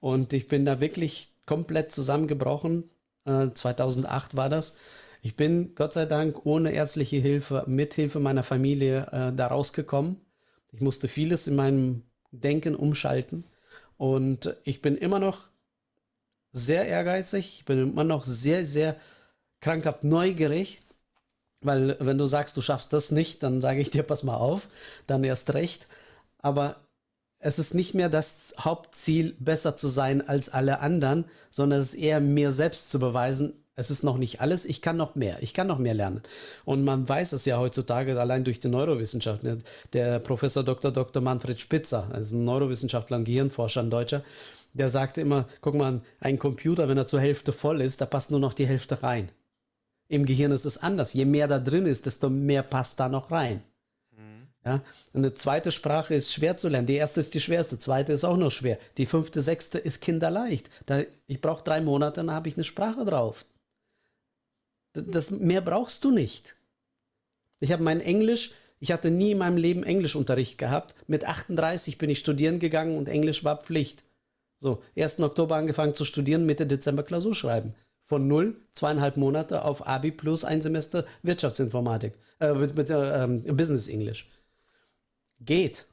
Und 0.00 0.32
ich 0.32 0.48
bin 0.48 0.64
da 0.64 0.80
wirklich 0.80 1.34
komplett 1.46 1.92
zusammengebrochen. 1.92 2.90
Äh, 3.24 3.50
2008 3.54 4.36
war 4.36 4.48
das. 4.48 4.76
Ich 5.22 5.36
bin 5.36 5.74
Gott 5.74 5.92
sei 5.92 6.06
Dank 6.06 6.44
ohne 6.46 6.72
ärztliche 6.72 7.16
Hilfe, 7.16 7.64
mit 7.66 7.94
Hilfe 7.94 8.18
meiner 8.18 8.42
Familie 8.42 9.06
äh, 9.12 9.32
da 9.32 9.46
rausgekommen. 9.46 10.16
Ich 10.72 10.80
musste 10.80 11.06
vieles 11.06 11.46
in 11.46 11.54
meinem 11.54 12.02
Denken 12.32 12.74
umschalten. 12.74 13.44
Und 13.96 14.56
ich 14.64 14.82
bin 14.82 14.96
immer 14.96 15.20
noch 15.20 15.50
sehr 16.52 16.86
ehrgeizig. 16.86 17.58
Ich 17.58 17.64
bin 17.64 17.78
immer 17.78 18.04
noch 18.04 18.24
sehr, 18.24 18.66
sehr 18.66 18.96
krankhaft 19.60 20.02
neugierig. 20.04 20.81
Weil 21.62 21.96
wenn 22.00 22.18
du 22.18 22.26
sagst, 22.26 22.56
du 22.56 22.62
schaffst 22.62 22.92
das 22.92 23.10
nicht, 23.10 23.42
dann 23.42 23.60
sage 23.60 23.80
ich 23.80 23.90
dir, 23.90 24.02
pass 24.02 24.22
mal 24.22 24.36
auf, 24.36 24.68
dann 25.06 25.24
erst 25.24 25.54
recht. 25.54 25.86
Aber 26.38 26.76
es 27.38 27.58
ist 27.58 27.74
nicht 27.74 27.94
mehr 27.94 28.08
das 28.08 28.54
Hauptziel, 28.58 29.34
besser 29.38 29.76
zu 29.76 29.88
sein 29.88 30.26
als 30.26 30.48
alle 30.48 30.80
anderen, 30.80 31.24
sondern 31.50 31.80
es 31.80 31.94
ist 31.94 32.00
eher 32.00 32.20
mir 32.20 32.52
selbst 32.52 32.90
zu 32.90 32.98
beweisen, 32.98 33.54
es 33.74 33.90
ist 33.90 34.02
noch 34.02 34.18
nicht 34.18 34.40
alles, 34.40 34.64
ich 34.64 34.82
kann 34.82 34.96
noch 34.96 35.14
mehr, 35.14 35.42
ich 35.42 35.54
kann 35.54 35.66
noch 35.66 35.78
mehr 35.78 35.94
lernen. 35.94 36.22
Und 36.64 36.84
man 36.84 37.08
weiß 37.08 37.32
es 37.32 37.44
ja 37.44 37.58
heutzutage 37.58 38.20
allein 38.20 38.44
durch 38.44 38.60
die 38.60 38.68
Neurowissenschaft. 38.68 39.42
Ne? 39.42 39.58
Der 39.92 40.18
Professor 40.18 40.62
Dr. 40.62 40.92
Dr. 40.92 41.22
Manfred 41.22 41.58
Spitzer, 41.58 42.08
also 42.12 42.36
ein 42.36 42.44
Neurowissenschaftler, 42.44 43.16
ein 43.16 43.24
Gehirnforscher, 43.24 43.80
ein 43.80 43.90
Deutscher, 43.90 44.22
der 44.74 44.88
sagte 44.88 45.20
immer, 45.20 45.46
guck 45.60 45.74
mal, 45.74 46.00
ein 46.20 46.38
Computer, 46.38 46.88
wenn 46.88 46.98
er 46.98 47.06
zur 47.06 47.20
Hälfte 47.20 47.52
voll 47.52 47.80
ist, 47.80 48.00
da 48.00 48.06
passt 48.06 48.30
nur 48.30 48.40
noch 48.40 48.54
die 48.54 48.66
Hälfte 48.66 49.02
rein. 49.02 49.30
Im 50.12 50.26
Gehirn 50.26 50.52
ist 50.52 50.66
es 50.66 50.76
anders. 50.76 51.14
Je 51.14 51.24
mehr 51.24 51.48
da 51.48 51.58
drin 51.58 51.86
ist, 51.86 52.04
desto 52.04 52.28
mehr 52.28 52.62
passt 52.62 53.00
da 53.00 53.08
noch 53.08 53.30
rein. 53.30 53.62
Mhm. 54.10 54.46
Ja, 54.62 54.82
eine 55.14 55.32
zweite 55.32 55.72
Sprache 55.72 56.14
ist 56.14 56.34
schwer 56.34 56.54
zu 56.54 56.68
lernen. 56.68 56.86
Die 56.86 56.96
erste 56.96 57.20
ist 57.20 57.32
die 57.32 57.40
schwerste, 57.40 57.76
die 57.76 57.80
zweite 57.80 58.12
ist 58.12 58.24
auch 58.24 58.36
noch 58.36 58.50
schwer. 58.50 58.78
Die 58.98 59.06
fünfte, 59.06 59.40
sechste 59.40 59.78
ist 59.78 60.02
kinderleicht. 60.02 60.68
Da, 60.84 61.00
ich 61.26 61.40
brauche 61.40 61.64
drei 61.64 61.80
Monate, 61.80 62.16
dann 62.16 62.30
habe 62.30 62.46
ich 62.46 62.56
eine 62.56 62.64
Sprache 62.64 63.06
drauf. 63.06 63.46
Das, 64.92 65.30
mehr 65.30 65.62
brauchst 65.62 66.04
du 66.04 66.10
nicht. 66.10 66.56
Ich 67.60 67.72
habe 67.72 67.82
mein 67.82 68.02
Englisch, 68.02 68.52
ich 68.80 68.92
hatte 68.92 69.10
nie 69.10 69.30
in 69.30 69.38
meinem 69.38 69.56
Leben 69.56 69.82
Englischunterricht 69.82 70.58
gehabt. 70.58 70.94
Mit 71.06 71.24
38 71.24 71.96
bin 71.96 72.10
ich 72.10 72.18
studieren 72.18 72.58
gegangen 72.58 72.98
und 72.98 73.08
Englisch 73.08 73.44
war 73.44 73.62
Pflicht. 73.62 74.04
So, 74.60 74.82
1. 74.94 75.20
Oktober 75.20 75.56
angefangen 75.56 75.94
zu 75.94 76.04
studieren, 76.04 76.44
Mitte 76.44 76.66
Dezember 76.66 77.02
Klausur 77.02 77.34
schreiben 77.34 77.74
von 78.12 78.28
null, 78.28 78.56
zweieinhalb 78.74 79.16
Monate 79.16 79.64
auf 79.64 79.86
Abi 79.86 80.10
plus 80.10 80.44
ein 80.44 80.60
Semester 80.60 81.06
Wirtschaftsinformatik, 81.22 82.12
äh, 82.40 82.52
mit, 82.52 82.76
mit 82.76 82.90
äh, 82.90 83.26
Business 83.54 83.88
English. 83.88 84.28
Geht. 85.40 85.86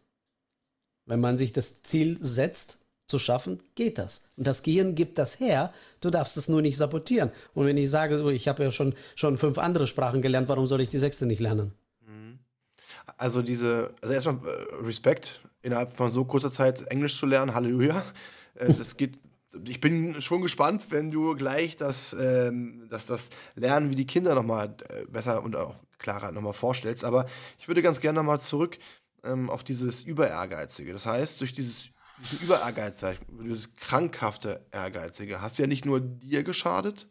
Wenn 1.05 1.21
man 1.21 1.37
sich 1.37 1.53
das 1.53 1.81
Ziel 1.81 2.17
setzt, 2.19 2.79
zu 3.07 3.19
schaffen, 3.19 3.63
geht 3.73 3.97
das. 3.97 4.27
Und 4.35 4.45
das 4.47 4.63
Gehirn 4.63 4.95
gibt 4.95 5.17
das 5.17 5.39
her, 5.39 5.73
du 6.01 6.09
darfst 6.09 6.35
es 6.35 6.49
nur 6.49 6.61
nicht 6.61 6.75
sabotieren. 6.75 7.31
Und 7.53 7.65
wenn 7.65 7.77
ich 7.77 7.89
sage, 7.89 8.21
oh, 8.21 8.27
ich 8.27 8.49
habe 8.49 8.63
ja 8.63 8.73
schon, 8.73 8.95
schon 9.15 9.37
fünf 9.37 9.57
andere 9.57 9.87
Sprachen 9.87 10.21
gelernt, 10.21 10.49
warum 10.49 10.67
soll 10.67 10.81
ich 10.81 10.89
die 10.89 10.97
sechste 10.97 11.25
nicht 11.25 11.39
lernen? 11.39 11.71
Mhm. 12.05 12.39
Also 13.15 13.41
diese, 13.41 13.93
also 14.01 14.13
erstmal 14.13 14.39
äh, 14.45 14.85
Respekt, 14.85 15.39
innerhalb 15.61 15.95
von 15.95 16.11
so 16.11 16.25
kurzer 16.25 16.51
Zeit 16.51 16.85
Englisch 16.87 17.17
zu 17.17 17.25
lernen, 17.25 17.53
Halleluja. 17.53 18.03
Äh, 18.55 18.73
das 18.73 18.97
geht 18.97 19.17
ich 19.65 19.79
bin 19.79 20.21
schon 20.21 20.41
gespannt, 20.41 20.87
wenn 20.89 21.11
du 21.11 21.35
gleich 21.35 21.75
das, 21.75 22.13
ähm, 22.13 22.87
das, 22.89 23.05
das 23.05 23.29
Lernen 23.55 23.89
wie 23.89 23.95
die 23.95 24.07
Kinder 24.07 24.35
nochmal 24.35 24.75
äh, 24.89 25.05
besser 25.05 25.43
und 25.43 25.55
auch 25.55 25.75
klarer 25.97 26.31
nochmal 26.31 26.53
vorstellst. 26.53 27.03
Aber 27.03 27.25
ich 27.57 27.67
würde 27.67 27.81
ganz 27.81 27.99
gerne 27.99 28.19
nochmal 28.19 28.39
zurück 28.39 28.77
ähm, 29.23 29.49
auf 29.49 29.63
dieses 29.63 30.03
Überehrgeizige. 30.03 30.93
Das 30.93 31.05
heißt, 31.05 31.41
durch 31.41 31.53
dieses 31.53 31.89
diesen 32.21 32.45
Überehrgeiz, 32.45 33.03
dieses 33.43 33.75
krankhafte 33.75 34.65
Ehrgeizige, 34.71 35.41
hast 35.41 35.57
du 35.57 35.63
ja 35.63 35.67
nicht 35.67 35.85
nur 35.85 35.99
dir 35.99 36.43
geschadet 36.43 37.07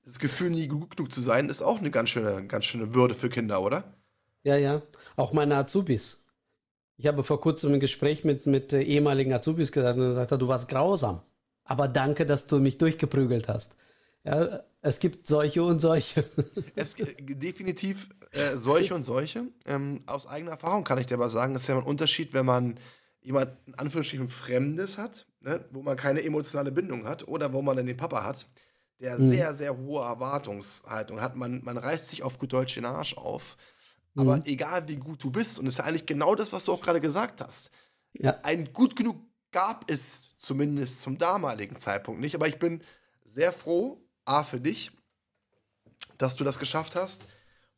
Das 0.04 0.18
Gefühl, 0.18 0.50
nie 0.50 0.66
gut 0.66 0.96
genug 0.96 1.12
zu 1.12 1.20
sein, 1.20 1.48
ist 1.48 1.62
auch 1.62 1.78
eine 1.78 1.90
ganz 1.90 2.10
schöne, 2.10 2.46
ganz 2.46 2.64
schöne 2.64 2.86
Bürde 2.86 3.14
für 3.14 3.28
Kinder, 3.28 3.60
oder? 3.62 3.94
Ja, 4.42 4.56
ja. 4.56 4.82
Auch 5.16 5.32
meine 5.32 5.56
Azubis. 5.56 6.24
Ich 6.96 7.06
habe 7.06 7.22
vor 7.22 7.40
kurzem 7.40 7.74
ein 7.74 7.80
Gespräch 7.80 8.24
mit, 8.24 8.46
mit 8.46 8.72
ehemaligen 8.72 9.32
Azubis 9.32 9.72
gesagt 9.72 9.98
und 9.98 10.04
er 10.04 10.14
sagte, 10.14 10.38
du 10.38 10.48
warst 10.48 10.68
grausam. 10.68 11.22
Aber 11.64 11.88
danke, 11.88 12.26
dass 12.26 12.46
du 12.46 12.58
mich 12.58 12.78
durchgeprügelt 12.78 13.48
hast. 13.48 13.76
Ja, 14.24 14.60
es 14.82 15.00
gibt 15.00 15.26
solche 15.26 15.62
und 15.62 15.78
solche. 15.80 16.24
Es 16.74 16.94
gibt 16.94 17.42
definitiv 17.42 18.08
äh, 18.32 18.56
solche 18.56 18.94
und 18.94 19.02
solche. 19.02 19.46
Ähm, 19.64 20.02
aus 20.06 20.26
eigener 20.26 20.52
Erfahrung 20.52 20.84
kann 20.84 20.98
ich 20.98 21.06
dir 21.06 21.14
aber 21.14 21.30
sagen, 21.30 21.54
es 21.54 21.62
ist 21.62 21.68
ja 21.68 21.76
ein 21.76 21.84
Unterschied, 21.84 22.32
wenn 22.32 22.46
man 22.46 22.78
jemand 23.22 23.52
in 23.66 23.74
Anführungsstrichen 23.74 24.28
Fremdes 24.28 24.98
hat, 24.98 25.26
ne, 25.40 25.64
wo 25.70 25.82
man 25.82 25.96
keine 25.96 26.22
emotionale 26.22 26.72
Bindung 26.72 27.06
hat 27.06 27.26
oder 27.28 27.52
wo 27.52 27.62
man 27.62 27.76
dann 27.76 27.86
den 27.86 27.96
Papa 27.96 28.24
hat, 28.24 28.46
der 29.00 29.18
mhm. 29.18 29.30
sehr, 29.30 29.54
sehr 29.54 29.76
hohe 29.76 30.02
Erwartungshaltung 30.02 31.20
hat. 31.20 31.36
Man, 31.36 31.62
man 31.64 31.78
reißt 31.78 32.08
sich 32.08 32.22
auf 32.22 32.38
gut 32.38 32.52
Deutsch 32.52 32.74
den 32.74 32.84
Arsch 32.84 33.16
auf. 33.16 33.56
Aber 34.16 34.38
mhm. 34.38 34.42
egal 34.46 34.88
wie 34.88 34.96
gut 34.96 35.22
du 35.22 35.30
bist, 35.30 35.58
und 35.58 35.66
es 35.66 35.74
ist 35.74 35.78
ja 35.78 35.84
eigentlich 35.84 36.06
genau 36.06 36.34
das, 36.34 36.52
was 36.52 36.64
du 36.64 36.72
auch 36.72 36.80
gerade 36.80 37.00
gesagt 37.00 37.40
hast. 37.40 37.70
Ja. 38.12 38.38
Ein 38.42 38.72
gut 38.72 38.96
genug 38.96 39.16
gab 39.52 39.90
es 39.90 40.36
zumindest 40.36 41.00
zum 41.00 41.18
damaligen 41.18 41.78
Zeitpunkt 41.78 42.20
nicht. 42.20 42.34
Aber 42.34 42.48
ich 42.48 42.58
bin 42.58 42.82
sehr 43.24 43.52
froh, 43.52 43.99
A, 44.24 44.44
für 44.44 44.60
dich, 44.60 44.90
dass 46.18 46.36
du 46.36 46.44
das 46.44 46.58
geschafft 46.58 46.96
hast, 46.96 47.28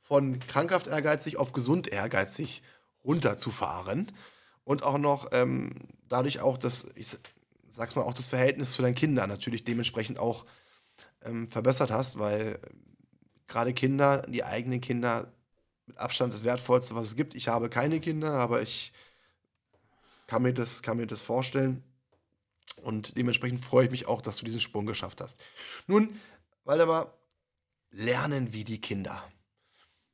von 0.01 0.41
krankhaft 0.41 0.87
ehrgeizig 0.89 1.37
auf 1.37 1.53
gesund 1.53 1.89
ehrgeizig 1.89 2.63
runterzufahren 3.05 4.13
und 4.65 4.83
auch 4.83 4.99
noch 4.99 5.29
ähm, 5.33 5.89
dadurch 6.09 6.41
auch 6.41 6.59
das, 6.59 6.87
ich 6.95 7.17
sag's 7.71 7.95
mal, 7.95 8.03
auch 8.03 8.15
das 8.15 8.29
Verhältnis 8.29 8.73
zu 8.73 8.83
deinen 8.83 8.95
Kindern 8.95 9.29
natürlich 9.29 9.65
dementsprechend 9.65 10.19
auch 10.19 10.45
ähm, 11.23 11.49
verbessert 11.49 11.91
hast, 11.91 12.19
weil 12.19 12.59
äh, 12.63 12.69
gerade 13.47 13.75
Kinder, 13.75 14.23
die 14.29 14.45
eigenen 14.45 14.81
Kinder, 14.81 15.33
mit 15.87 15.99
Abstand 15.99 16.33
das 16.33 16.45
Wertvollste, 16.45 16.95
was 16.95 17.09
es 17.09 17.17
gibt. 17.17 17.35
Ich 17.35 17.49
habe 17.49 17.69
keine 17.69 18.01
Kinder, 18.01 18.35
aber 18.35 18.63
ich 18.63 18.93
kann 20.27 20.43
mir 20.43 20.55
das, 20.55 20.83
kann 20.83 20.97
mir 20.97 21.07
das 21.07 21.23
vorstellen. 21.23 21.83
Und 22.77 23.17
dementsprechend 23.17 23.63
freue 23.63 23.87
ich 23.87 23.91
mich 23.91 24.07
auch, 24.07 24.23
dass 24.23 24.39
du 24.39 24.45
diesen 24.45 24.61
Sprung 24.61 24.87
geschafft 24.87 25.21
hast. 25.21 25.41
Nun, 25.87 26.21
Waldemar, 26.65 27.19
lernen 27.91 28.53
wie 28.53 28.65
die 28.65 28.81
Kinder. 28.81 29.23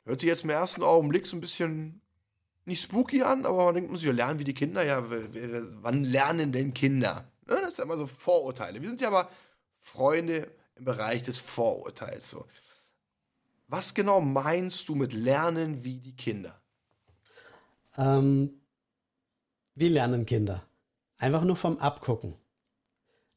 Hört 0.05 0.21
sich 0.21 0.29
jetzt 0.29 0.45
im 0.45 0.51
ersten 0.51 0.83
Augenblick 0.83 1.27
so 1.27 1.37
ein 1.37 1.41
bisschen 1.41 2.01
nicht 2.65 2.83
spooky 2.83 3.23
an, 3.23 3.47
aber 3.47 3.67
man 3.67 3.75
denkt, 3.75 3.91
muss 3.91 4.03
ja 4.03 4.13
lernen 4.13 4.39
wie 4.39 4.45
die 4.45 4.55
Kinder. 4.55 4.85
Ja, 4.85 5.05
wann 5.83 6.05
lernen 6.05 6.53
denn 6.53 6.75
Kinder? 6.75 7.31
Ne, 7.47 7.57
das 7.57 7.73
ist 7.73 7.79
ja 7.79 7.85
immer 7.85 7.97
so 7.97 8.07
Vorurteile. 8.07 8.81
Wir 8.81 8.89
sind 8.89 9.01
ja 9.01 9.09
aber 9.09 9.31
Freunde 9.79 10.51
im 10.77 10.85
Bereich 10.85 11.23
des 11.23 11.39
Vorurteils. 11.39 12.31
So. 12.31 12.47
Was 13.69 13.95
genau 13.95 14.21
meinst 14.21 14.89
du 14.89 14.95
mit 14.95 15.13
Lernen 15.13 15.85
wie 15.85 15.99
die 15.99 16.17
Kinder? 16.17 16.61
Ähm, 17.97 18.61
wie 19.75 19.89
lernen 19.89 20.27
Kinder? 20.27 20.67
Einfach 21.19 21.43
nur 21.43 21.57
vom 21.57 21.79
Abgucken. 21.79 22.35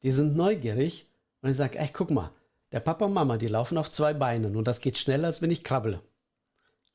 Die 0.03 0.11
sind 0.11 0.35
neugierig 0.35 1.09
und 1.41 1.51
ich 1.51 1.57
sage, 1.57 1.79
ey, 1.79 1.89
guck 1.91 2.11
mal, 2.11 2.31
der 2.71 2.79
Papa 2.79 3.05
und 3.05 3.13
Mama, 3.13 3.37
die 3.37 3.47
laufen 3.47 3.77
auf 3.77 3.91
zwei 3.91 4.13
Beinen 4.13 4.55
und 4.55 4.67
das 4.67 4.81
geht 4.81 4.97
schneller, 4.97 5.27
als 5.27 5.41
wenn 5.41 5.51
ich 5.51 5.63
krabbele. 5.63 6.01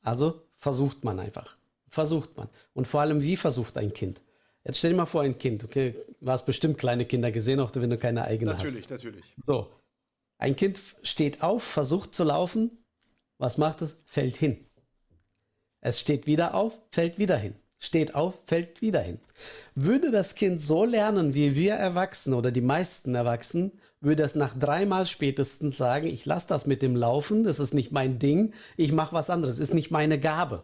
Also 0.01 0.41
versucht 0.57 1.03
man 1.03 1.19
einfach. 1.19 1.57
Versucht 1.89 2.37
man. 2.37 2.49
Und 2.73 2.87
vor 2.87 3.01
allem, 3.01 3.21
wie 3.21 3.37
versucht 3.37 3.77
ein 3.77 3.93
Kind? 3.93 4.21
Jetzt 4.63 4.79
stell 4.79 4.91
dir 4.91 4.97
mal 4.97 5.05
vor, 5.05 5.21
ein 5.21 5.37
Kind, 5.37 5.63
okay, 5.63 5.93
du 6.19 6.29
hast 6.29 6.45
bestimmt 6.45 6.77
kleine 6.77 7.05
Kinder 7.05 7.31
gesehen, 7.31 7.59
auch 7.59 7.71
wenn 7.73 7.89
du 7.89 7.97
keine 7.97 8.25
eigene 8.25 8.51
natürlich, 8.51 8.83
hast. 8.83 8.91
Natürlich, 8.91 9.15
natürlich. 9.15 9.45
So. 9.45 9.71
Ein 10.39 10.55
Kind 10.55 10.79
steht 11.03 11.41
auf, 11.41 11.63
versucht 11.63 12.13
zu 12.13 12.23
laufen. 12.23 12.83
Was 13.37 13.57
macht 13.57 13.81
es? 13.81 13.97
Fällt 14.05 14.35
hin. 14.35 14.65
Es 15.79 15.99
steht 16.01 16.27
wieder 16.27 16.53
auf, 16.53 16.77
fällt 16.91 17.17
wieder 17.17 17.37
hin. 17.37 17.55
Steht 17.79 18.15
auf, 18.15 18.39
fällt 18.45 18.81
wieder 18.81 19.01
hin. 19.01 19.19
Würde 19.75 20.11
das 20.11 20.35
Kind 20.35 20.61
so 20.61 20.83
lernen, 20.83 21.33
wie 21.33 21.55
wir 21.55 21.75
Erwachsenen 21.75 22.37
oder 22.37 22.51
die 22.51 22.61
meisten 22.61 23.15
Erwachsenen, 23.15 23.71
würde 23.99 24.23
es 24.23 24.35
nach 24.35 24.57
dreimal 24.57 25.05
spätestens 25.05 25.77
sagen, 25.77 26.07
ich 26.07 26.25
lasse 26.25 26.47
das 26.47 26.65
mit 26.67 26.81
dem 26.81 26.95
Laufen, 26.95 27.43
das 27.43 27.59
ist 27.59 27.73
nicht 27.73 27.91
mein 27.91 28.19
Ding, 28.19 28.53
ich 28.75 28.91
mache 28.91 29.13
was 29.13 29.29
anderes, 29.29 29.59
ist 29.59 29.73
nicht 29.73 29.91
meine 29.91 30.19
Gabe. 30.19 30.63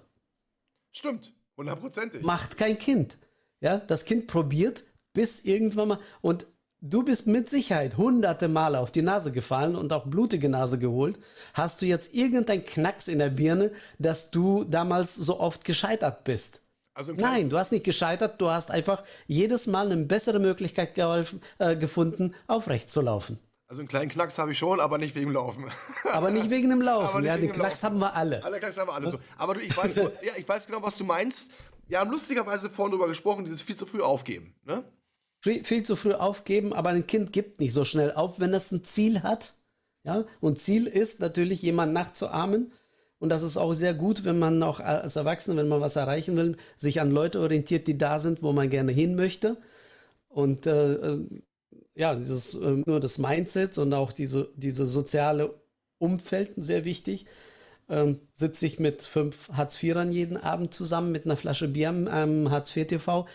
Stimmt, 0.92 1.34
hundertprozentig. 1.58 2.22
Macht 2.22 2.58
kein 2.58 2.78
Kind. 2.78 3.18
Ja, 3.60 3.78
das 3.78 4.06
Kind 4.06 4.28
probiert 4.28 4.84
bis 5.14 5.46
irgendwann 5.46 5.88
mal 5.88 6.00
und 6.22 6.46
du 6.82 7.04
bist 7.04 7.28
mit 7.28 7.50
Sicherheit 7.50 7.98
hunderte 7.98 8.48
Male 8.48 8.80
auf 8.80 8.92
die 8.92 9.02
Nase 9.02 9.32
gefallen 9.32 9.76
und 9.76 9.94
auch 9.94 10.06
blutige 10.06 10.50
Nase 10.50 10.78
geholt. 10.78 11.18
Hast 11.54 11.82
du 11.82 11.86
jetzt 11.86 12.14
irgendein 12.14 12.66
Knacks 12.66 13.08
in 13.08 13.20
der 13.20 13.30
Birne, 13.30 13.72
dass 14.00 14.32
du 14.32 14.66
damals 14.66 15.16
so 15.16 15.40
oft 15.40 15.66
gescheitert 15.66 16.24
bist? 16.26 16.63
Also 16.96 17.14
Nein, 17.14 17.50
du 17.50 17.58
hast 17.58 17.72
nicht 17.72 17.86
gescheitert, 17.86 18.40
du 18.40 18.50
hast 18.50 18.70
einfach 18.70 19.04
jedes 19.26 19.66
Mal 19.68 19.92
eine 19.92 20.06
bessere 20.06 20.40
Möglichkeit 20.40 20.94
geholfen, 20.96 21.42
äh, 21.58 21.76
gefunden, 21.76 22.36
aufrecht 22.48 22.90
zu 22.90 23.02
laufen. 23.02 23.40
Also 23.68 23.82
einen 23.82 23.88
kleinen 23.88 24.10
Knacks 24.12 24.38
habe 24.38 24.52
ich 24.52 24.60
schon, 24.60 24.80
aber 24.80 25.00
nicht 25.00 25.16
wegen 25.16 25.28
dem 25.28 25.34
Laufen. 25.34 25.66
Aber 26.12 26.30
nicht 26.30 26.52
wegen 26.52 26.70
dem 26.70 26.82
Laufen. 26.84 27.24
ja, 27.24 27.36
den 27.38 27.52
Knacks 27.52 27.82
Laufen. 27.82 27.96
haben 27.96 28.00
wir 28.00 28.16
alle. 28.16 28.44
Alle 28.44 28.60
Knacks 28.60 28.78
haben 28.78 28.88
wir 28.88 28.94
alle 28.94 29.10
so. 29.10 29.20
Aber 29.38 29.56
du, 29.56 29.62
ich 29.62 29.76
weiß, 29.76 29.96
ja, 29.96 30.34
ich 30.38 30.48
weiß 30.48 30.68
genau, 30.68 30.84
was 30.84 30.96
du 30.98 31.04
meinst. 31.04 31.52
Wir 31.88 32.00
haben 32.00 32.12
lustigerweise 32.12 32.70
vorhin 32.70 32.92
darüber 32.92 33.08
gesprochen, 33.08 33.46
dieses 33.46 33.64
viel 33.64 33.76
zu 33.76 33.88
früh 33.88 34.02
aufgeben. 34.02 34.54
Ne? 34.64 34.84
Viel, 35.42 35.64
viel 35.64 35.84
zu 35.84 35.96
früh 35.96 36.14
aufgeben, 36.14 36.74
aber 36.74 36.92
ein 36.92 37.08
Kind 37.08 37.34
gibt 37.34 37.60
nicht 37.60 37.74
so 37.74 37.84
schnell 37.84 38.12
auf, 38.14 38.40
wenn 38.40 38.54
es 38.54 38.72
ein 38.72 38.84
Ziel 38.84 39.24
hat. 39.24 39.54
Ja, 40.06 40.26
und 40.42 40.60
Ziel 40.60 40.86
ist 40.86 41.22
natürlich, 41.22 41.62
jemanden 41.62 41.94
nachzuahmen 41.94 42.74
und 43.24 43.30
das 43.30 43.42
ist 43.42 43.56
auch 43.56 43.74
sehr 43.74 43.94
gut, 43.94 44.26
wenn 44.26 44.38
man 44.38 44.62
auch 44.64 44.82
als 44.82 45.16
Erwachsener, 45.16 45.56
wenn 45.56 45.70
man 45.70 45.80
was 45.80 45.96
erreichen 45.96 46.36
will, 46.36 46.58
sich 46.76 47.00
an 47.00 47.10
Leute 47.10 47.40
orientiert, 47.40 47.88
die 47.88 47.98
da 47.98 48.20
sind, 48.20 48.44
wo 48.44 48.52
man 48.52 48.70
gerne 48.70 48.92
hin 48.92 49.16
möchte. 49.16 49.56
Und 50.28 50.68
äh, 50.68 50.96
äh 50.96 51.26
ja, 51.96 52.16
dieses 52.16 52.54
äh, 52.56 52.84
nur 52.86 53.00
das 53.00 53.20
Mindset 53.20 53.78
und 53.78 53.94
auch 53.94 54.12
diese, 54.12 54.50
diese 54.58 54.86
soziale 54.86 55.54
Umfeld 56.00 56.52
sehr 56.58 56.84
wichtig. 56.84 57.26
Ähm, 57.88 58.20
sitze 58.34 58.66
ich 58.66 58.78
mit 58.78 59.04
fünf 59.04 59.48
Hartz-IVern 59.54 60.12
jeden 60.12 60.36
Abend 60.36 60.74
zusammen 60.74 61.14
mit 61.14 61.24
einer 61.24 61.38
Flasche 61.38 61.70
Bier 61.70 61.90
am 61.90 62.10
ähm, 62.12 62.52
Hartz-IV-TV, 62.52 63.26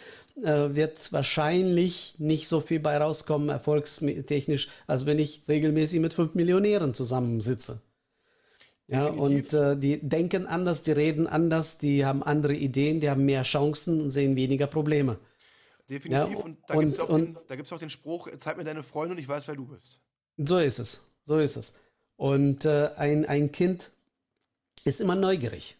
äh, 0.43 0.75
wird 0.75 1.15
wahrscheinlich 1.15 2.17
nicht 2.19 2.47
so 2.49 2.61
viel 2.61 2.81
bei 2.81 2.99
rauskommen, 2.99 3.49
erfolgstechnisch, 3.49 4.69
als 4.87 5.07
wenn 5.07 5.19
ich 5.19 5.45
regelmäßig 5.49 6.01
mit 6.01 6.13
fünf 6.13 6.35
Millionären 6.35 6.93
zusammensitze. 6.93 7.81
Ja, 8.89 9.07
und 9.07 9.53
äh, 9.53 9.77
die 9.77 10.01
denken 10.01 10.47
anders, 10.47 10.83
die 10.83 10.93
reden 10.93 11.27
anders, 11.27 11.77
die 11.77 12.07
haben 12.07 12.23
andere 12.23 12.55
Ideen, 12.55 13.01
die 13.01 13.11
haben 13.11 13.27
mehr 13.27 13.43
Chancen 13.43 14.01
und 14.01 14.11
sehen 14.11 14.35
weniger 14.35 14.67
Probleme. 14.67 15.19
Definitiv. 15.91 16.33
Ja, 16.33 16.45
und 16.45 16.59
da 16.67 16.75
gibt 16.75 16.93
es 17.67 17.73
auch, 17.73 17.77
auch, 17.77 17.79
den 17.79 17.91
Spruch, 17.91 18.29
zeig 18.39 18.57
mir 18.57 18.65
deine 18.65 18.83
Freunde 18.83 19.15
und 19.15 19.21
ich 19.21 19.29
weiß, 19.29 19.47
wer 19.47 19.57
du 19.57 19.67
bist. 19.67 20.01
So 20.39 20.59
ist 20.59 20.79
es. 20.79 21.07
So 21.25 21.39
ist 21.39 21.57
es. 21.57 21.75
Und 22.17 22.65
äh, 22.65 22.91
ein, 22.97 23.27
ein 23.27 23.53
Kind 23.53 23.91
ist 24.85 25.01
immer 25.01 25.15
neugierig. 25.15 25.77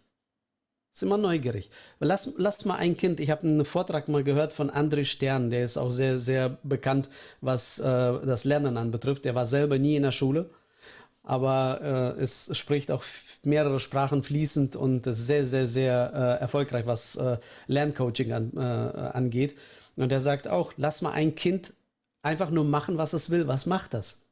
Ist 0.93 1.03
immer 1.03 1.17
neugierig. 1.17 1.71
Lass, 2.01 2.35
lass 2.37 2.65
mal 2.67 2.77
ein 2.77 2.97
Kind, 2.97 3.21
ich 3.21 3.31
habe 3.31 3.47
einen 3.47 3.65
Vortrag 3.65 4.09
mal 4.09 4.25
gehört 4.25 4.53
von 4.53 4.71
André 4.71 5.05
Stern, 5.05 5.49
der 5.49 5.65
ist 5.65 5.79
auch 5.79 5.91
sehr, 5.91 6.19
sehr 6.19 6.59
bekannt, 6.63 7.09
was 7.41 7.79
äh, 7.79 7.85
das 7.85 8.45
Lernen 8.45 8.77
anbetrifft. 8.77 9.25
Der 9.25 9.35
war 9.35 9.47
selber 9.47 9.79
nie 9.79 9.97
in 9.97 10.03
der 10.03 10.13
Schule, 10.13 10.51
aber 11.29 12.17
äh, 12.17 12.23
es 12.23 12.57
spricht 12.57 12.91
auch 12.91 13.05
mehrere 13.45 13.81
Sprachen 13.81 14.23
fließend 14.23 14.77
und 14.77 15.05
sehr, 15.05 15.45
sehr, 15.45 15.67
sehr 15.67 16.11
äh, 16.15 16.41
erfolgreich, 16.41 16.87
was 16.87 17.17
äh, 17.17 17.37
Lerncoaching 17.67 18.33
an, 18.33 18.53
äh, 18.57 18.61
angeht. 18.61 19.55
Und 19.97 20.11
er 20.11 20.23
sagt 20.23 20.49
auch, 20.49 20.73
lass 20.79 21.03
mal 21.03 21.13
ein 21.13 21.35
Kind 21.35 21.75
einfach 22.23 22.49
nur 22.49 22.65
machen, 22.65 22.97
was 22.97 23.13
es 23.13 23.29
will. 23.29 23.47
Was 23.47 23.67
macht 23.67 23.93
das? 23.93 24.23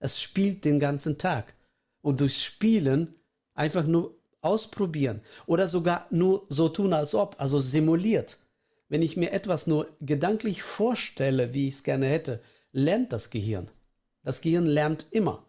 Es 0.00 0.20
spielt 0.20 0.64
den 0.64 0.80
ganzen 0.80 1.16
Tag. 1.16 1.54
Und 2.00 2.20
durch 2.20 2.42
Spielen 2.42 3.14
einfach 3.54 3.86
nur 3.86 4.16
ausprobieren 4.40 5.20
oder 5.46 5.68
sogar 5.68 6.08
nur 6.10 6.44
so 6.48 6.68
tun, 6.68 6.92
als 6.92 7.14
ob, 7.14 7.36
also 7.38 7.60
simuliert. 7.60 8.38
Wenn 8.88 9.02
ich 9.02 9.16
mir 9.16 9.30
etwas 9.30 9.68
nur 9.68 9.86
gedanklich 10.00 10.64
vorstelle, 10.64 11.54
wie 11.54 11.68
ich 11.68 11.74
es 11.74 11.82
gerne 11.84 12.06
hätte, 12.06 12.40
lernt 12.72 13.12
das 13.12 13.30
Gehirn. 13.30 13.70
Das 14.24 14.40
Gehirn 14.40 14.66
lernt 14.66 15.06
immer. 15.12 15.46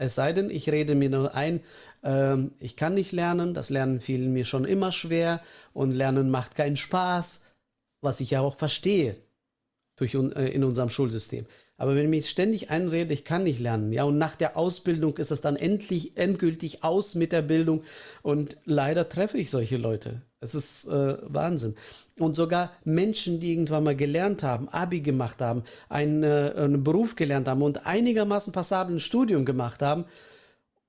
Es 0.00 0.14
sei 0.14 0.32
denn, 0.32 0.48
ich 0.50 0.70
rede 0.70 0.94
mir 0.94 1.10
nur 1.10 1.34
ein, 1.34 1.60
äh, 2.02 2.38
ich 2.58 2.74
kann 2.74 2.94
nicht 2.94 3.12
lernen, 3.12 3.52
das 3.52 3.68
Lernen 3.68 4.00
fiel 4.00 4.28
mir 4.28 4.46
schon 4.46 4.64
immer 4.64 4.92
schwer 4.92 5.42
und 5.74 5.90
Lernen 5.90 6.30
macht 6.30 6.54
keinen 6.54 6.78
Spaß, 6.78 7.50
was 8.00 8.20
ich 8.20 8.30
ja 8.30 8.40
auch 8.40 8.56
verstehe 8.56 9.16
durch, 9.96 10.14
äh, 10.14 10.48
in 10.54 10.64
unserem 10.64 10.88
Schulsystem. 10.88 11.44
Aber 11.76 11.94
wenn 11.94 12.04
ich 12.04 12.10
mich 12.10 12.30
ständig 12.30 12.70
einrede, 12.70 13.12
ich 13.12 13.24
kann 13.26 13.44
nicht 13.44 13.60
lernen, 13.60 13.92
ja, 13.92 14.04
und 14.04 14.16
nach 14.16 14.36
der 14.36 14.56
Ausbildung 14.56 15.18
ist 15.18 15.32
es 15.32 15.42
dann 15.42 15.56
endlich 15.56 16.16
endgültig 16.16 16.82
aus 16.82 17.14
mit 17.14 17.32
der 17.32 17.42
Bildung 17.42 17.84
und 18.22 18.56
leider 18.64 19.06
treffe 19.06 19.36
ich 19.36 19.50
solche 19.50 19.76
Leute. 19.76 20.22
Es 20.40 20.54
ist 20.54 20.86
äh, 20.86 21.18
Wahnsinn. 21.22 21.76
Und 22.18 22.34
sogar 22.34 22.72
Menschen, 22.84 23.40
die 23.40 23.52
irgendwann 23.52 23.84
mal 23.84 23.96
gelernt 23.96 24.42
haben, 24.42 24.68
Abi 24.70 25.00
gemacht 25.00 25.42
haben, 25.42 25.64
einen, 25.88 26.22
äh, 26.22 26.54
einen 26.56 26.82
Beruf 26.82 27.14
gelernt 27.14 27.46
haben 27.46 27.62
und 27.62 27.86
einigermaßen 27.86 28.52
passabel 28.52 28.96
ein 28.96 29.00
Studium 29.00 29.44
gemacht 29.44 29.82
haben, 29.82 30.06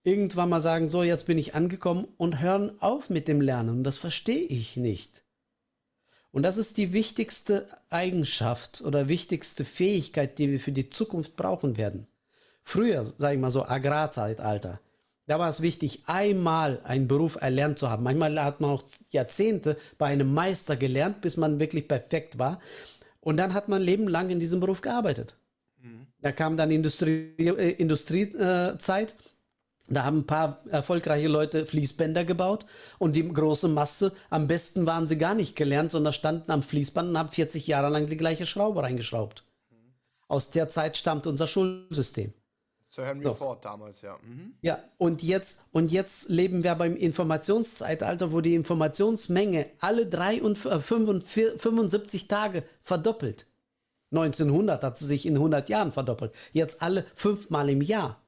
irgendwann 0.04 0.50
mal 0.50 0.62
sagen, 0.62 0.88
so, 0.88 1.04
jetzt 1.04 1.26
bin 1.26 1.38
ich 1.38 1.54
angekommen 1.54 2.08
und 2.18 2.42
hören 2.42 2.72
auf 2.80 3.10
mit 3.10 3.28
dem 3.28 3.42
Lernen. 3.42 3.84
Das 3.84 3.98
verstehe 3.98 4.44
ich 4.44 4.78
nicht. 4.78 5.24
Und 6.32 6.44
das 6.44 6.58
ist 6.58 6.78
die 6.78 6.94
wichtigste 6.94 7.68
Eigenschaft 7.90 8.82
oder 8.82 9.10
wichtigste 9.10 9.66
Fähigkeit, 9.66 10.40
die 10.40 10.50
wir 10.50 10.62
für 10.62 10.72
die 10.72 10.90
Zukunft 10.90 11.36
brauchen 11.36 11.76
werden. 11.76 12.08
Früher, 12.64 13.06
sage 13.18 13.36
ich 13.36 13.42
mal 13.42 13.52
so, 13.52 13.66
Agrarzeitalter, 13.66 14.80
da 15.28 15.40
war 15.40 15.50
es 15.50 15.62
wichtig, 15.62 16.04
einmal 16.08 16.82
einen 16.84 17.08
Beruf 17.08 17.38
erlernt 17.40 17.80
zu 17.80 17.90
haben. 17.90 18.04
Manchmal 18.04 18.44
hat 18.44 18.60
man 18.60 18.72
auch 18.72 18.84
Jahrzehnte 19.12 19.78
bei 19.98 20.08
einem 20.08 20.34
Meister 20.34 20.76
gelernt, 20.76 21.22
bis 21.22 21.38
man 21.38 21.60
wirklich 21.60 21.88
perfekt 21.88 22.38
war. 22.40 22.60
Und 23.20 23.38
dann 23.38 23.54
hat 23.54 23.70
man 23.70 23.82
lebenlang 23.82 24.30
in 24.30 24.40
diesem 24.40 24.60
Beruf 24.60 24.82
gearbeitet. 24.82 25.36
Mhm. 25.82 26.08
Da 26.20 26.32
kam 26.32 26.58
dann 26.58 26.72
Industrie, 26.72 27.36
äh, 27.38 27.72
Industriezeit. 27.72 29.16
Da 29.88 30.04
haben 30.04 30.20
ein 30.20 30.28
paar 30.28 30.62
erfolgreiche 30.70 31.28
Leute 31.28 31.66
Fließbänder 31.66 32.24
gebaut 32.24 32.66
und 32.98 33.16
die 33.16 33.28
große 33.28 33.68
Masse, 33.68 34.14
am 34.30 34.48
besten 34.48 34.86
waren 34.86 35.06
sie 35.06 35.18
gar 35.18 35.36
nicht 35.36 35.56
gelernt, 35.56 35.92
sondern 35.92 36.14
standen 36.14 36.52
am 36.52 36.64
Fließband 36.64 37.10
und 37.10 37.18
haben 37.18 37.30
40 37.30 37.68
Jahre 37.68 37.90
lang 37.90 38.08
die 38.08 38.18
gleiche 38.18 38.46
Schraube 38.46 38.84
reingeschraubt. 38.84 39.44
Aus 40.30 40.50
der 40.52 40.70
Zeit 40.70 40.96
stammt 40.96 41.28
unser 41.28 41.46
Schulsystem. 41.46 42.34
Sir 42.92 43.06
Henry 43.06 43.24
so. 43.24 43.34
Ford 43.36 43.64
damals, 43.64 44.02
ja. 44.02 44.18
Mhm. 44.22 44.54
Ja, 44.62 44.84
und 44.98 45.24
jetzt, 45.24 45.70
und 45.72 45.94
jetzt 45.94 46.28
leben 46.28 46.66
wir 46.66 46.76
beim 46.76 46.98
Informationszeitalter, 46.98 48.34
wo 48.34 48.42
die 48.42 48.54
Informationsmenge 48.54 49.68
alle 49.80 50.08
3 50.08 50.44
und 50.44 50.58
75 50.58 52.24
äh, 52.24 52.28
Tage 52.28 52.64
verdoppelt. 52.82 53.48
1900 54.12 54.84
hat 54.84 54.98
sie 54.98 55.06
sich 55.06 55.26
in 55.26 55.36
100 55.36 55.70
Jahren 55.70 55.94
verdoppelt. 55.94 56.34
Jetzt 56.52 56.82
alle 56.82 57.06
fünfmal 57.14 57.70
im 57.70 57.82
Jahr. 57.82 58.22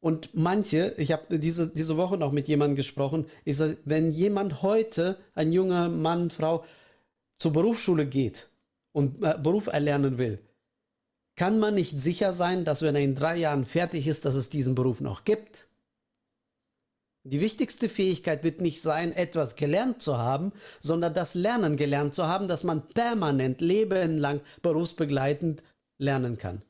Und 0.00 0.34
manche, 0.34 0.92
ich 0.98 1.10
habe 1.10 1.38
diese, 1.38 1.72
diese 1.72 1.96
Woche 1.96 2.18
noch 2.18 2.32
mit 2.32 2.48
jemandem 2.48 2.76
gesprochen, 2.76 3.24
ich 3.46 3.56
sage, 3.56 3.78
wenn 3.86 4.12
jemand 4.12 4.60
heute, 4.60 5.16
ein 5.34 5.52
junger 5.52 5.88
Mann, 5.88 6.28
Frau, 6.28 6.66
zur 7.38 7.54
Berufsschule 7.54 8.04
geht 8.04 8.50
und 8.92 9.24
äh, 9.24 9.38
Beruf 9.42 9.68
erlernen 9.68 10.18
will, 10.18 10.38
kann 11.38 11.60
man 11.60 11.76
nicht 11.76 12.00
sicher 12.00 12.32
sein, 12.32 12.64
dass 12.64 12.82
wenn 12.82 12.96
er 12.96 13.00
in 13.00 13.14
drei 13.14 13.36
Jahren 13.36 13.64
fertig 13.64 14.08
ist, 14.08 14.24
dass 14.24 14.34
es 14.34 14.50
diesen 14.50 14.74
Beruf 14.74 15.00
noch 15.00 15.24
gibt. 15.24 15.68
Die 17.22 17.40
wichtigste 17.40 17.88
Fähigkeit 17.88 18.42
wird 18.42 18.60
nicht 18.60 18.82
sein, 18.82 19.12
etwas 19.14 19.54
gelernt 19.54 20.02
zu 20.02 20.18
haben, 20.18 20.52
sondern 20.80 21.14
das 21.14 21.34
Lernen 21.34 21.76
gelernt 21.76 22.16
zu 22.16 22.26
haben, 22.26 22.48
dass 22.48 22.64
man 22.64 22.88
permanent, 22.88 23.60
lebenlang, 23.60 24.40
berufsbegleitend 24.62 25.62
lernen 25.98 26.38
kann. 26.38 26.62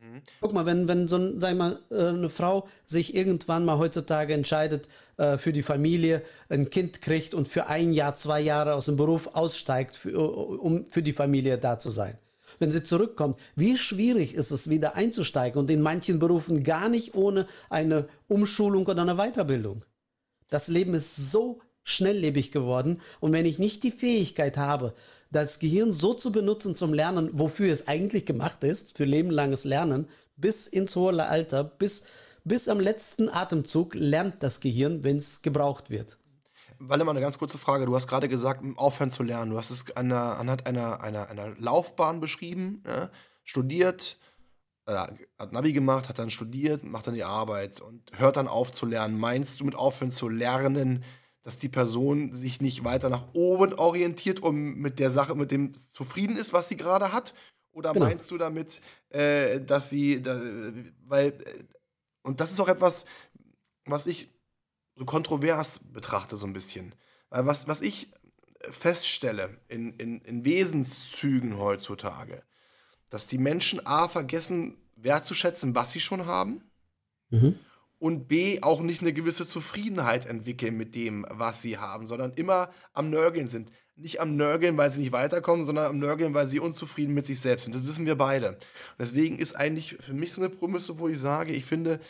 Mhm. 0.00 0.20
Guck 0.42 0.52
mal, 0.52 0.66
wenn, 0.66 0.88
wenn 0.88 1.08
so 1.08 1.16
ein, 1.16 1.40
sag 1.40 1.56
mal, 1.56 1.78
äh, 1.90 2.08
eine 2.08 2.28
Frau 2.28 2.68
sich 2.84 3.14
irgendwann 3.14 3.64
mal 3.64 3.78
heutzutage 3.78 4.34
entscheidet 4.34 4.88
äh, 5.16 5.38
für 5.38 5.54
die 5.54 5.62
Familie, 5.62 6.20
ein 6.50 6.68
Kind 6.68 7.00
kriegt 7.00 7.32
und 7.32 7.48
für 7.48 7.66
ein 7.68 7.92
Jahr, 7.94 8.14
zwei 8.16 8.42
Jahre 8.42 8.74
aus 8.74 8.84
dem 8.84 8.98
Beruf 8.98 9.28
aussteigt, 9.28 9.96
für, 9.96 10.18
um 10.20 10.84
für 10.90 11.02
die 11.02 11.14
Familie 11.14 11.56
da 11.56 11.78
zu 11.78 11.88
sein. 11.88 12.18
Wenn 12.62 12.70
sie 12.70 12.84
zurückkommt, 12.84 13.40
wie 13.56 13.76
schwierig 13.76 14.36
ist 14.36 14.52
es, 14.52 14.70
wieder 14.70 14.94
einzusteigen 14.94 15.58
und 15.58 15.68
in 15.68 15.80
manchen 15.82 16.20
Berufen 16.20 16.62
gar 16.62 16.88
nicht 16.88 17.16
ohne 17.16 17.48
eine 17.70 18.06
Umschulung 18.28 18.86
oder 18.86 19.02
eine 19.02 19.16
Weiterbildung. 19.16 19.84
Das 20.48 20.68
Leben 20.68 20.94
ist 20.94 21.32
so 21.32 21.58
schnelllebig 21.82 22.52
geworden 22.52 23.00
und 23.18 23.32
wenn 23.32 23.46
ich 23.46 23.58
nicht 23.58 23.82
die 23.82 23.90
Fähigkeit 23.90 24.58
habe, 24.58 24.94
das 25.32 25.58
Gehirn 25.58 25.92
so 25.92 26.14
zu 26.14 26.30
benutzen 26.30 26.76
zum 26.76 26.94
Lernen, 26.94 27.30
wofür 27.32 27.72
es 27.72 27.88
eigentlich 27.88 28.26
gemacht 28.26 28.62
ist, 28.62 28.96
für 28.96 29.06
lebenlanges 29.06 29.64
Lernen, 29.64 30.06
bis 30.36 30.68
ins 30.68 30.94
hohe 30.94 31.20
Alter, 31.26 31.64
bis, 31.64 32.04
bis 32.44 32.68
am 32.68 32.78
letzten 32.78 33.28
Atemzug 33.28 33.96
lernt 33.96 34.40
das 34.44 34.60
Gehirn, 34.60 35.02
wenn 35.02 35.16
es 35.16 35.42
gebraucht 35.42 35.90
wird. 35.90 36.16
Walle, 36.88 37.04
mal 37.04 37.12
eine 37.12 37.20
ganz 37.20 37.38
kurze 37.38 37.58
Frage. 37.58 37.86
Du 37.86 37.94
hast 37.94 38.08
gerade 38.08 38.28
gesagt, 38.28 38.62
aufhören 38.76 39.10
zu 39.10 39.22
lernen. 39.22 39.52
Du 39.52 39.58
hast 39.58 39.70
es 39.70 39.90
einer, 39.96 40.38
anhand 40.38 40.66
einer, 40.66 41.00
einer, 41.00 41.28
einer 41.30 41.54
Laufbahn 41.58 42.20
beschrieben, 42.20 42.82
ja? 42.86 43.10
studiert, 43.44 44.18
äh, 44.86 45.06
hat 45.38 45.52
Navi 45.52 45.72
gemacht, 45.72 46.08
hat 46.08 46.18
dann 46.18 46.30
studiert, 46.30 46.84
macht 46.84 47.06
dann 47.06 47.14
die 47.14 47.24
Arbeit 47.24 47.80
und 47.80 48.10
hört 48.18 48.36
dann 48.36 48.48
auf 48.48 48.72
zu 48.72 48.86
lernen. 48.86 49.18
Meinst 49.18 49.60
du 49.60 49.64
mit 49.64 49.74
aufhören 49.74 50.10
zu 50.10 50.28
lernen, 50.28 51.04
dass 51.42 51.58
die 51.58 51.68
Person 51.68 52.32
sich 52.32 52.60
nicht 52.60 52.84
weiter 52.84 53.08
nach 53.08 53.26
oben 53.32 53.74
orientiert 53.74 54.40
und 54.40 54.78
mit 54.78 54.98
der 54.98 55.10
Sache, 55.10 55.34
mit 55.34 55.50
dem 55.50 55.74
zufrieden 55.74 56.36
ist, 56.36 56.52
was 56.52 56.68
sie 56.68 56.76
gerade 56.76 57.12
hat? 57.12 57.34
Oder 57.72 57.92
genau. 57.92 58.06
meinst 58.06 58.30
du 58.30 58.38
damit, 58.38 58.80
äh, 59.10 59.60
dass 59.60 59.88
sie, 59.88 60.22
da, 60.22 60.40
weil, 61.06 61.28
äh, 61.28 61.64
und 62.22 62.40
das 62.40 62.52
ist 62.52 62.60
auch 62.60 62.68
etwas, 62.68 63.06
was 63.84 64.06
ich 64.06 64.28
so 64.94 65.04
kontrovers 65.04 65.80
betrachte, 65.92 66.36
so 66.36 66.46
ein 66.46 66.52
bisschen. 66.52 66.94
Weil 67.30 67.46
was, 67.46 67.66
was 67.68 67.80
ich 67.80 68.12
feststelle 68.70 69.58
in, 69.68 69.94
in, 69.94 70.20
in 70.20 70.44
Wesenszügen 70.44 71.58
heutzutage, 71.58 72.42
dass 73.10 73.26
die 73.26 73.38
Menschen 73.38 73.84
A 73.86 74.08
vergessen 74.08 74.78
wertzuschätzen, 74.96 75.74
was 75.74 75.90
sie 75.90 76.00
schon 76.00 76.26
haben. 76.26 76.62
Mhm 77.30 77.58
und 78.02 78.26
B 78.26 78.58
auch 78.62 78.80
nicht 78.80 79.00
eine 79.00 79.12
gewisse 79.12 79.46
Zufriedenheit 79.46 80.26
entwickeln 80.26 80.76
mit 80.76 80.96
dem, 80.96 81.24
was 81.30 81.62
sie 81.62 81.78
haben, 81.78 82.08
sondern 82.08 82.32
immer 82.32 82.72
am 82.94 83.10
Nörgeln 83.10 83.46
sind. 83.46 83.70
Nicht 83.94 84.20
am 84.20 84.34
Nörgeln, 84.34 84.76
weil 84.76 84.90
sie 84.90 84.98
nicht 84.98 85.12
weiterkommen, 85.12 85.64
sondern 85.64 85.86
am 85.86 86.00
Nörgeln, 86.00 86.34
weil 86.34 86.48
sie 86.48 86.58
unzufrieden 86.58 87.14
mit 87.14 87.26
sich 87.26 87.38
selbst 87.38 87.62
sind. 87.62 87.76
Das 87.76 87.86
wissen 87.86 88.04
wir 88.04 88.16
beide. 88.16 88.48
Und 88.48 88.58
deswegen 88.98 89.38
ist 89.38 89.54
eigentlich 89.54 89.98
für 90.00 90.14
mich 90.14 90.32
so 90.32 90.40
eine 90.40 90.50
Prämisse, 90.50 90.98
wo 90.98 91.06
ich 91.06 91.20
sage, 91.20 91.52
ich 91.52 91.64
finde, 91.64 92.00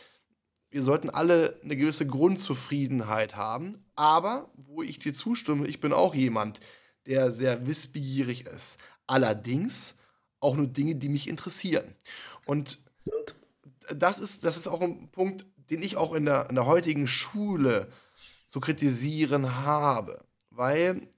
wir 0.73 0.83
sollten 0.83 1.11
alle 1.11 1.61
eine 1.63 1.77
gewisse 1.77 2.07
Grundzufriedenheit 2.07 3.37
haben, 3.37 3.85
aber 3.95 4.51
wo 4.57 4.83
ich 4.83 4.99
dir 4.99 5.13
zustimme, 5.13 5.67
ich 5.67 5.81
bin 5.81 5.93
auch 5.93 6.15
jemand, 6.15 6.61
der 7.07 7.31
sehr 7.31 7.67
wissbegierig 7.67 8.47
ist. 8.47 8.79
Allerdings 9.07 9.95
auch 10.41 10.57
nur 10.57 10.67
Dinge, 10.67 10.97
die 10.97 11.11
mich 11.11 11.29
interessieren. 11.29 11.95
Und 12.47 12.79
das 13.95 14.19
ist, 14.19 14.45
das 14.45 14.57
ist 14.57 14.67
auch 14.67 14.81
ein 14.81 15.11
Punkt, 15.11 15.45
den 15.71 15.83
ich 15.83 15.97
auch 15.97 16.15
in 16.15 16.25
der, 16.25 16.49
in 16.49 16.55
der 16.55 16.67
heutigen 16.67 17.07
Schule 17.07 17.89
zu 18.49 18.59
kritisieren 18.59 19.57
habe. 19.57 20.25
Weil, 20.51 21.09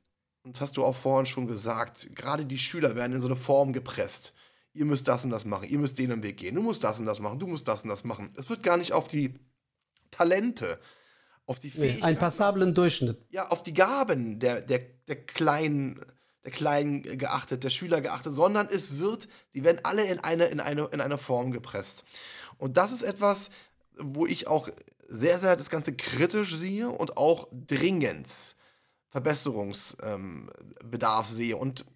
und 0.43 0.57
das 0.57 0.63
hast 0.63 0.77
du 0.77 0.85
auch 0.85 0.97
vorhin 0.97 1.27
schon 1.27 1.47
gesagt, 1.47 2.09
gerade 2.15 2.45
die 2.45 2.59
Schüler 2.59 2.97
werden 2.97 3.13
in 3.13 3.21
so 3.21 3.29
eine 3.29 3.37
Form 3.37 3.73
gepresst. 3.73 4.33
Ihr 4.75 4.85
müsst 4.85 5.09
das 5.09 5.25
und 5.25 5.31
das 5.31 5.45
machen, 5.45 5.69
ihr 5.69 5.79
müsst 5.79 5.99
den 5.99 6.23
Weg 6.23 6.37
gehen, 6.37 6.57
du 6.57 6.63
musst 6.63 6.85
das 6.85 6.99
und 6.99 7.07
das 7.07 7.21
machen, 7.21 7.39
du 7.39 7.47
musst 7.47 7.67
das 7.67 7.85
und 7.85 7.91
das 7.91 8.05
machen. 8.05 8.33
Es 8.37 8.51
wird 8.51 8.63
gar 8.63 8.77
nicht 8.77 8.93
auf 8.93 9.09
die 9.09 9.35
Talente, 10.11 10.79
auf 11.47 11.59
die 11.59 11.71
Fähigkeiten. 11.71 12.05
Einen 12.05 12.19
passablen 12.19 12.75
Durchschnitt. 12.75 13.25
Ja, 13.31 13.49
auf 13.49 13.63
die 13.63 13.73
Gaben 13.73 14.41
der, 14.41 14.61
der, 14.61 14.81
der 15.07 15.25
kleinen 15.25 16.01
der 16.45 16.53
Kleinen 16.53 17.03
geachtet, 17.03 17.65
der 17.65 17.71
Schüler 17.71 18.03
geachtet, 18.03 18.35
sondern 18.35 18.69
es 18.69 18.99
wird, 18.99 19.29
die 19.55 19.65
werden 19.65 19.81
alle 19.83 20.05
in 20.05 20.19
eine, 20.19 20.45
in 20.47 20.61
eine, 20.61 20.91
in 20.93 21.01
eine 21.01 21.17
Form 21.17 21.53
gepresst. 21.53 22.05
Und 22.59 22.77
das 22.77 22.93
ist 22.93 23.01
etwas, 23.03 23.49
wo 23.99 24.27
ich 24.27 24.47
auch 24.47 24.69
sehr, 25.09 25.39
sehr 25.39 25.57
das 25.57 25.71
Ganze 25.71 25.95
kritisch 25.95 26.55
sehe 26.55 26.91
und 26.91 27.17
auch 27.17 27.49
dringend 27.51 28.29
Verbesserungsbedarf 29.09 31.29
ähm, 31.29 31.35
sehe. 31.35 31.57
Und 31.57 31.87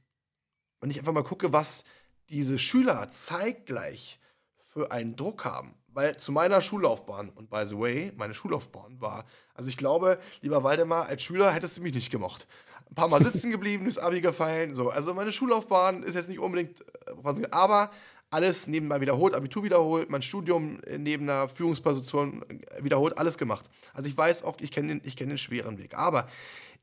wenn 0.80 0.90
ich 0.90 0.98
einfach 0.98 1.12
mal 1.12 1.24
gucke, 1.24 1.52
was 1.52 1.84
diese 2.30 2.58
Schüler 2.58 3.08
zeitgleich 3.08 4.18
für 4.56 4.92
einen 4.92 5.16
Druck 5.16 5.44
haben, 5.44 5.74
weil 5.88 6.16
zu 6.16 6.32
meiner 6.32 6.60
Schullaufbahn, 6.60 7.30
und 7.30 7.50
by 7.50 7.64
the 7.64 7.78
way, 7.78 8.12
meine 8.16 8.34
Schullaufbahn 8.34 9.00
war, 9.00 9.24
also 9.54 9.70
ich 9.70 9.76
glaube, 9.76 10.18
lieber 10.40 10.62
Waldemar, 10.62 11.06
als 11.06 11.22
Schüler 11.22 11.52
hättest 11.52 11.78
du 11.78 11.82
mich 11.82 11.94
nicht 11.94 12.10
gemocht. 12.10 12.46
Ein 12.90 12.94
paar 12.94 13.08
Mal 13.08 13.22
sitzen 13.24 13.50
geblieben, 13.50 13.84
durchs 13.84 13.98
Abi 13.98 14.20
gefallen, 14.20 14.74
so. 14.74 14.90
Also 14.90 15.14
meine 15.14 15.32
Schullaufbahn 15.32 16.02
ist 16.02 16.14
jetzt 16.14 16.28
nicht 16.28 16.38
unbedingt, 16.38 16.80
äh, 17.06 17.46
aber 17.50 17.90
alles 18.30 18.66
nebenbei 18.66 19.00
wiederholt, 19.00 19.34
Abitur 19.34 19.64
wiederholt, 19.64 20.10
mein 20.10 20.22
Studium 20.22 20.80
neben 20.98 21.28
einer 21.28 21.48
Führungsposition 21.48 22.44
wiederholt, 22.80 23.18
alles 23.18 23.38
gemacht. 23.38 23.64
Also 23.94 24.08
ich 24.08 24.16
weiß 24.16 24.42
auch, 24.42 24.56
ich 24.60 24.70
kenne 24.70 25.00
den, 25.00 25.14
kenn 25.16 25.28
den 25.28 25.38
schweren 25.38 25.78
Weg. 25.78 25.96
Aber 25.96 26.28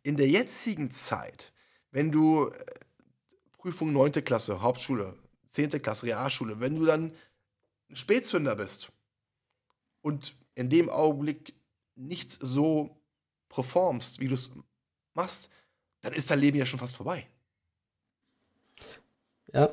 in 0.01 0.17
der 0.17 0.27
jetzigen 0.27 0.89
Zeit, 0.91 1.51
wenn 1.91 2.11
du 2.11 2.47
äh, 2.47 2.65
Prüfung 3.59 3.93
9. 3.93 4.11
Klasse, 4.23 4.61
Hauptschule, 4.61 5.15
10. 5.55 5.81
Klasse, 5.81 6.05
Realschule, 6.05 6.59
wenn 6.59 6.75
du 6.75 6.85
dann 6.85 7.15
ein 7.89 7.95
Spätzünder 7.95 8.55
bist 8.55 8.91
und 10.01 10.35
in 10.53 10.69
dem 10.69 10.89
Augenblick 10.89 11.53
nicht 11.95 12.37
so 12.41 12.97
performst, 13.49 14.19
wie 14.19 14.27
du 14.27 14.35
es 14.35 14.51
machst, 15.13 15.49
dann 16.01 16.13
ist 16.13 16.29
dein 16.29 16.39
Leben 16.39 16.57
ja 16.57 16.65
schon 16.65 16.79
fast 16.79 16.97
vorbei. 16.97 17.27
Ja. 19.53 19.69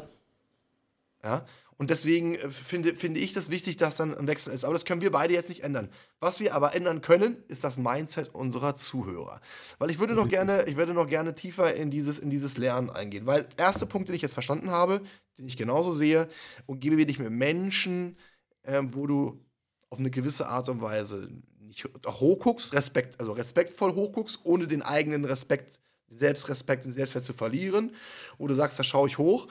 Ja. 1.23 1.47
Und 1.77 1.91
deswegen 1.91 2.37
äh, 2.37 2.51
finde, 2.51 2.95
finde 2.95 3.19
ich 3.19 3.33
das 3.33 3.51
wichtig, 3.51 3.77
dass 3.77 3.97
dann 3.97 4.17
ein 4.17 4.29
Wechsel 4.29 4.53
ist. 4.53 4.65
Aber 4.65 4.75
das 4.75 4.85
können 4.85 5.01
wir 5.01 5.11
beide 5.11 5.35
jetzt 5.35 5.49
nicht 5.49 5.65
ändern. 5.65 5.89
Was 6.21 6.39
wir 6.39 6.55
aber 6.55 6.77
ändern 6.77 7.01
können, 7.01 7.43
ist 7.49 7.65
das 7.65 7.77
Mindset 7.77 8.33
unserer 8.35 8.77
Zuhörer. 8.77 9.41
Weil 9.79 9.91
ich 9.91 9.99
würde 9.99 10.15
noch 10.15 10.29
gerne, 10.29 10.65
ich 10.69 10.77
würde 10.77 10.95
noch 10.95 11.09
gerne 11.09 11.35
tiefer 11.35 11.75
in 11.75 11.91
dieses, 11.91 12.21
in 12.21 12.31
dieses 12.31 12.57
Lernen 12.57 12.89
eingehen. 12.89 13.27
Weil 13.27 13.49
erster 13.57 13.87
Punkt, 13.87 14.09
den 14.09 14.15
ich 14.15 14.23
jetzt 14.23 14.35
verstanden 14.35 14.71
habe, 14.71 15.03
den 15.39 15.47
ich 15.47 15.57
genauso 15.57 15.93
sehe, 15.93 16.29
und 16.67 16.81
gebe 16.81 17.05
dich 17.07 17.19
mit 17.19 17.31
Menschen, 17.31 18.17
äh, 18.63 18.83
wo 18.85 19.07
du 19.07 19.45
auf 19.91 19.99
eine 19.99 20.11
gewisse 20.11 20.49
Art 20.49 20.69
und 20.69 20.81
Weise 20.81 21.29
nicht 21.61 21.85
hochguckst, 22.07 22.73
Respekt, 22.75 23.21
also 23.21 23.33
respektvoll 23.33 23.95
hochguckst, 23.95 24.41
ohne 24.45 24.67
den 24.67 24.83
eigenen 24.83 25.25
Respekt, 25.25 25.81
den 26.09 26.19
Selbstrespekt, 26.19 26.85
den 26.85 26.93
Selbstwert 26.93 27.25
zu 27.25 27.33
verlieren. 27.33 27.95
Wo 28.39 28.47
du 28.47 28.55
sagst, 28.55 28.79
da 28.79 28.85
schaue 28.85 29.09
ich 29.09 29.19
hoch 29.19 29.49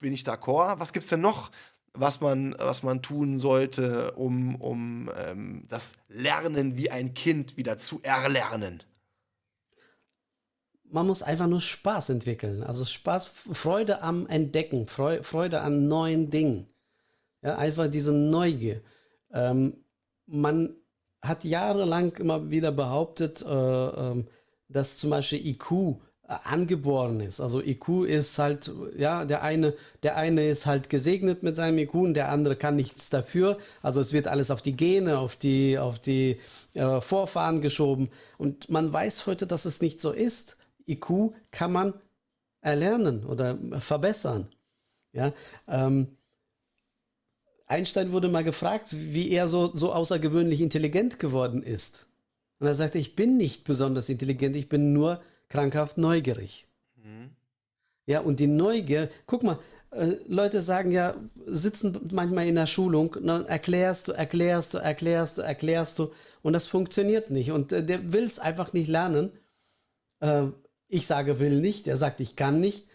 bin 0.00 0.12
ich 0.12 0.24
d'accord. 0.24 0.80
Was 0.80 0.92
gibt 0.92 1.04
es 1.04 1.10
denn 1.10 1.20
noch, 1.20 1.50
was 1.92 2.20
man, 2.20 2.54
was 2.58 2.82
man 2.82 3.02
tun 3.02 3.38
sollte, 3.38 4.12
um, 4.12 4.56
um 4.56 5.10
ähm, 5.16 5.64
das 5.68 5.94
Lernen 6.08 6.76
wie 6.76 6.90
ein 6.90 7.14
Kind 7.14 7.56
wieder 7.56 7.78
zu 7.78 8.00
erlernen? 8.02 8.82
Man 10.90 11.06
muss 11.06 11.22
einfach 11.22 11.46
nur 11.46 11.60
Spaß 11.60 12.10
entwickeln. 12.10 12.62
Also 12.62 12.84
Spaß, 12.84 13.26
Freude 13.26 14.02
am 14.02 14.26
Entdecken, 14.26 14.86
Freude 14.86 15.60
an 15.60 15.88
neuen 15.88 16.30
Dingen. 16.30 16.66
Ja, 17.42 17.56
einfach 17.56 17.88
diese 17.88 18.12
Neugier. 18.12 18.82
Ähm, 19.32 19.84
man 20.26 20.74
hat 21.22 21.44
jahrelang 21.44 22.16
immer 22.16 22.50
wieder 22.50 22.72
behauptet, 22.72 23.42
äh, 23.42 23.86
äh, 23.86 24.24
dass 24.68 24.98
zum 24.98 25.10
Beispiel 25.10 25.46
IQ 25.46 26.00
angeboren 26.44 27.20
ist. 27.20 27.40
Also 27.40 27.60
IQ 27.60 28.04
ist 28.06 28.38
halt, 28.38 28.70
ja, 28.96 29.24
der 29.24 29.42
eine, 29.42 29.74
der 30.04 30.16
eine 30.16 30.48
ist 30.48 30.64
halt 30.64 30.88
gesegnet 30.88 31.42
mit 31.42 31.56
seinem 31.56 31.78
IQ 31.78 31.94
und 31.94 32.14
der 32.14 32.28
andere 32.28 32.54
kann 32.54 32.76
nichts 32.76 33.10
dafür. 33.10 33.58
Also 33.82 34.00
es 34.00 34.12
wird 34.12 34.28
alles 34.28 34.52
auf 34.52 34.62
die 34.62 34.76
Gene, 34.76 35.18
auf 35.18 35.34
die, 35.34 35.76
auf 35.78 35.98
die 35.98 36.38
äh, 36.74 37.00
Vorfahren 37.00 37.60
geschoben. 37.60 38.10
Und 38.38 38.70
man 38.70 38.92
weiß 38.92 39.26
heute, 39.26 39.46
dass 39.46 39.64
es 39.64 39.82
nicht 39.82 40.00
so 40.00 40.12
ist. 40.12 40.56
IQ 40.90 41.32
kann 41.50 41.72
man 41.72 41.94
erlernen 42.60 43.24
oder 43.24 43.58
verbessern. 43.80 44.48
Ja, 45.12 45.32
ähm, 45.66 46.16
Einstein 47.66 48.12
wurde 48.12 48.28
mal 48.28 48.44
gefragt, 48.44 48.88
wie 48.90 49.30
er 49.30 49.48
so, 49.48 49.74
so 49.74 49.92
außergewöhnlich 49.92 50.60
intelligent 50.60 51.18
geworden 51.18 51.62
ist. 51.62 52.06
Und 52.58 52.66
er 52.66 52.74
sagte, 52.74 52.98
ich 52.98 53.16
bin 53.16 53.36
nicht 53.36 53.64
besonders 53.64 54.08
intelligent, 54.08 54.56
ich 54.56 54.68
bin 54.68 54.92
nur 54.92 55.22
krankhaft 55.48 55.96
neugierig. 55.96 56.66
Mhm. 56.96 57.30
Ja, 58.06 58.20
und 58.20 58.40
die 58.40 58.48
Neugier, 58.48 59.08
guck 59.26 59.44
mal, 59.44 59.58
äh, 59.92 60.16
Leute 60.26 60.62
sagen 60.62 60.90
ja, 60.90 61.14
sitzen 61.46 62.08
manchmal 62.12 62.46
in 62.46 62.56
der 62.56 62.66
Schulung, 62.66 63.16
dann 63.22 63.46
erklärst 63.46 64.08
du, 64.08 64.12
erklärst 64.12 64.74
du, 64.74 64.78
erklärst 64.78 65.38
du, 65.38 65.42
erklärst 65.42 65.98
du 65.98 66.12
und 66.42 66.52
das 66.52 66.66
funktioniert 66.66 67.30
nicht 67.30 67.50
und 67.50 67.72
äh, 67.72 67.84
der 67.84 68.12
will 68.12 68.24
es 68.24 68.38
einfach 68.38 68.72
nicht 68.72 68.88
lernen. 68.88 69.32
Äh, 70.20 70.46
ich 70.90 71.06
sage 71.06 71.38
will 71.38 71.60
nicht, 71.60 71.88
er 71.88 71.96
sagt 71.96 72.20
ich 72.20 72.36
kann 72.36 72.60
nicht, 72.60 72.86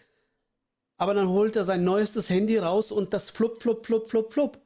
aber 0.98 1.14
dann 1.14 1.28
holt 1.28 1.56
er 1.56 1.64
sein 1.64 1.84
neuestes 1.84 2.30
Handy 2.30 2.58
raus 2.58 2.92
und 2.92 3.12
das 3.12 3.30
flupp, 3.30 3.60
flupp, 3.60 3.84
flupp, 3.84 4.08
flupp, 4.08 4.32
flupp. 4.32 4.58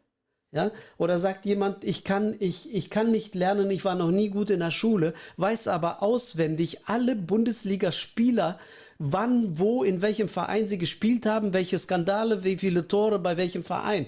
Ja? 0.53 0.73
Oder 0.99 1.19
sagt 1.19 1.47
jemand, 1.47 1.85
ich 1.85 2.05
kann, 2.05 2.35
ich, 2.41 2.75
ich 2.75 2.91
kann 2.91 3.11
nicht 3.11 3.35
lernen, 3.35 3.71
ich 3.71 3.85
war 3.85 3.95
noch 3.95 4.11
nie 4.11 4.31
gut 4.31 4.51
in 4.51 4.61
der 4.61 4.73
Schule, 4.73 5.15
weiß 5.37 5.69
aber 5.69 6.03
auswendig 6.03 6.87
alle 6.87 7.15
Bundesligaspieler, 7.15 8.59
wann, 8.99 9.59
wo, 9.59 9.85
in 9.85 10.03
welchem 10.03 10.29
Verein 10.29 10.67
sie 10.67 10.79
gespielt 10.79 11.25
haben, 11.25 11.53
welche 11.53 11.79
Skandale, 11.79 12.45
wie 12.45 12.59
viele 12.59 12.89
Tore 12.89 13.19
bei 13.19 13.37
welchem 13.37 13.65
Verein. 13.65 14.07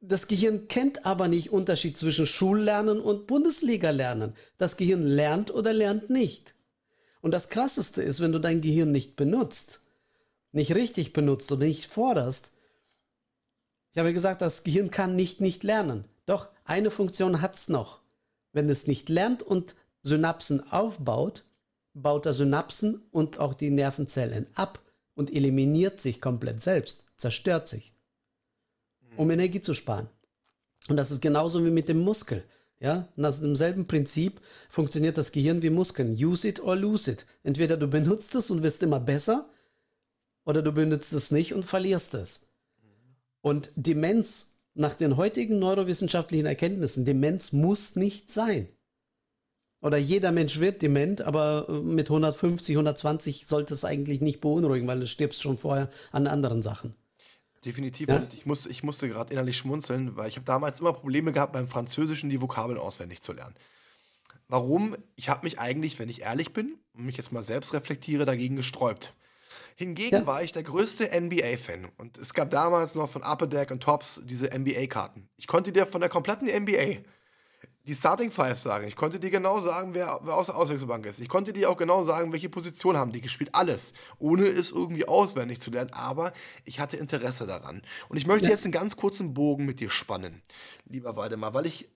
Das 0.00 0.28
Gehirn 0.28 0.68
kennt 0.68 1.06
aber 1.06 1.26
nicht 1.26 1.50
Unterschied 1.50 1.96
zwischen 1.96 2.26
Schullernen 2.26 3.00
und 3.00 3.26
Bundesliga-Lernen. 3.26 4.34
Das 4.56 4.76
Gehirn 4.76 5.02
lernt 5.02 5.52
oder 5.52 5.72
lernt 5.72 6.10
nicht. 6.10 6.54
Und 7.28 7.32
das 7.32 7.50
Krasseste 7.50 8.02
ist, 8.02 8.20
wenn 8.20 8.32
du 8.32 8.38
dein 8.38 8.62
Gehirn 8.62 8.90
nicht 8.90 9.14
benutzt, 9.14 9.80
nicht 10.52 10.74
richtig 10.74 11.12
benutzt 11.12 11.52
oder 11.52 11.66
nicht 11.66 11.84
forderst, 11.84 12.54
ich 13.92 13.98
habe 13.98 14.14
gesagt, 14.14 14.40
das 14.40 14.64
Gehirn 14.64 14.90
kann 14.90 15.14
nicht 15.14 15.42
nicht 15.42 15.62
lernen. 15.62 16.06
Doch 16.24 16.48
eine 16.64 16.90
Funktion 16.90 17.42
hat 17.42 17.54
es 17.54 17.68
noch. 17.68 18.00
Wenn 18.54 18.70
es 18.70 18.86
nicht 18.86 19.10
lernt 19.10 19.42
und 19.42 19.74
Synapsen 20.02 20.72
aufbaut, 20.72 21.44
baut 21.92 22.24
er 22.24 22.32
Synapsen 22.32 23.02
und 23.10 23.38
auch 23.40 23.52
die 23.52 23.68
Nervenzellen 23.68 24.46
ab 24.54 24.80
und 25.14 25.30
eliminiert 25.30 26.00
sich 26.00 26.22
komplett 26.22 26.62
selbst, 26.62 27.12
zerstört 27.18 27.68
sich, 27.68 27.92
um 29.18 29.30
Energie 29.30 29.60
zu 29.60 29.74
sparen. 29.74 30.08
Und 30.88 30.96
das 30.96 31.10
ist 31.10 31.20
genauso 31.20 31.62
wie 31.62 31.70
mit 31.70 31.90
dem 31.90 32.00
Muskel. 32.00 32.42
Ja, 32.80 33.08
nach 33.16 33.36
demselben 33.38 33.86
Prinzip 33.86 34.40
funktioniert 34.68 35.18
das 35.18 35.32
Gehirn 35.32 35.62
wie 35.62 35.70
Muskeln. 35.70 36.12
Use 36.12 36.46
it 36.46 36.60
or 36.60 36.76
lose 36.76 37.10
it. 37.10 37.26
Entweder 37.42 37.76
du 37.76 37.88
benutzt 37.88 38.34
es 38.36 38.50
und 38.50 38.62
wirst 38.62 38.82
immer 38.82 39.00
besser, 39.00 39.50
oder 40.44 40.62
du 40.62 40.72
benutzt 40.72 41.12
es 41.12 41.30
nicht 41.30 41.52
und 41.52 41.64
verlierst 41.64 42.14
es. 42.14 42.48
Und 43.42 43.70
Demenz, 43.76 44.58
nach 44.74 44.94
den 44.94 45.16
heutigen 45.16 45.58
neurowissenschaftlichen 45.58 46.46
Erkenntnissen, 46.46 47.04
Demenz 47.04 47.52
muss 47.52 47.96
nicht 47.96 48.30
sein. 48.30 48.68
Oder 49.80 49.98
jeder 49.98 50.32
Mensch 50.32 50.58
wird 50.58 50.82
dement, 50.82 51.20
aber 51.20 51.66
äh, 51.68 51.72
mit 51.72 52.08
150, 52.08 52.76
120 52.76 53.46
sollte 53.46 53.74
es 53.74 53.84
eigentlich 53.84 54.20
nicht 54.20 54.40
beunruhigen, 54.40 54.88
weil 54.88 55.00
du 55.00 55.06
stirbst 55.06 55.42
schon 55.42 55.58
vorher 55.58 55.88
an 56.10 56.26
anderen 56.26 56.62
Sachen. 56.62 56.94
Definitiv. 57.64 58.08
Ja? 58.08 58.16
Und 58.16 58.34
ich, 58.34 58.46
muss, 58.46 58.66
ich 58.66 58.82
musste 58.82 59.08
gerade 59.08 59.32
innerlich 59.32 59.56
schmunzeln, 59.56 60.16
weil 60.16 60.28
ich 60.28 60.36
habe 60.36 60.44
damals 60.44 60.80
immer 60.80 60.92
Probleme 60.92 61.32
gehabt, 61.32 61.52
beim 61.52 61.68
Französischen 61.68 62.30
die 62.30 62.40
Vokabeln 62.40 62.78
auswendig 62.78 63.22
zu 63.22 63.32
lernen. 63.32 63.54
Warum? 64.48 64.96
Ich 65.16 65.28
habe 65.28 65.44
mich 65.44 65.58
eigentlich, 65.58 65.98
wenn 65.98 66.08
ich 66.08 66.22
ehrlich 66.22 66.52
bin 66.52 66.78
und 66.94 67.04
mich 67.04 67.16
jetzt 67.16 67.32
mal 67.32 67.42
selbst 67.42 67.74
reflektiere, 67.74 68.24
dagegen 68.24 68.56
gesträubt. 68.56 69.14
Hingegen 69.76 70.16
ja. 70.16 70.26
war 70.26 70.42
ich 70.42 70.52
der 70.52 70.62
größte 70.62 71.10
NBA-Fan. 71.18 71.88
Und 71.98 72.18
es 72.18 72.34
gab 72.34 72.50
damals 72.50 72.94
noch 72.94 73.10
von 73.10 73.22
Upper 73.22 73.46
Deck 73.46 73.70
und 73.70 73.82
Tops 73.82 74.20
diese 74.24 74.46
NBA-Karten. 74.46 75.28
Ich 75.36 75.46
konnte 75.46 75.70
dir 75.70 75.86
von 75.86 76.00
der 76.00 76.10
kompletten 76.10 76.48
NBA 76.48 77.02
die 77.88 77.94
Starting 77.94 78.30
Five 78.30 78.58
sagen. 78.58 78.86
Ich 78.86 78.96
konnte 78.96 79.18
dir 79.18 79.30
genau 79.30 79.58
sagen, 79.58 79.94
wer, 79.94 80.20
wer 80.22 80.36
aus 80.36 80.46
der 80.46 80.56
Auswechselbank 80.56 81.06
ist. 81.06 81.20
Ich 81.20 81.28
konnte 81.28 81.54
dir 81.54 81.70
auch 81.70 81.76
genau 81.78 82.02
sagen, 82.02 82.32
welche 82.32 82.50
Position 82.50 82.98
haben 82.98 83.12
die 83.12 83.22
gespielt. 83.22 83.54
Alles. 83.54 83.94
Ohne 84.18 84.44
es 84.44 84.70
irgendwie 84.70 85.08
auswendig 85.08 85.58
zu 85.58 85.70
lernen. 85.70 85.90
Aber 85.94 86.34
ich 86.66 86.80
hatte 86.80 86.98
Interesse 86.98 87.46
daran. 87.46 87.80
Und 88.10 88.18
ich 88.18 88.26
möchte 88.26 88.44
ja. 88.44 88.50
jetzt 88.50 88.64
einen 88.64 88.72
ganz 88.72 88.96
kurzen 88.96 89.32
Bogen 89.32 89.64
mit 89.64 89.80
dir 89.80 89.88
spannen, 89.88 90.42
lieber 90.84 91.16
Waldemar, 91.16 91.54
weil 91.54 91.64
ich 91.64 91.88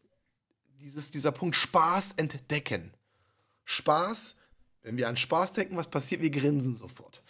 dieses, 0.81 1.11
dieser 1.11 1.31
Punkt 1.31 1.57
Spaß 1.57 2.13
entdecken. 2.17 2.95
Spaß, 3.65 4.37
wenn 4.81 4.97
wir 4.97 5.11
an 5.11 5.19
Spaß 5.19 5.53
denken, 5.53 5.77
was 5.77 5.89
passiert? 5.89 6.23
Wir 6.23 6.31
grinsen 6.31 6.75
sofort. 6.75 7.23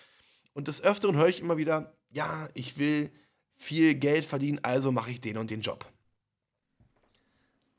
Und 0.54 0.68
des 0.68 0.80
Öfteren 0.80 1.16
höre 1.16 1.28
ich 1.28 1.40
immer 1.40 1.56
wieder, 1.56 1.96
ja, 2.10 2.48
ich 2.54 2.78
will 2.78 3.10
viel 3.54 3.96
Geld 3.96 4.24
verdienen, 4.24 4.60
also 4.62 4.92
mache 4.92 5.10
ich 5.10 5.20
den 5.20 5.36
und 5.36 5.50
den 5.50 5.62
Job. 5.62 5.91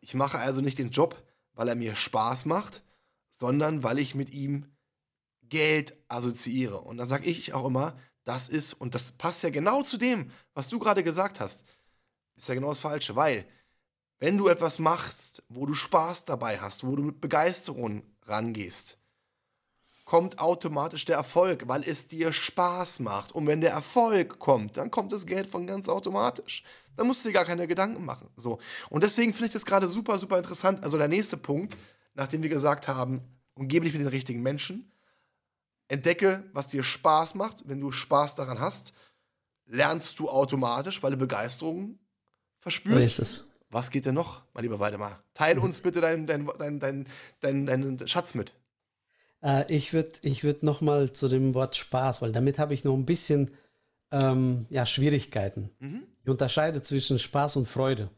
Ich 0.04 0.16
mache 0.16 0.38
also 0.38 0.60
nicht 0.60 0.80
den 0.80 0.90
Job, 0.90 1.16
weil 1.54 1.70
er 1.70 1.76
mir 1.76 1.96
Spaß 1.96 2.44
macht, 2.44 2.84
sondern 3.30 3.84
weil 3.84 4.00
ich 4.00 4.16
mit 4.16 4.32
ihm 4.32 4.66
Geld 5.44 5.96
assoziiere. 6.10 6.82
Und 6.82 6.98
dann 6.98 7.08
sage 7.08 7.26
ich 7.26 7.54
auch 7.54 7.66
immer, 7.66 7.98
das 8.26 8.50
ist, 8.50 8.74
und 8.74 8.96
das 8.96 9.14
passt 9.14 9.44
ja 9.44 9.50
genau 9.50 9.82
zu 9.82 9.98
dem, 9.98 10.30
was 10.54 10.68
du 10.68 10.78
gerade 10.78 11.04
gesagt 11.04 11.40
hast, 11.40 11.64
ist 12.36 12.50
ja 12.50 12.54
genau 12.54 12.70
das 12.70 12.80
Falsche, 12.80 13.16
weil 13.16 13.46
wenn 14.20 14.38
du 14.38 14.50
etwas 14.50 14.78
machst, 14.78 15.42
wo 15.48 15.66
du 15.66 15.74
Spaß 15.74 16.26
dabei 16.26 16.60
hast, 16.60 16.86
wo 16.86 16.98
du 16.98 17.04
mit 17.04 17.22
Begeisterung 17.22 18.04
rangehst, 18.24 18.98
kommt 20.14 20.38
automatisch 20.38 21.06
der 21.06 21.16
Erfolg, 21.16 21.68
weil 21.68 21.84
es 21.84 22.08
dir 22.08 22.34
Spaß 22.34 23.00
macht. 23.00 23.32
Und 23.32 23.48
wenn 23.48 23.62
der 23.62 23.72
Erfolg 23.72 24.38
kommt, 24.38 24.78
dann 24.78 24.92
kommt 24.92 25.12
das 25.12 25.26
Geld 25.26 25.48
von 25.48 25.66
ganz 25.66 25.90
automatisch. 25.90 26.64
Dann 26.96 27.08
musst 27.08 27.26
du 27.26 27.30
dir 27.30 27.34
gar 27.34 27.46
keine 27.46 27.66
Gedanken 27.66 28.06
machen. 28.06 28.30
So. 28.38 28.60
Und 28.92 29.04
deswegen 29.04 29.34
finde 29.34 29.48
ich 29.48 29.54
das 29.54 29.66
gerade 29.66 29.88
super, 29.88 30.20
super 30.20 30.38
interessant. 30.38 30.84
Also 30.84 31.00
der 31.00 31.08
nächste 31.08 31.36
Punkt, 31.36 31.76
nachdem 32.14 32.44
wir 32.44 32.50
gesagt 32.50 32.88
haben, 32.88 33.24
umgebe 33.56 33.86
dich 33.86 33.94
mit 33.94 34.04
den 34.04 34.08
richtigen 34.08 34.44
Menschen, 34.44 34.92
entdecke, 35.88 36.44
was 36.54 36.68
dir 36.68 36.84
Spaß 36.84 37.34
macht. 37.34 37.68
Wenn 37.68 37.82
du 37.82 37.92
Spaß 37.92 38.36
daran 38.36 38.60
hast, 38.60 38.94
lernst 39.66 40.20
du 40.20 40.30
automatisch, 40.30 41.02
weil 41.02 41.10
du 41.10 41.18
Begeisterung 41.18 41.98
verspürst. 42.60 43.16
So. 43.16 43.46
Was 43.72 43.90
geht 43.90 44.06
denn 44.06 44.14
noch, 44.14 44.44
mein 44.54 44.62
lieber 44.62 44.78
Waldemar? 44.78 45.24
Teil 45.34 45.58
uns 45.58 45.82
bitte 45.82 46.02
deinen 46.02 46.28
dein, 46.28 46.46
dein, 46.60 46.80
dein, 46.80 47.08
dein, 47.42 47.66
dein 47.66 48.08
Schatz 48.08 48.36
mit. 48.36 48.54
Äh, 49.44 49.72
ich 49.74 49.94
würde 49.94 50.12
ich 50.22 50.44
würd 50.44 50.64
noch 50.64 50.82
mal 50.82 51.12
zu 51.12 51.28
dem 51.28 51.54
Wort 51.54 51.76
Spaß, 51.76 52.22
weil 52.22 52.32
damit 52.32 52.58
habe 52.60 52.74
ich 52.74 52.84
noch 52.84 52.96
ein 52.96 53.06
bisschen 53.06 53.52
ähm, 54.12 54.66
ja, 54.70 54.86
Schwierigkeiten. 54.86 55.70
Mhm. 55.80 56.04
Ich 56.24 56.30
unterscheide 56.30 56.82
zwischen 56.82 57.20
Spaß 57.20 57.58
und 57.58 57.68
Freude. 57.68 58.10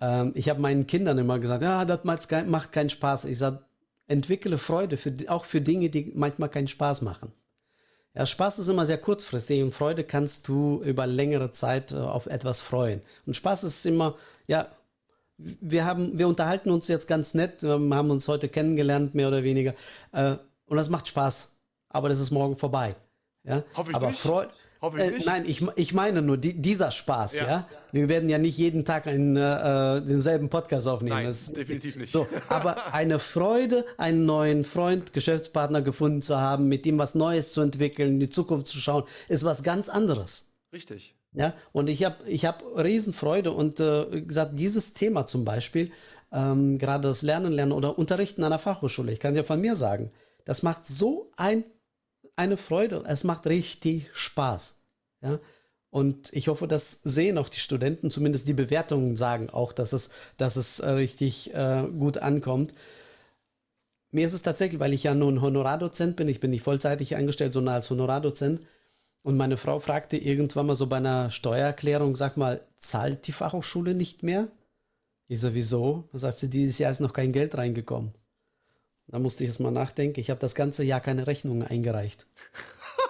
Ähm, 0.00 0.32
ich 0.34 0.48
habe 0.48 0.60
meinen 0.60 0.86
Kindern 0.86 1.18
immer 1.18 1.38
gesagt, 1.38 1.62
ja, 1.62 1.84
das 1.84 2.04
macht 2.04 2.72
keinen 2.72 2.90
Spaß. 2.90 3.26
Ich 3.26 3.38
sage, 3.38 3.60
entwickle 4.08 4.58
Freude, 4.58 4.96
für, 4.96 5.14
auch 5.28 5.44
für 5.44 5.60
Dinge, 5.60 5.90
die 5.90 6.12
manchmal 6.14 6.48
keinen 6.48 6.68
Spaß 6.68 7.02
machen. 7.02 7.32
Ja, 8.14 8.24
Spaß 8.24 8.58
ist 8.58 8.68
immer 8.68 8.86
sehr 8.86 8.98
kurzfristig 8.98 9.62
und 9.62 9.72
Freude 9.72 10.02
kannst 10.02 10.48
du 10.48 10.82
über 10.82 11.06
längere 11.06 11.50
Zeit 11.50 11.92
äh, 11.92 11.96
auf 11.96 12.26
etwas 12.26 12.60
freuen. 12.60 13.02
Und 13.26 13.36
Spaß 13.36 13.64
ist 13.64 13.84
immer, 13.84 14.16
ja, 14.46 14.68
wir 15.38 15.84
haben, 15.84 16.18
wir 16.18 16.28
unterhalten 16.28 16.70
uns 16.70 16.88
jetzt 16.88 17.06
ganz 17.06 17.34
nett, 17.34 17.62
wir 17.62 17.72
haben 17.72 18.10
uns 18.10 18.28
heute 18.28 18.48
kennengelernt, 18.48 19.14
mehr 19.14 19.28
oder 19.28 19.42
weniger. 19.42 19.74
Äh, 20.12 20.36
und 20.66 20.76
das 20.76 20.88
macht 20.88 21.08
Spaß. 21.08 21.56
Aber 21.88 22.08
das 22.08 22.20
ist 22.20 22.30
morgen 22.30 22.56
vorbei. 22.56 22.96
Ja? 23.44 23.62
Hoffe 23.74 23.90
ich 23.90 23.96
aber 23.96 24.08
nicht. 24.08 24.20
Freude. 24.20 24.50
Äh, 24.98 25.20
nein, 25.24 25.44
ich, 25.46 25.66
ich 25.74 25.94
meine 25.94 26.22
nur 26.22 26.36
die, 26.36 26.52
dieser 26.60 26.90
Spaß, 26.90 27.36
ja. 27.36 27.48
ja. 27.48 27.68
Wir 27.92 28.08
werden 28.08 28.28
ja 28.28 28.38
nicht 28.38 28.58
jeden 28.58 28.84
Tag 28.84 29.06
einen, 29.06 29.36
äh, 29.36 30.02
denselben 30.02 30.48
Podcast 30.50 30.86
aufnehmen. 30.86 31.16
Nein, 31.16 31.26
das, 31.26 31.52
definitiv 31.52 31.96
nicht. 31.96 32.12
So, 32.12 32.28
aber 32.48 32.92
eine 32.92 33.18
Freude, 33.18 33.84
einen 33.96 34.26
neuen 34.26 34.64
Freund, 34.64 35.12
Geschäftspartner 35.12 35.82
gefunden 35.82 36.20
zu 36.22 36.36
haben, 36.38 36.68
mit 36.68 36.84
dem 36.84 36.98
was 36.98 37.14
Neues 37.14 37.52
zu 37.52 37.62
entwickeln, 37.62 38.14
in 38.14 38.20
die 38.20 38.30
Zukunft 38.30 38.66
zu 38.66 38.78
schauen, 38.78 39.04
ist 39.28 39.44
was 39.44 39.62
ganz 39.62 39.88
anderes. 39.88 40.52
Richtig. 40.72 41.15
Ja, 41.36 41.52
und 41.72 41.90
ich 41.90 42.02
habe 42.02 42.16
ich 42.26 42.46
hab 42.46 42.64
Riesenfreude 42.76 43.52
und 43.52 43.78
äh, 43.78 44.22
gesagt, 44.22 44.58
dieses 44.58 44.94
Thema 44.94 45.26
zum 45.26 45.44
Beispiel, 45.44 45.92
ähm, 46.32 46.78
gerade 46.78 47.08
das 47.08 47.20
Lernen, 47.20 47.52
Lernen 47.52 47.72
oder 47.72 47.98
Unterrichten 47.98 48.42
an 48.42 48.50
der 48.50 48.58
Fachhochschule, 48.58 49.12
ich 49.12 49.20
kann 49.20 49.34
dir 49.34 49.44
von 49.44 49.60
mir 49.60 49.76
sagen, 49.76 50.10
das 50.46 50.62
macht 50.62 50.86
so 50.86 51.30
ein, 51.36 51.64
eine 52.36 52.56
Freude, 52.56 53.04
es 53.06 53.22
macht 53.22 53.46
richtig 53.46 54.08
Spaß. 54.14 54.82
Ja, 55.22 55.38
und 55.90 56.32
ich 56.32 56.48
hoffe, 56.48 56.66
das 56.66 57.02
sehen 57.02 57.36
auch 57.36 57.50
die 57.50 57.60
Studenten, 57.60 58.10
zumindest 58.10 58.48
die 58.48 58.54
Bewertungen 58.54 59.14
sagen 59.16 59.50
auch, 59.50 59.74
dass 59.74 59.92
es, 59.92 60.10
dass 60.38 60.56
es 60.56 60.80
äh, 60.80 60.90
richtig 60.90 61.52
äh, 61.54 61.84
gut 61.98 62.16
ankommt. 62.16 62.72
Mir 64.10 64.26
ist 64.26 64.32
es 64.32 64.40
tatsächlich, 64.42 64.80
weil 64.80 64.94
ich 64.94 65.02
ja 65.02 65.14
nun 65.14 65.42
Honorardozent 65.42 66.16
bin, 66.16 66.28
ich 66.28 66.40
bin 66.40 66.50
nicht 66.50 66.62
vollzeitig 66.62 67.14
eingestellt, 67.14 67.52
sondern 67.52 67.74
als 67.74 67.90
Honorardozent, 67.90 68.62
und 69.26 69.36
meine 69.36 69.56
Frau 69.56 69.80
fragte 69.80 70.16
irgendwann 70.16 70.66
mal 70.66 70.76
so 70.76 70.86
bei 70.86 70.98
einer 70.98 71.30
Steuererklärung, 71.30 72.14
sag 72.14 72.36
mal, 72.36 72.64
zahlt 72.76 73.26
die 73.26 73.32
Fachhochschule 73.32 73.92
nicht 73.92 74.22
mehr? 74.22 74.46
Ich 75.26 75.40
so, 75.40 75.52
wieso? 75.52 76.08
Da 76.12 76.20
sagt 76.20 76.38
sie, 76.38 76.48
dieses 76.48 76.78
Jahr 76.78 76.92
ist 76.92 77.00
noch 77.00 77.12
kein 77.12 77.32
Geld 77.32 77.58
reingekommen. 77.58 78.14
Da 79.08 79.18
musste 79.18 79.42
ich 79.42 79.50
jetzt 79.50 79.58
mal 79.58 79.72
nachdenken. 79.72 80.20
Ich 80.20 80.30
habe 80.30 80.38
das 80.38 80.54
ganze 80.54 80.84
Jahr 80.84 81.00
keine 81.00 81.26
Rechnungen 81.26 81.66
eingereicht. 81.66 82.28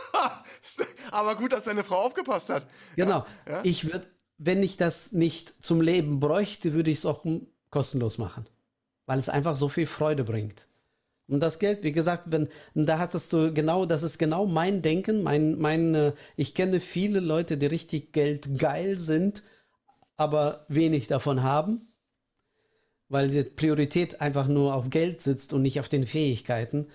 Aber 1.11 1.37
gut, 1.37 1.53
dass 1.53 1.64
deine 1.64 1.85
Frau 1.85 2.07
aufgepasst 2.07 2.49
hat. 2.49 2.67
Genau. 2.97 3.27
Ja? 3.47 3.61
Ich 3.62 3.85
würde, 3.85 4.07
wenn 4.39 4.62
ich 4.62 4.79
das 4.79 5.12
nicht 5.12 5.62
zum 5.62 5.83
Leben 5.83 6.19
bräuchte, 6.19 6.73
würde 6.73 6.91
ich 6.91 6.97
es 6.97 7.05
auch 7.05 7.27
kostenlos 7.69 8.17
machen. 8.17 8.49
Weil 9.05 9.19
es 9.19 9.29
einfach 9.29 9.55
so 9.55 9.69
viel 9.69 9.87
Freude 9.87 10.25
bringt. 10.25 10.66
Und 11.29 11.41
das 11.41 11.59
Geld, 11.59 11.83
wie 11.83 11.93
gesagt, 11.93 12.24
wenn, 12.27 12.49
da 12.74 12.99
hattest 12.99 13.33
du 13.33 13.53
genau, 13.53 13.85
das 13.85 14.03
ist 14.03 14.18
genau 14.18 14.47
mein 14.47 14.83
Denken, 14.83 15.22
mein, 15.22 15.59
mein, 15.59 15.95
äh, 15.95 16.12
ich 16.37 16.55
kenne 16.55 16.81
viele 16.81 17.20
Leute, 17.20 17.59
die 17.59 17.66
richtig 17.66 18.12
geldgeil 18.12 18.97
sind, 18.99 19.43
aber 20.16 20.64
wenig 20.68 21.09
davon 21.09 21.43
haben, 21.43 21.89
weil 23.09 23.31
die 23.31 23.43
Priorität 23.43 24.20
einfach 24.20 24.47
nur 24.47 24.74
auf 24.74 24.91
Geld 24.91 25.20
sitzt 25.20 25.53
und 25.53 25.62
nicht 25.62 25.81
auf 25.81 25.89
den 25.89 26.07
Fähigkeiten. 26.07 26.87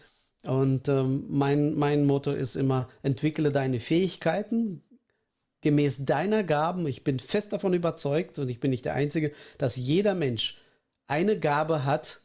Und 0.43 0.87
ähm, 0.87 1.25
mein, 1.27 1.75
mein 1.75 2.05
Motto 2.05 2.31
ist 2.31 2.55
immer, 2.55 2.89
entwickle 3.03 3.51
deine 3.51 3.79
Fähigkeiten 3.79 4.81
gemäß 5.61 6.05
deiner 6.05 6.43
Gaben. 6.43 6.87
Ich 6.87 7.03
bin 7.03 7.19
fest 7.19 7.53
davon 7.53 7.73
überzeugt, 7.73 8.39
und 8.39 8.49
ich 8.49 8.59
bin 8.59 8.71
nicht 8.71 8.85
der 8.85 8.95
Einzige, 8.95 9.31
dass 9.57 9.75
jeder 9.75 10.15
Mensch 10.15 10.59
eine 11.07 11.37
Gabe 11.39 11.85
hat, 11.85 12.21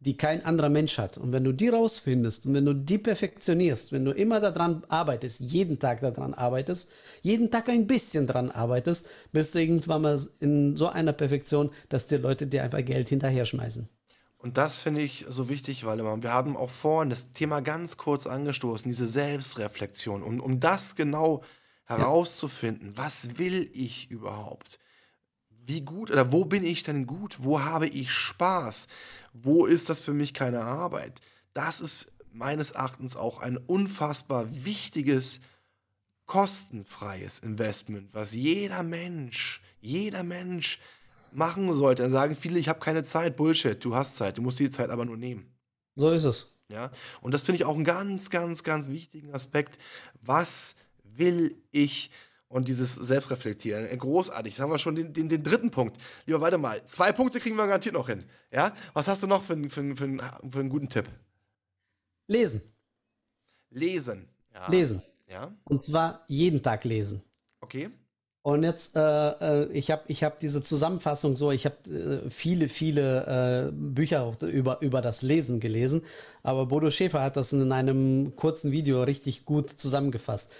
die 0.00 0.16
kein 0.16 0.44
anderer 0.44 0.68
Mensch 0.68 0.98
hat. 0.98 1.16
Und 1.16 1.32
wenn 1.32 1.44
du 1.44 1.52
die 1.52 1.68
rausfindest 1.68 2.46
und 2.46 2.54
wenn 2.54 2.66
du 2.66 2.74
die 2.74 2.98
perfektionierst, 2.98 3.92
wenn 3.92 4.04
du 4.04 4.12
immer 4.12 4.40
daran 4.40 4.84
arbeitest, 4.88 5.40
jeden 5.40 5.78
Tag 5.78 6.00
daran 6.00 6.34
arbeitest, 6.34 6.90
jeden 7.22 7.50
Tag 7.50 7.68
ein 7.68 7.86
bisschen 7.86 8.26
daran 8.26 8.50
arbeitest, 8.50 9.08
bist 9.32 9.54
du 9.54 9.60
irgendwann 9.60 10.02
mal 10.02 10.20
in 10.40 10.76
so 10.76 10.88
einer 10.88 11.12
Perfektion, 11.12 11.70
dass 11.88 12.06
die 12.06 12.16
Leute 12.16 12.46
dir 12.46 12.62
einfach 12.62 12.84
Geld 12.84 13.08
hinterher 13.08 13.46
schmeißen. 13.46 13.88
Und 14.38 14.58
das 14.58 14.80
finde 14.80 15.00
ich 15.00 15.24
so 15.28 15.48
wichtig, 15.48 15.84
weil 15.86 15.98
wir 15.98 16.32
haben 16.32 16.56
auch 16.56 16.70
vorhin 16.70 17.10
das 17.10 17.32
Thema 17.32 17.60
ganz 17.60 17.96
kurz 17.96 18.26
angestoßen, 18.26 18.88
diese 18.88 19.08
Selbstreflexion. 19.08 20.22
Und 20.22 20.40
um 20.40 20.60
das 20.60 20.94
genau 20.94 21.42
herauszufinden, 21.84 22.94
ja. 22.96 23.02
was 23.02 23.38
will 23.38 23.70
ich 23.72 24.10
überhaupt? 24.10 24.78
Wie 25.66 25.80
gut 25.80 26.12
oder 26.12 26.30
wo 26.30 26.44
bin 26.44 26.64
ich 26.64 26.84
denn 26.84 27.06
gut? 27.06 27.38
Wo 27.40 27.60
habe 27.60 27.88
ich 27.88 28.12
Spaß? 28.12 28.86
Wo 29.32 29.66
ist 29.66 29.90
das 29.90 30.00
für 30.00 30.14
mich 30.14 30.32
keine 30.32 30.60
Arbeit? 30.60 31.20
Das 31.54 31.80
ist 31.80 32.12
meines 32.30 32.70
Erachtens 32.70 33.16
auch 33.16 33.40
ein 33.40 33.56
unfassbar 33.56 34.46
wichtiges, 34.64 35.40
kostenfreies 36.26 37.40
Investment, 37.40 38.10
was 38.12 38.34
jeder 38.34 38.82
Mensch, 38.82 39.60
jeder 39.80 40.22
Mensch 40.22 40.78
machen 41.32 41.72
sollte. 41.72 42.02
Dann 42.02 42.12
sagen 42.12 42.36
viele, 42.36 42.58
ich 42.60 42.68
habe 42.68 42.80
keine 42.80 43.02
Zeit. 43.02 43.36
Bullshit, 43.36 43.84
du 43.84 43.94
hast 43.94 44.16
Zeit, 44.16 44.38
du 44.38 44.42
musst 44.42 44.60
die 44.60 44.70
Zeit 44.70 44.90
aber 44.90 45.04
nur 45.04 45.16
nehmen. 45.16 45.52
So 45.96 46.10
ist 46.10 46.24
es. 46.24 46.52
Ja, 46.68 46.90
und 47.20 47.32
das 47.32 47.42
finde 47.42 47.56
ich 47.56 47.64
auch 47.64 47.74
einen 47.74 47.84
ganz, 47.84 48.30
ganz, 48.30 48.62
ganz 48.62 48.88
wichtigen 48.88 49.32
Aspekt. 49.32 49.78
Was 50.20 50.76
will 51.02 51.56
ich? 51.70 52.10
Und 52.56 52.68
dieses 52.68 52.94
Selbstreflektieren, 52.94 53.86
äh, 53.86 53.94
großartig. 53.98 54.54
Jetzt 54.54 54.62
haben 54.62 54.70
wir 54.70 54.78
schon 54.78 54.94
den, 54.94 55.12
den, 55.12 55.28
den 55.28 55.42
dritten 55.42 55.70
Punkt. 55.70 55.98
Lieber, 56.24 56.40
warte 56.40 56.56
mal. 56.56 56.82
Zwei 56.86 57.12
Punkte 57.12 57.38
kriegen 57.38 57.54
wir 57.54 57.66
garantiert 57.66 57.94
noch 57.94 58.08
hin. 58.08 58.24
Ja? 58.50 58.74
Was 58.94 59.08
hast 59.08 59.22
du 59.22 59.26
noch 59.26 59.42
für, 59.42 59.58
für, 59.68 59.94
für, 59.94 59.94
für 59.94 60.58
einen 60.58 60.70
guten 60.70 60.88
Tipp? 60.88 61.04
Lesen. 62.28 62.62
Lesen. 63.68 64.26
Ja. 64.54 64.70
Lesen. 64.70 65.02
Ja. 65.28 65.54
Und 65.64 65.82
zwar 65.82 66.24
jeden 66.28 66.62
Tag 66.62 66.84
lesen. 66.84 67.22
Okay. 67.60 67.90
Und 68.40 68.62
jetzt, 68.62 68.96
äh, 68.96 69.00
äh 69.02 69.72
ich 69.72 69.90
habe 69.90 70.04
ich 70.06 70.24
hab 70.24 70.38
diese 70.38 70.62
Zusammenfassung 70.62 71.36
so, 71.36 71.50
ich 71.50 71.66
habe 71.66 71.76
äh, 71.90 72.30
viele, 72.30 72.70
viele 72.70 73.66
äh, 73.66 73.70
Bücher 73.70 74.34
über, 74.40 74.80
über 74.80 75.02
das 75.02 75.20
Lesen 75.20 75.60
gelesen, 75.60 76.00
aber 76.42 76.64
Bodo 76.64 76.90
Schäfer 76.90 77.20
hat 77.20 77.36
das 77.36 77.52
in 77.52 77.70
einem 77.70 78.34
kurzen 78.34 78.72
Video 78.72 79.02
richtig 79.02 79.44
gut 79.44 79.68
zusammengefasst. 79.68 80.54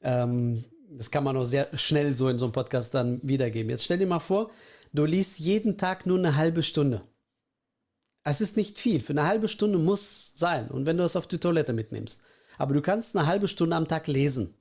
Ähm, 0.00 0.64
das 0.90 1.10
kann 1.10 1.24
man 1.24 1.36
auch 1.36 1.44
sehr 1.44 1.76
schnell 1.76 2.14
so 2.14 2.28
in 2.28 2.38
so 2.38 2.44
einem 2.44 2.52
Podcast 2.52 2.94
dann 2.94 3.20
wiedergeben. 3.22 3.70
Jetzt 3.70 3.84
stell 3.84 3.98
dir 3.98 4.06
mal 4.06 4.20
vor, 4.20 4.50
du 4.92 5.04
liest 5.04 5.38
jeden 5.38 5.78
Tag 5.78 6.06
nur 6.06 6.18
eine 6.18 6.36
halbe 6.36 6.62
Stunde. 6.62 7.02
Es 8.24 8.40
ist 8.40 8.56
nicht 8.56 8.78
viel. 8.78 9.00
Für 9.00 9.12
eine 9.12 9.26
halbe 9.26 9.48
Stunde 9.48 9.78
muss 9.78 10.32
sein. 10.36 10.68
Und 10.68 10.86
wenn 10.86 10.96
du 10.96 11.02
das 11.02 11.16
auf 11.16 11.26
die 11.26 11.38
Toilette 11.38 11.72
mitnimmst. 11.72 12.22
Aber 12.58 12.74
du 12.74 12.82
kannst 12.82 13.16
eine 13.16 13.26
halbe 13.26 13.48
Stunde 13.48 13.76
am 13.76 13.88
Tag 13.88 14.06
lesen. 14.08 14.54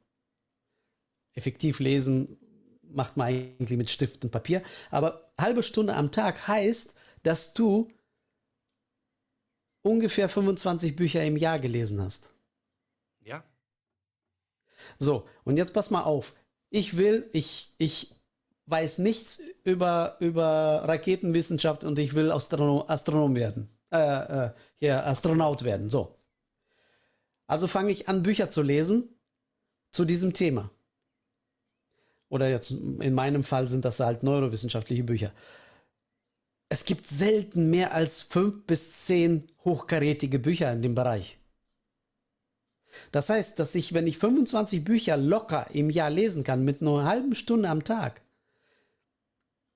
Effektiv 1.33 1.79
lesen 1.79 2.37
macht 2.83 3.17
man 3.17 3.27
eigentlich 3.27 3.77
mit 3.77 3.89
Stift 3.89 4.23
und 4.23 4.31
Papier. 4.31 4.61
Aber 4.91 5.31
halbe 5.37 5.63
Stunde 5.63 5.95
am 5.95 6.11
Tag 6.11 6.47
heißt, 6.47 6.97
dass 7.23 7.53
du 7.53 7.89
ungefähr 9.81 10.29
25 10.29 10.95
Bücher 10.95 11.23
im 11.23 11.37
Jahr 11.37 11.59
gelesen 11.59 12.01
hast. 12.01 12.31
So, 14.99 15.25
und 15.45 15.57
jetzt 15.57 15.73
pass 15.73 15.89
mal 15.89 16.03
auf. 16.03 16.35
Ich 16.69 16.97
will, 16.97 17.29
ich, 17.33 17.73
ich 17.77 18.13
weiß 18.67 18.99
nichts 18.99 19.41
über, 19.63 20.17
über 20.19 20.83
Raketenwissenschaft 20.85 21.83
und 21.83 21.97
ich 21.97 22.13
will 22.13 22.31
Astronom, 22.31 22.83
Astronom 22.87 23.35
werden. 23.35 23.69
Äh, 23.91 23.97
äh, 23.97 24.51
hier, 24.75 25.05
Astronaut 25.07 25.63
werden. 25.63 25.89
So. 25.89 26.15
Also 27.47 27.67
fange 27.67 27.91
ich 27.91 28.07
an, 28.07 28.21
Bücher 28.21 28.49
zu 28.51 28.61
lesen 28.61 29.09
zu 29.91 30.05
diesem 30.05 30.33
Thema. 30.33 30.69
Oder 32.29 32.49
jetzt 32.49 32.69
in 32.69 33.13
meinem 33.13 33.43
Fall 33.43 33.67
sind 33.67 33.85
das 33.85 33.99
halt 33.99 34.21
neurowissenschaftliche 34.21 35.03
Bücher. 35.03 35.33
Es 36.71 36.85
gibt 36.85 37.07
selten 37.07 37.71
mehr 37.71 37.93
als 37.93 38.21
fünf 38.21 38.67
bis 38.67 39.05
zehn 39.05 39.47
hochkarätige 39.65 40.37
Bücher 40.37 40.71
in 40.71 40.83
dem 40.83 40.93
Bereich. 40.93 41.39
Das 43.11 43.29
heißt, 43.29 43.59
dass 43.59 43.75
ich, 43.75 43.93
wenn 43.93 44.07
ich 44.07 44.17
25 44.17 44.83
Bücher 44.83 45.17
locker 45.17 45.67
im 45.73 45.89
Jahr 45.89 46.09
lesen 46.09 46.43
kann, 46.43 46.65
mit 46.65 46.81
nur 46.81 46.99
einer 46.99 47.09
halben 47.09 47.35
Stunde 47.35 47.69
am 47.69 47.83
Tag, 47.83 48.21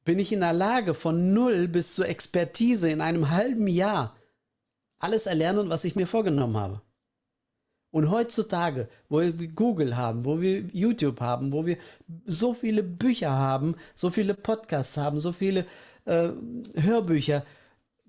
bin 0.06 0.20
ich 0.20 0.32
in 0.32 0.42
der 0.42 0.54
Lage, 0.54 0.94
von 0.94 1.34
Null 1.34 1.68
bis 1.68 1.96
zur 1.96 2.08
Expertise 2.08 2.90
in 2.90 3.02
einem 3.02 3.30
halben 3.30 3.68
Jahr 3.68 4.16
alles 5.00 5.26
erlernen, 5.26 5.70
was 5.70 5.84
ich 5.84 5.96
mir 5.96 6.08
vorgenommen 6.08 6.58
habe. 6.58 6.82
Und 7.92 8.10
heutzutage, 8.10 8.90
wo 9.08 9.20
wir 9.20 9.32
Google 9.32 9.96
haben, 9.96 10.26
wo 10.26 10.42
wir 10.42 10.62
YouTube 10.74 11.22
haben, 11.22 11.52
wo 11.52 11.66
wir 11.66 11.78
so 12.26 12.54
viele 12.54 12.82
Bücher 12.82 13.32
haben, 13.32 13.76
so 13.96 14.10
viele 14.10 14.34
Podcasts 14.34 14.98
haben, 14.98 15.20
so 15.20 15.32
viele 15.32 15.66
äh, 16.06 16.30
Hörbücher, 16.76 17.46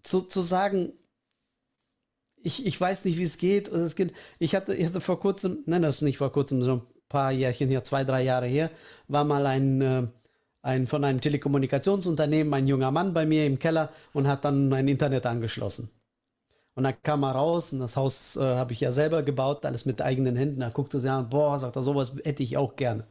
zu, 0.02 0.22
zu 0.22 0.40
sagen, 0.40 0.92
ich, 2.44 2.66
ich 2.66 2.80
weiß 2.80 3.04
nicht, 3.06 3.18
wie 3.18 3.24
es 3.24 3.38
geht. 3.38 3.68
es 3.68 3.96
geht. 3.96 4.12
Ich 4.38 4.54
hatte, 4.54 4.74
ich 4.74 4.86
hatte 4.86 5.00
vor 5.00 5.18
kurzem, 5.18 5.64
nein, 5.66 5.82
das 5.82 5.96
ist 5.96 6.02
nicht 6.02 6.18
vor 6.18 6.32
kurzem, 6.32 6.62
so 6.62 6.72
ein 6.74 6.82
paar 7.08 7.32
Jährchen 7.32 7.68
her, 7.68 7.82
zwei, 7.84 8.04
drei 8.04 8.22
Jahre 8.22 8.46
her, 8.46 8.70
war 9.08 9.24
mal 9.24 9.46
ein, 9.46 9.80
äh, 9.80 10.06
ein 10.62 10.86
von 10.86 11.04
einem 11.04 11.20
Telekommunikationsunternehmen, 11.20 12.52
ein 12.54 12.66
junger 12.66 12.90
Mann 12.90 13.14
bei 13.14 13.26
mir 13.26 13.46
im 13.46 13.58
Keller 13.58 13.90
und 14.12 14.28
hat 14.28 14.44
dann 14.44 14.72
ein 14.72 14.88
Internet 14.88 15.26
angeschlossen. 15.26 15.90
Und 16.74 16.84
dann 16.84 16.94
kam 17.02 17.22
er 17.24 17.32
raus 17.32 17.72
und 17.72 17.80
das 17.80 17.96
Haus 17.96 18.36
äh, 18.36 18.40
habe 18.42 18.72
ich 18.72 18.80
ja 18.80 18.92
selber 18.92 19.22
gebaut, 19.22 19.64
alles 19.64 19.86
mit 19.86 20.02
eigenen 20.02 20.36
Händen. 20.36 20.60
Da 20.60 20.70
guckte 20.70 21.00
sie 21.00 21.10
an, 21.10 21.30
boah, 21.30 21.58
sagt 21.58 21.76
er, 21.76 21.82
sowas 21.82 22.14
hätte 22.24 22.42
ich 22.42 22.56
auch 22.56 22.76
gerne. 22.76 23.06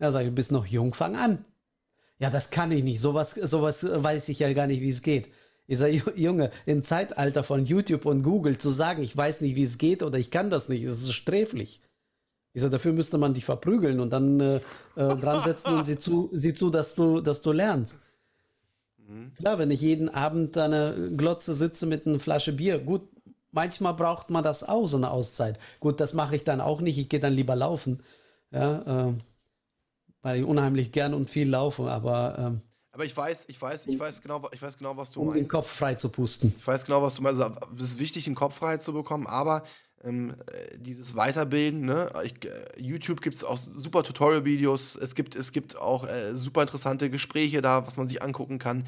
Ja, 0.00 0.12
sag 0.12 0.22
ich, 0.22 0.28
du 0.28 0.34
bist 0.34 0.52
noch 0.52 0.66
jung, 0.66 0.94
fang 0.94 1.16
an. 1.16 1.44
Ja, 2.18 2.30
das 2.30 2.50
kann 2.50 2.72
ich 2.72 2.84
nicht. 2.84 3.00
Sowas, 3.00 3.32
sowas 3.32 3.86
weiß 3.90 4.28
ich 4.28 4.40
ja 4.40 4.52
gar 4.52 4.66
nicht, 4.66 4.80
wie 4.82 4.88
es 4.90 5.02
geht. 5.02 5.30
Ich 5.68 5.78
sage, 5.78 6.02
Junge, 6.16 6.50
im 6.66 6.82
Zeitalter 6.82 7.44
von 7.44 7.64
YouTube 7.66 8.06
und 8.06 8.22
Google 8.22 8.58
zu 8.58 8.70
sagen, 8.70 9.02
ich 9.02 9.16
weiß 9.16 9.42
nicht, 9.42 9.54
wie 9.54 9.62
es 9.62 9.78
geht 9.78 10.02
oder 10.02 10.18
ich 10.18 10.30
kann 10.30 10.50
das 10.50 10.68
nicht, 10.68 10.84
das 10.84 11.02
ist 11.02 11.12
sträflich. 11.12 11.82
Ich 12.54 12.62
sage, 12.62 12.72
dafür 12.72 12.92
müsste 12.92 13.18
man 13.18 13.34
dich 13.34 13.44
verprügeln 13.44 14.00
und 14.00 14.10
dann 14.10 14.40
äh, 14.40 14.56
äh, 14.96 15.16
dran 15.16 15.44
setzen 15.44 15.74
und 15.74 15.84
sieh 15.84 15.98
zu, 15.98 16.30
sieh 16.32 16.54
zu 16.54 16.70
dass, 16.70 16.94
du, 16.94 17.20
dass 17.20 17.42
du 17.42 17.52
lernst. 17.52 18.02
Mhm. 18.96 19.34
Klar, 19.34 19.58
wenn 19.58 19.70
ich 19.70 19.82
jeden 19.82 20.08
Abend 20.08 20.56
an 20.56 20.70
der 20.70 20.94
Glotze 21.10 21.52
sitze 21.52 21.86
mit 21.86 22.06
einer 22.06 22.18
Flasche 22.18 22.54
Bier, 22.54 22.78
gut, 22.78 23.02
manchmal 23.52 23.92
braucht 23.92 24.30
man 24.30 24.42
das 24.42 24.66
auch, 24.66 24.86
so 24.86 24.96
eine 24.96 25.10
Auszeit. 25.10 25.58
Gut, 25.80 26.00
das 26.00 26.14
mache 26.14 26.34
ich 26.34 26.44
dann 26.44 26.62
auch 26.62 26.80
nicht, 26.80 26.96
ich 26.96 27.10
gehe 27.10 27.20
dann 27.20 27.34
lieber 27.34 27.54
laufen. 27.54 28.02
Ja, 28.50 29.10
äh, 29.10 29.14
weil 30.22 30.40
ich 30.40 30.46
unheimlich 30.46 30.92
gern 30.92 31.12
und 31.12 31.28
viel 31.28 31.50
laufe, 31.50 31.90
aber. 31.90 32.60
Aber 32.98 33.04
ich 33.04 33.16
weiß, 33.16 33.44
ich 33.46 33.62
weiß, 33.62 33.86
ich 33.86 33.96
weiß 33.96 34.22
genau, 34.22 34.42
ich 34.50 34.60
weiß 34.60 34.76
genau, 34.76 34.96
was 34.96 35.12
du 35.12 35.20
um 35.20 35.28
meinst. 35.28 35.38
Um 35.38 35.44
den 35.44 35.48
Kopf 35.48 35.70
frei 35.70 35.94
zu 35.94 36.08
pusten. 36.08 36.52
Ich 36.58 36.66
weiß 36.66 36.84
genau, 36.84 37.00
was 37.00 37.14
du 37.14 37.22
meinst. 37.22 37.40
Also, 37.40 37.54
es 37.76 37.82
ist 37.92 37.98
wichtig, 38.00 38.24
den 38.24 38.34
Kopf 38.34 38.56
frei 38.56 38.78
zu 38.78 38.92
bekommen, 38.92 39.28
aber 39.28 39.62
ähm, 40.02 40.34
äh, 40.48 40.76
dieses 40.78 41.14
Weiterbilden. 41.14 41.82
Ne? 41.82 42.10
Ich, 42.24 42.44
äh, 42.44 42.64
YouTube 42.76 43.20
gibt 43.20 43.36
es 43.36 43.44
auch 43.44 43.56
super 43.56 44.02
Tutorial-Videos. 44.02 44.96
Es 44.96 45.14
gibt, 45.14 45.36
es 45.36 45.52
gibt 45.52 45.76
auch 45.76 46.08
äh, 46.08 46.34
super 46.34 46.62
interessante 46.62 47.08
Gespräche 47.08 47.62
da, 47.62 47.86
was 47.86 47.96
man 47.96 48.08
sich 48.08 48.20
angucken 48.20 48.58
kann. 48.58 48.84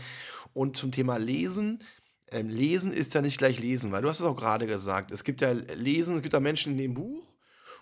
Und 0.54 0.76
zum 0.76 0.90
Thema 0.90 1.16
Lesen. 1.16 1.84
Ähm, 2.32 2.48
lesen 2.48 2.92
ist 2.92 3.14
ja 3.14 3.22
nicht 3.22 3.38
gleich 3.38 3.60
Lesen, 3.60 3.92
weil 3.92 4.02
du 4.02 4.08
hast 4.08 4.18
es 4.18 4.26
auch 4.26 4.36
gerade 4.36 4.66
gesagt. 4.66 5.12
Es 5.12 5.22
gibt 5.22 5.40
ja 5.40 5.52
Lesen, 5.52 6.16
es 6.16 6.22
gibt 6.22 6.32
ja 6.32 6.40
Menschen 6.40 6.72
in 6.72 6.78
dem 6.78 6.94
Buch 6.94 7.28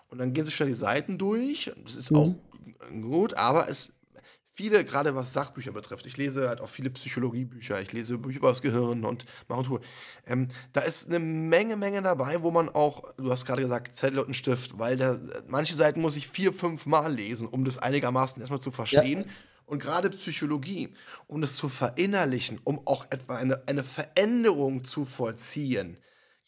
und 0.09 0.19
dann 0.19 0.33
gehen 0.33 0.45
sie 0.45 0.51
schnell 0.51 0.69
die 0.69 0.75
Seiten 0.75 1.17
durch. 1.17 1.71
Das 1.83 1.95
ist 1.95 2.11
mhm. 2.11 2.17
auch 2.17 2.35
gut, 3.01 3.33
aber 3.33 3.67
es 3.67 3.93
viele, 4.59 4.83
gerade 4.83 5.15
was 5.15 5.31
Sachbücher 5.31 5.71
betrifft, 5.71 6.05
ich 6.05 6.17
lese 6.17 6.49
halt 6.49 6.59
auch 6.59 6.67
viele 6.67 6.89
Psychologiebücher, 6.89 7.79
ich 7.79 7.93
lese 7.93 8.17
Bücher 8.17 8.39
über 8.39 8.49
das 8.49 8.61
Gehirn 8.61 9.05
und 9.05 9.23
mache 9.47 9.63
Tour. 9.63 9.79
Ähm, 10.27 10.49
da 10.73 10.81
ist 10.81 11.07
eine 11.07 11.19
Menge, 11.19 11.77
Menge 11.77 12.01
dabei, 12.01 12.43
wo 12.43 12.51
man 12.51 12.67
auch, 12.67 13.13
du 13.15 13.31
hast 13.31 13.45
gerade 13.45 13.61
gesagt, 13.61 13.95
Zettel 13.95 14.19
und 14.19 14.25
einen 14.25 14.33
Stift, 14.33 14.77
weil 14.77 14.97
da, 14.97 15.17
manche 15.47 15.75
Seiten 15.75 16.01
muss 16.01 16.17
ich 16.17 16.27
vier, 16.27 16.51
fünf 16.51 16.87
Mal 16.87 17.13
lesen, 17.13 17.47
um 17.47 17.63
das 17.63 17.77
einigermaßen 17.77 18.41
erstmal 18.41 18.59
zu 18.59 18.71
verstehen. 18.71 19.21
Ja. 19.21 19.31
Und 19.65 19.79
gerade 19.79 20.09
Psychologie, 20.09 20.93
um 21.27 21.39
das 21.39 21.55
zu 21.55 21.69
verinnerlichen, 21.69 22.59
um 22.65 22.85
auch 22.85 23.05
etwa 23.11 23.37
eine, 23.37 23.65
eine 23.65 23.85
Veränderung 23.85 24.83
zu 24.83 25.05
vollziehen, 25.05 25.95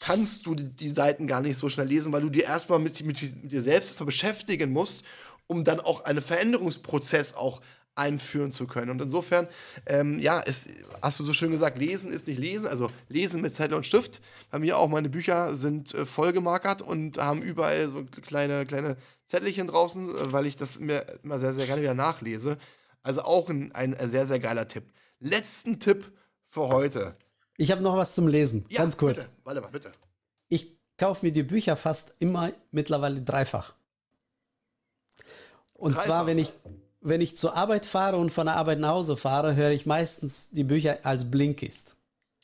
kannst 0.01 0.45
du 0.45 0.53
die, 0.53 0.75
die 0.75 0.89
Seiten 0.89 1.27
gar 1.27 1.39
nicht 1.39 1.57
so 1.57 1.69
schnell 1.69 1.87
lesen, 1.87 2.11
weil 2.11 2.23
du 2.23 2.29
dir 2.29 2.43
erstmal 2.43 2.79
mit, 2.79 3.05
mit, 3.05 3.21
mit 3.21 3.51
dir 3.53 3.61
selbst 3.61 3.91
erstmal 3.91 4.07
beschäftigen 4.07 4.73
musst, 4.73 5.03
um 5.47 5.63
dann 5.63 5.79
auch 5.79 6.03
einen 6.05 6.21
Veränderungsprozess 6.21 7.35
auch 7.35 7.61
einführen 7.95 8.51
zu 8.51 8.67
können. 8.67 8.89
Und 8.89 9.01
insofern, 9.01 9.47
ähm, 9.85 10.19
ja, 10.19 10.39
ist, 10.39 10.69
hast 11.01 11.19
du 11.19 11.23
so 11.23 11.33
schön 11.33 11.51
gesagt, 11.51 11.77
lesen 11.77 12.11
ist 12.11 12.27
nicht 12.27 12.39
lesen, 12.39 12.67
also 12.67 12.89
lesen 13.09 13.41
mit 13.41 13.53
Zettel 13.53 13.75
und 13.75 13.85
Stift. 13.85 14.21
Bei 14.49 14.59
mir 14.59 14.77
auch, 14.77 14.87
meine 14.87 15.09
Bücher 15.09 15.53
sind 15.55 15.93
äh, 15.93 16.05
vollgemarkert 16.05 16.81
und 16.81 17.17
haben 17.17 17.41
überall 17.41 17.87
so 17.89 18.05
kleine, 18.05 18.65
kleine 18.65 18.97
Zettelchen 19.25 19.67
draußen, 19.67 20.09
äh, 20.15 20.33
weil 20.33 20.45
ich 20.45 20.55
das 20.55 20.79
mir 20.79 21.05
immer 21.23 21.39
sehr, 21.39 21.53
sehr 21.53 21.65
gerne 21.65 21.81
wieder 21.81 21.93
nachlese. 21.93 22.57
Also 23.03 23.23
auch 23.23 23.49
ein, 23.49 23.71
ein 23.73 23.97
sehr, 24.09 24.25
sehr 24.25 24.39
geiler 24.39 24.67
Tipp. 24.67 24.85
Letzten 25.19 25.79
Tipp 25.79 26.11
für 26.47 26.67
heute. 26.67 27.15
Ich 27.57 27.71
habe 27.71 27.81
noch 27.81 27.95
was 27.97 28.15
zum 28.15 28.27
Lesen, 28.27 28.65
ja, 28.69 28.81
ganz 28.81 28.97
kurz. 28.97 29.25
Bitte. 29.25 29.29
Warte 29.43 29.61
mal, 29.61 29.71
bitte. 29.71 29.91
Ich 30.47 30.77
kaufe 30.97 31.25
mir 31.25 31.31
die 31.31 31.43
Bücher 31.43 31.75
fast 31.75 32.15
immer 32.19 32.51
mittlerweile 32.71 33.21
dreifach. 33.21 33.75
Und 35.73 35.93
dreifach. 35.93 36.05
zwar, 36.05 36.27
wenn 36.27 36.37
ich 36.37 36.53
wenn 37.01 37.21
ich 37.21 37.35
zur 37.35 37.55
Arbeit 37.55 37.85
fahre 37.85 38.17
und 38.17 38.29
von 38.31 38.45
der 38.45 38.55
Arbeit 38.55 38.79
nach 38.79 38.91
Hause 38.91 39.17
fahre, 39.17 39.55
höre 39.55 39.71
ich 39.71 39.85
meistens 39.85 40.51
die 40.51 40.63
Bücher 40.63 40.99
als 41.03 41.29
Blinkist. 41.29 41.95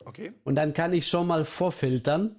Okay. 0.04 0.34
Und 0.44 0.56
dann 0.56 0.74
kann 0.74 0.94
ich 0.94 1.08
schon 1.08 1.28
mal 1.28 1.46
vorfiltern, 1.46 2.36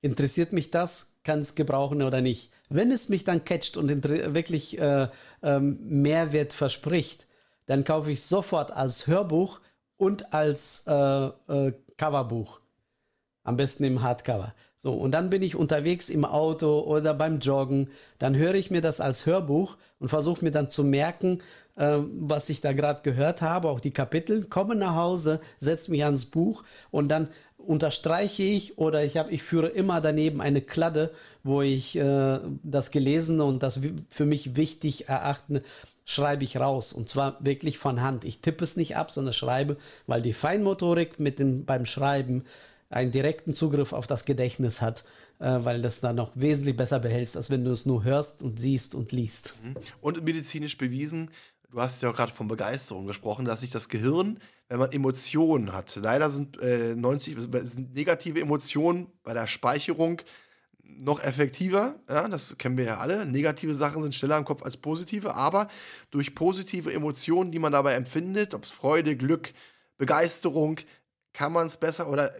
interessiert 0.00 0.52
mich 0.52 0.70
das, 0.70 1.16
kann 1.24 1.38
es 1.38 1.54
gebrauchen 1.54 2.02
oder 2.02 2.20
nicht. 2.20 2.50
Wenn 2.68 2.90
es 2.90 3.08
mich 3.08 3.24
dann 3.24 3.44
catcht 3.44 3.76
und 3.76 4.04
wirklich 4.04 4.78
äh, 4.78 5.08
ähm, 5.42 5.78
Mehrwert 5.82 6.52
verspricht, 6.52 7.26
dann 7.66 7.84
kaufe 7.84 8.10
ich 8.10 8.22
sofort 8.22 8.70
als 8.72 9.06
Hörbuch 9.06 9.60
und 9.96 10.32
als 10.32 10.84
äh, 10.88 10.92
äh, 10.94 11.72
Coverbuch. 11.96 12.60
Am 13.44 13.56
besten 13.56 13.84
im 13.84 14.02
Hardcover. 14.02 14.54
So, 14.82 14.92
und 14.92 15.12
dann 15.12 15.30
bin 15.30 15.42
ich 15.42 15.54
unterwegs 15.54 16.08
im 16.08 16.24
Auto 16.24 16.80
oder 16.80 17.14
beim 17.14 17.38
Joggen. 17.38 17.88
Dann 18.18 18.36
höre 18.36 18.54
ich 18.54 18.70
mir 18.70 18.80
das 18.80 19.00
als 19.00 19.26
Hörbuch 19.26 19.76
und 20.00 20.08
versuche 20.08 20.44
mir 20.44 20.50
dann 20.50 20.70
zu 20.70 20.82
merken, 20.82 21.40
äh, 21.76 21.98
was 22.18 22.48
ich 22.48 22.60
da 22.60 22.72
gerade 22.72 23.02
gehört 23.02 23.42
habe, 23.42 23.68
auch 23.68 23.78
die 23.78 23.92
Kapitel, 23.92 24.44
komme 24.44 24.74
nach 24.74 24.96
Hause, 24.96 25.40
setze 25.60 25.92
mich 25.92 26.04
ans 26.04 26.26
Buch 26.26 26.64
und 26.90 27.08
dann 27.08 27.28
unterstreiche 27.56 28.42
ich 28.42 28.76
oder 28.76 29.04
ich 29.04 29.16
habe, 29.16 29.30
ich 29.30 29.44
führe 29.44 29.68
immer 29.68 30.00
daneben 30.00 30.40
eine 30.40 30.60
Kladde, 30.60 31.12
wo 31.44 31.62
ich 31.62 31.94
äh, 31.96 32.40
das 32.64 32.90
Gelesene 32.90 33.44
und 33.44 33.62
das 33.62 33.78
für 34.10 34.26
mich 34.26 34.56
wichtig 34.56 35.08
erachtende 35.08 35.62
schreibe 36.04 36.42
ich 36.42 36.56
raus 36.56 36.92
und 36.92 37.08
zwar 37.08 37.36
wirklich 37.38 37.78
von 37.78 38.02
Hand. 38.02 38.24
Ich 38.24 38.40
tippe 38.40 38.64
es 38.64 38.76
nicht 38.76 38.96
ab, 38.96 39.12
sondern 39.12 39.32
schreibe, 39.32 39.76
weil 40.08 40.20
die 40.20 40.32
Feinmotorik 40.32 41.20
mit 41.20 41.38
dem 41.38 41.64
beim 41.64 41.86
Schreiben 41.86 42.44
einen 42.92 43.10
direkten 43.10 43.54
Zugriff 43.54 43.92
auf 43.92 44.06
das 44.06 44.24
Gedächtnis 44.24 44.80
hat, 44.80 45.04
äh, 45.38 45.58
weil 45.64 45.82
das 45.82 46.00
dann 46.00 46.16
noch 46.16 46.32
wesentlich 46.34 46.76
besser 46.76 47.00
behältst, 47.00 47.36
als 47.36 47.50
wenn 47.50 47.64
du 47.64 47.70
es 47.70 47.86
nur 47.86 48.04
hörst 48.04 48.42
und 48.42 48.60
siehst 48.60 48.94
und 48.94 49.12
liest. 49.12 49.54
Mhm. 49.62 49.74
Und 50.00 50.24
medizinisch 50.24 50.76
bewiesen, 50.76 51.30
du 51.70 51.80
hast 51.80 52.02
ja 52.02 52.12
gerade 52.12 52.32
von 52.32 52.48
Begeisterung 52.48 53.06
gesprochen, 53.06 53.44
dass 53.44 53.60
sich 53.60 53.70
das 53.70 53.88
Gehirn, 53.88 54.38
wenn 54.68 54.78
man 54.78 54.92
Emotionen 54.92 55.72
hat, 55.72 55.96
leider 55.96 56.30
sind 56.30 56.60
äh, 56.60 56.94
90 56.94 57.36
sind 57.40 57.94
negative 57.94 58.40
Emotionen 58.40 59.08
bei 59.22 59.32
der 59.32 59.46
Speicherung 59.46 60.20
noch 60.84 61.20
effektiver. 61.20 61.94
Ja, 62.08 62.28
das 62.28 62.56
kennen 62.58 62.76
wir 62.76 62.84
ja 62.84 62.98
alle. 62.98 63.24
Negative 63.24 63.74
Sachen 63.74 64.02
sind 64.02 64.14
schneller 64.14 64.36
im 64.36 64.44
Kopf 64.44 64.62
als 64.62 64.76
positive, 64.76 65.34
aber 65.34 65.68
durch 66.10 66.34
positive 66.34 66.92
Emotionen, 66.92 67.50
die 67.50 67.58
man 67.58 67.72
dabei 67.72 67.94
empfindet, 67.94 68.54
ob 68.54 68.64
es 68.64 68.70
Freude, 68.70 69.16
Glück, 69.16 69.52
Begeisterung, 69.96 70.78
kann 71.32 71.52
man 71.52 71.66
es 71.66 71.78
besser 71.78 72.08
oder 72.08 72.32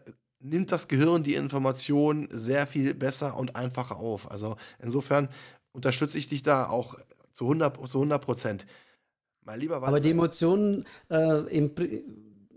nimmt 0.43 0.72
das 0.72 0.88
Gehirn 0.88 1.22
die 1.22 1.34
Information 1.34 2.28
sehr 2.30 2.66
viel 2.66 2.95
besser 2.95 3.38
und 3.38 3.57
einfacher 3.57 3.97
auf. 3.97 4.30
Also 4.30 4.57
insofern 4.80 5.28
unterstütze 5.72 6.18
ich 6.18 6.28
dich 6.28 6.43
da 6.43 6.68
auch 6.68 6.97
zu 7.32 7.45
100 7.45 7.88
zu 7.88 7.99
100 7.99 8.22
Prozent. 8.22 8.66
Mein 9.45 9.61
lieber 9.61 9.76
Walter. 9.76 9.88
Aber 9.88 10.01
die 10.01 10.11
Emotionen, 10.11 10.84
äh, 11.11 11.38
im, 11.57 11.72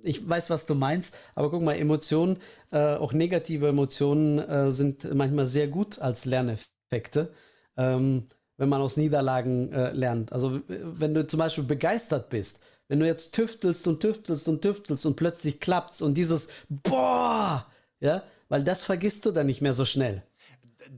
ich 0.04 0.28
weiß, 0.28 0.50
was 0.50 0.66
du 0.66 0.76
meinst, 0.76 1.16
aber 1.34 1.50
guck 1.50 1.62
mal, 1.64 1.74
Emotionen, 1.74 2.38
äh, 2.72 2.96
auch 2.96 3.14
negative 3.14 3.68
Emotionen 3.68 4.40
äh, 4.40 4.72
sind 4.72 5.12
manchmal 5.16 5.48
sehr 5.48 5.68
gut 5.68 6.00
als 6.00 6.26
Lerneffekte, 6.26 7.34
ähm, 7.78 8.26
wenn 8.58 8.70
man 8.70 8.82
aus 8.82 8.98
Niederlagen 8.98 9.72
äh, 9.72 9.92
lernt. 9.92 10.32
Also 10.32 10.62
wenn 10.68 11.14
du 11.14 11.26
zum 11.26 11.40
Beispiel 11.40 11.64
begeistert 11.64 12.30
bist, 12.30 12.64
wenn 12.88 13.00
du 13.00 13.08
jetzt 13.08 13.34
tüftelst 13.34 13.88
und 13.88 14.00
tüftelst 14.00 14.48
und 14.48 14.62
tüftelst 14.62 15.06
und 15.08 15.16
plötzlich 15.16 15.60
klappt's 15.60 16.04
und 16.04 16.16
dieses 16.16 16.50
Boah, 16.70 17.66
ja, 18.00 18.24
weil 18.50 18.64
das 18.64 18.84
vergisst 18.84 19.26
du 19.26 19.32
dann 19.32 19.48
nicht 19.48 19.62
mehr 19.62 19.74
so 19.74 19.86
schnell. 19.86 20.24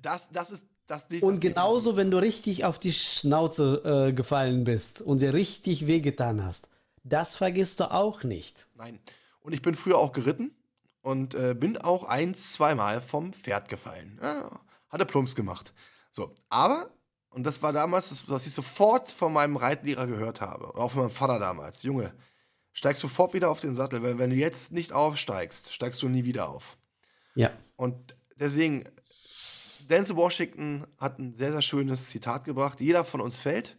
Das, 0.01 0.29
das 0.29 0.51
ist 0.51 0.67
Das 0.87 1.09
nicht, 1.09 1.23
Und 1.23 1.35
das 1.35 1.41
genauso, 1.41 1.97
wenn 1.97 2.11
du 2.11 2.17
richtig 2.17 2.63
auf 2.65 2.79
die 2.79 2.93
Schnauze 2.93 4.07
äh, 4.09 4.13
gefallen 4.13 4.63
bist 4.63 5.01
und 5.01 5.21
dir 5.21 5.33
richtig 5.33 5.85
wehgetan 5.87 6.43
hast. 6.45 6.69
Das 7.03 7.35
vergisst 7.35 7.79
du 7.79 7.91
auch 7.91 8.23
nicht. 8.23 8.67
Nein. 8.75 8.99
Und 9.41 9.53
ich 9.53 9.61
bin 9.61 9.75
früher 9.75 9.97
auch 9.97 10.11
geritten 10.11 10.51
und 11.01 11.35
äh, 11.35 11.53
bin 11.53 11.77
auch 11.77 12.03
ein, 12.03 12.35
zweimal 12.35 13.01
vom 13.01 13.31
Pferd 13.33 13.69
gefallen. 13.69 14.19
Ja, 14.21 14.59
hatte 14.89 15.05
Plumps 15.05 15.35
gemacht. 15.35 15.73
So, 16.11 16.33
aber, 16.49 16.89
und 17.29 17.43
das 17.45 17.61
war 17.61 17.71
damals, 17.71 18.09
das, 18.09 18.29
was 18.29 18.45
ich 18.47 18.53
sofort 18.53 19.09
von 19.11 19.31
meinem 19.31 19.55
Reitlehrer 19.55 20.07
gehört 20.07 20.41
habe, 20.41 20.75
auch 20.75 20.91
von 20.91 21.01
meinem 21.03 21.11
Vater 21.11 21.39
damals, 21.39 21.83
Junge, 21.83 22.13
steig 22.73 22.97
sofort 22.97 23.33
wieder 23.33 23.49
auf 23.49 23.59
den 23.61 23.73
Sattel, 23.75 24.03
weil 24.03 24.17
wenn 24.17 24.31
du 24.31 24.35
jetzt 24.35 24.71
nicht 24.71 24.91
aufsteigst, 24.91 25.73
steigst 25.73 26.01
du 26.01 26.09
nie 26.09 26.23
wieder 26.25 26.49
auf. 26.49 26.77
Ja. 27.37 27.51
Und 27.75 28.15
deswegen, 28.39 28.83
Denzel 29.89 30.15
Washington 30.15 30.85
hat 30.97 31.19
ein 31.19 31.33
sehr, 31.33 31.51
sehr 31.51 31.61
schönes 31.61 32.09
Zitat 32.09 32.43
gebracht. 32.43 32.81
Jeder 32.81 33.05
von 33.05 33.21
uns 33.21 33.39
fällt 33.39 33.77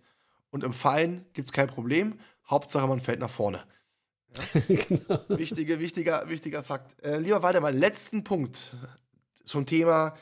und 0.51 0.65
im 0.65 0.73
Fallen 0.73 1.27
gibt 1.33 1.49
es 1.49 1.53
kein 1.53 1.67
Problem. 1.67 2.19
Hauptsache, 2.49 2.87
man 2.87 3.01
fällt 3.01 3.21
nach 3.21 3.31
vorne. 3.31 3.65
Ja? 4.69 4.77
genau. 4.77 5.25
Wichtige, 5.29 5.81
wichtiger, 5.81 6.29
wichtiger 6.29 6.63
Fakt. 6.63 7.03
Äh, 7.03 7.19
lieber 7.19 7.43
Waldemar, 7.43 7.73
letzten 7.73 8.25
Punkt 8.25 8.77
zum 9.45 9.67
Thema 9.67 10.15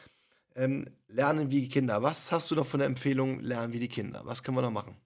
ähm, 0.55 0.87
Lernen 1.09 1.51
wie 1.51 1.69
Kinder. 1.69 2.03
Was 2.03 2.33
hast 2.33 2.51
du 2.51 2.55
noch 2.55 2.67
von 2.67 2.79
der 2.79 2.87
Empfehlung 2.87 3.41
Lernen 3.41 3.73
wie 3.73 3.81
die 3.81 3.89
Kinder? 3.89 4.23
Was 4.25 4.43
können 4.43 4.57
wir 4.57 4.63
noch 4.63 4.71
machen? 4.71 4.97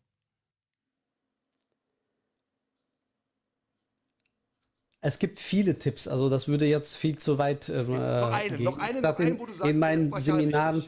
Es 5.02 5.18
gibt 5.18 5.40
viele 5.40 5.78
Tipps, 5.78 6.06
also 6.06 6.28
das 6.28 6.46
würde 6.46 6.66
jetzt 6.66 6.96
viel 6.96 7.16
zu 7.16 7.38
weit 7.38 7.68
äh, 7.70 7.82
noch 7.82 8.32
eine, 8.32 8.56
gehen. 8.56 8.64
noch 8.64 8.78
eine, 8.78 9.00
noch 9.00 9.18
eine, 9.18 9.38
wo 9.38 9.46
du 9.46 9.52
sagst, 9.52 9.70
in 9.70 9.78
meinen 9.78 10.12
Seminaren 10.12 10.84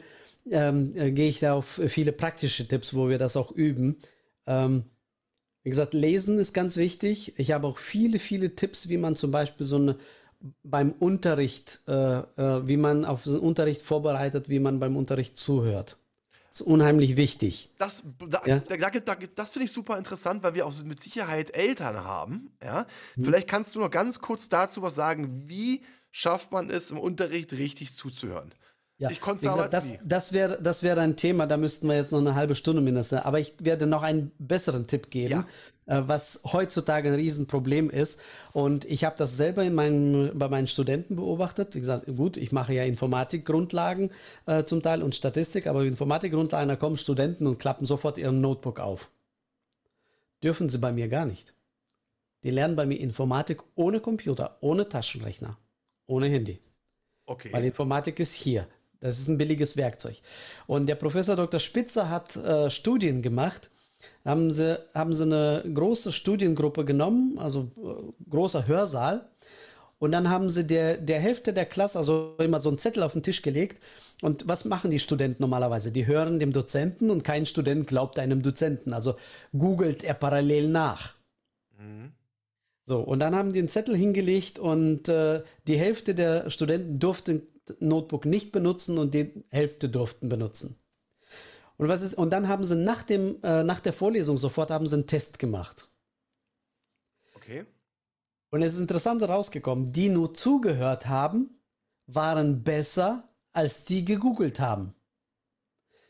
ähm, 0.51 0.93
äh, 0.95 1.11
gehe 1.11 1.29
ich 1.29 1.39
da 1.39 1.53
auf 1.53 1.81
viele 1.87 2.11
praktische 2.11 2.67
Tipps, 2.67 2.93
wo 2.93 3.09
wir 3.09 3.17
das 3.17 3.35
auch 3.35 3.51
üben. 3.51 3.97
Ähm, 4.45 4.83
wie 5.63 5.69
gesagt, 5.69 5.93
lesen 5.93 6.37
ist 6.39 6.53
ganz 6.53 6.77
wichtig. 6.77 7.33
Ich 7.37 7.51
habe 7.51 7.65
auch 7.67 7.77
viele, 7.77 8.19
viele 8.19 8.55
Tipps, 8.55 8.89
wie 8.89 8.97
man 8.97 9.15
zum 9.15 9.31
Beispiel 9.31 9.65
so 9.65 9.77
eine 9.77 9.97
beim 10.61 10.91
Unterricht, 10.91 11.79
äh, 11.87 12.17
äh, 12.19 12.67
wie 12.67 12.77
man 12.77 13.05
auf 13.05 13.23
den 13.23 13.39
Unterricht 13.39 13.81
vorbereitet, 13.81 14.49
wie 14.49 14.59
man 14.59 14.79
beim 14.79 14.97
Unterricht 14.97 15.37
zuhört. 15.37 15.97
Das 16.53 16.61
ist 16.61 16.67
unheimlich 16.67 17.17
wichtig. 17.17 17.71
Das, 17.79 18.03
da, 18.29 18.39
ja? 18.45 18.59
da, 18.59 18.77
da, 18.77 19.15
das 19.15 19.49
finde 19.49 19.65
ich 19.65 19.71
super 19.71 19.97
interessant, 19.97 20.43
weil 20.43 20.53
wir 20.53 20.67
auch 20.67 20.83
mit 20.83 21.01
Sicherheit 21.01 21.57
Eltern 21.57 22.03
haben. 22.03 22.55
Ja? 22.63 22.85
Hm. 23.15 23.23
Vielleicht 23.23 23.47
kannst 23.47 23.73
du 23.73 23.79
noch 23.79 23.89
ganz 23.89 24.19
kurz 24.19 24.49
dazu 24.49 24.83
was 24.83 24.93
sagen. 24.93 25.49
Wie 25.49 25.81
schafft 26.11 26.51
man 26.51 26.69
es, 26.69 26.91
im 26.91 26.99
Unterricht 26.99 27.53
richtig 27.53 27.95
zuzuhören? 27.95 28.53
Ja, 28.99 29.09
ich 29.09 29.19
konnte 29.19 29.47
gesagt, 29.47 29.73
das, 29.73 29.93
das 30.05 30.33
wäre 30.33 30.61
das 30.61 30.83
wär 30.83 30.97
ein 30.97 31.15
Thema, 31.15 31.47
da 31.47 31.57
müssten 31.57 31.89
wir 31.89 31.95
jetzt 31.95 32.11
noch 32.11 32.19
eine 32.19 32.35
halbe 32.35 32.55
Stunde 32.55 32.81
mindestens. 32.81 33.21
Aber 33.21 33.39
ich 33.39 33.53
werde 33.59 33.87
noch 33.87 34.03
einen 34.03 34.31
besseren 34.37 34.85
Tipp 34.87 35.09
geben, 35.09 35.45
ja. 35.87 35.97
äh, 35.97 36.07
was 36.07 36.43
heutzutage 36.53 37.09
ein 37.09 37.15
Riesenproblem 37.15 37.89
ist. 37.89 38.21
Und 38.53 38.85
ich 38.85 39.03
habe 39.03 39.15
das 39.17 39.35
selber 39.35 39.63
in 39.63 39.73
meinen, 39.73 40.37
bei 40.37 40.47
meinen 40.47 40.67
Studenten 40.67 41.15
beobachtet. 41.15 41.73
Wie 41.73 41.79
gesagt, 41.79 42.05
gut, 42.15 42.37
ich 42.37 42.51
mache 42.51 42.73
ja 42.73 42.83
Informatikgrundlagen 42.83 44.11
äh, 44.45 44.63
zum 44.63 44.83
Teil 44.83 45.01
und 45.01 45.15
Statistik, 45.15 45.65
aber 45.65 45.83
Informatikgrundlagen, 45.83 46.69
da 46.69 46.75
kommen 46.75 46.97
Studenten 46.97 47.47
und 47.47 47.59
klappen 47.59 47.87
sofort 47.87 48.19
ihren 48.19 48.41
Notebook 48.41 48.79
auf. 48.79 49.09
Dürfen 50.43 50.69
sie 50.69 50.77
bei 50.77 50.91
mir 50.91 51.07
gar 51.07 51.25
nicht. 51.25 51.53
Die 52.43 52.51
lernen 52.51 52.75
bei 52.75 52.85
mir 52.85 52.99
Informatik 52.99 53.63
ohne 53.75 54.01
Computer, 54.01 54.57
ohne 54.61 54.87
Taschenrechner, 54.87 55.57
ohne 56.05 56.27
Handy. 56.27 56.59
Okay. 57.25 57.49
Weil 57.51 57.63
Informatik 57.63 58.19
ist 58.19 58.33
hier. 58.33 58.67
Das 59.03 59.19
ist 59.19 59.27
ein 59.27 59.37
billiges 59.37 59.75
Werkzeug. 59.75 60.15
Und 60.65 60.87
der 60.87 60.95
Professor 60.95 61.35
Dr. 61.35 61.59
Spitzer 61.59 62.09
hat 62.09 62.37
äh, 62.37 62.69
Studien 62.69 63.21
gemacht. 63.21 63.69
Haben 64.23 64.51
sie, 64.53 64.79
haben 64.93 65.13
sie 65.13 65.23
eine 65.23 65.61
große 65.73 66.13
Studiengruppe 66.13 66.85
genommen, 66.85 67.37
also 67.37 67.69
äh, 67.77 68.29
großer 68.29 68.65
Hörsaal. 68.65 69.27
Und 69.99 70.13
dann 70.13 70.29
haben 70.29 70.49
sie 70.49 70.65
der, 70.65 70.95
der 70.95 71.19
Hälfte 71.19 71.51
der 71.51 71.65
Klasse, 71.65 71.97
also 71.97 72.35
immer 72.39 72.61
so 72.61 72.69
einen 72.69 72.77
Zettel 72.77 73.03
auf 73.03 73.11
den 73.11 73.23
Tisch 73.23 73.41
gelegt. 73.41 73.81
Und 74.21 74.47
was 74.47 74.63
machen 74.63 74.89
die 74.89 74.99
Studenten 74.99 75.43
normalerweise? 75.43 75.91
Die 75.91 76.07
hören 76.07 76.39
dem 76.39 76.53
Dozenten 76.53 77.09
und 77.09 77.25
kein 77.25 77.45
Student 77.45 77.87
glaubt 77.87 78.19
einem 78.19 78.41
Dozenten. 78.41 78.93
Also 78.93 79.15
googelt 79.51 80.05
er 80.05 80.13
parallel 80.13 80.69
nach. 80.69 81.13
Mhm. 81.77 82.13
So, 82.85 83.01
und 83.01 83.19
dann 83.19 83.35
haben 83.35 83.51
die 83.51 83.59
einen 83.59 83.69
Zettel 83.69 83.97
hingelegt 83.97 84.59
und 84.59 85.09
äh, 85.09 85.43
die 85.67 85.77
Hälfte 85.77 86.15
der 86.15 86.49
Studenten 86.49 86.99
durften 86.99 87.41
Notebook 87.79 88.25
nicht 88.25 88.51
benutzen 88.51 88.97
und 88.97 89.13
die 89.13 89.43
Hälfte 89.49 89.89
durften 89.89 90.29
benutzen. 90.29 90.79
Und 91.77 91.87
was 91.87 92.01
ist, 92.01 92.13
und 92.13 92.29
dann 92.29 92.47
haben 92.47 92.63
sie 92.65 92.75
nach 92.75 93.03
dem, 93.03 93.41
äh, 93.43 93.63
nach 93.63 93.79
der 93.79 93.93
Vorlesung 93.93 94.37
sofort 94.37 94.71
haben 94.71 94.87
sie 94.87 94.95
einen 94.95 95.07
Test 95.07 95.39
gemacht. 95.39 95.87
Okay. 97.35 97.65
Und 98.51 98.61
es 98.61 98.75
ist 98.75 98.79
interessant 98.79 99.21
herausgekommen, 99.21 99.91
die 99.91 100.09
nur 100.09 100.33
zugehört 100.33 101.07
haben, 101.07 101.59
waren 102.05 102.63
besser 102.63 103.27
als 103.51 103.85
die 103.85 104.05
gegoogelt 104.05 104.59
haben. 104.59 104.93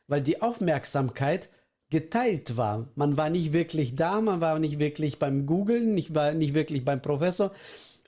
Weil 0.08 0.22
die 0.22 0.42
Aufmerksamkeit 0.42 1.50
geteilt 1.90 2.58
war. 2.58 2.90
Man 2.96 3.18
war 3.18 3.30
nicht 3.30 3.54
wirklich 3.54 3.96
da, 3.96 4.20
man 4.20 4.42
war 4.42 4.60
nicht 4.60 4.80
wirklich 4.80 5.20
beim 5.20 5.46
Googlen, 5.46 5.94
nicht, 5.94 6.16
war 6.16 6.34
nicht 6.34 6.54
wirklich 6.54 6.84
beim 6.84 7.02
Professor 7.02 7.52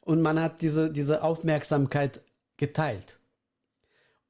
und 0.02 0.22
man 0.22 0.42
hat 0.42 0.62
diese, 0.62 0.92
diese 0.92 1.24
Aufmerksamkeit 1.24 2.22
geteilt. 2.58 3.20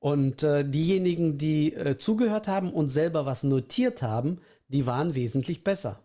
Und 0.06 0.44
äh, 0.44 0.64
diejenigen, 0.64 1.40
die 1.40 1.74
äh, 1.74 1.98
zugehört 1.98 2.48
haben 2.48 2.72
und 2.72 2.90
selber 2.90 3.26
was 3.26 3.42
notiert 3.44 4.04
haben, 4.04 4.40
die 4.68 4.86
waren 4.86 5.16
wesentlich 5.16 5.64
besser. 5.64 6.00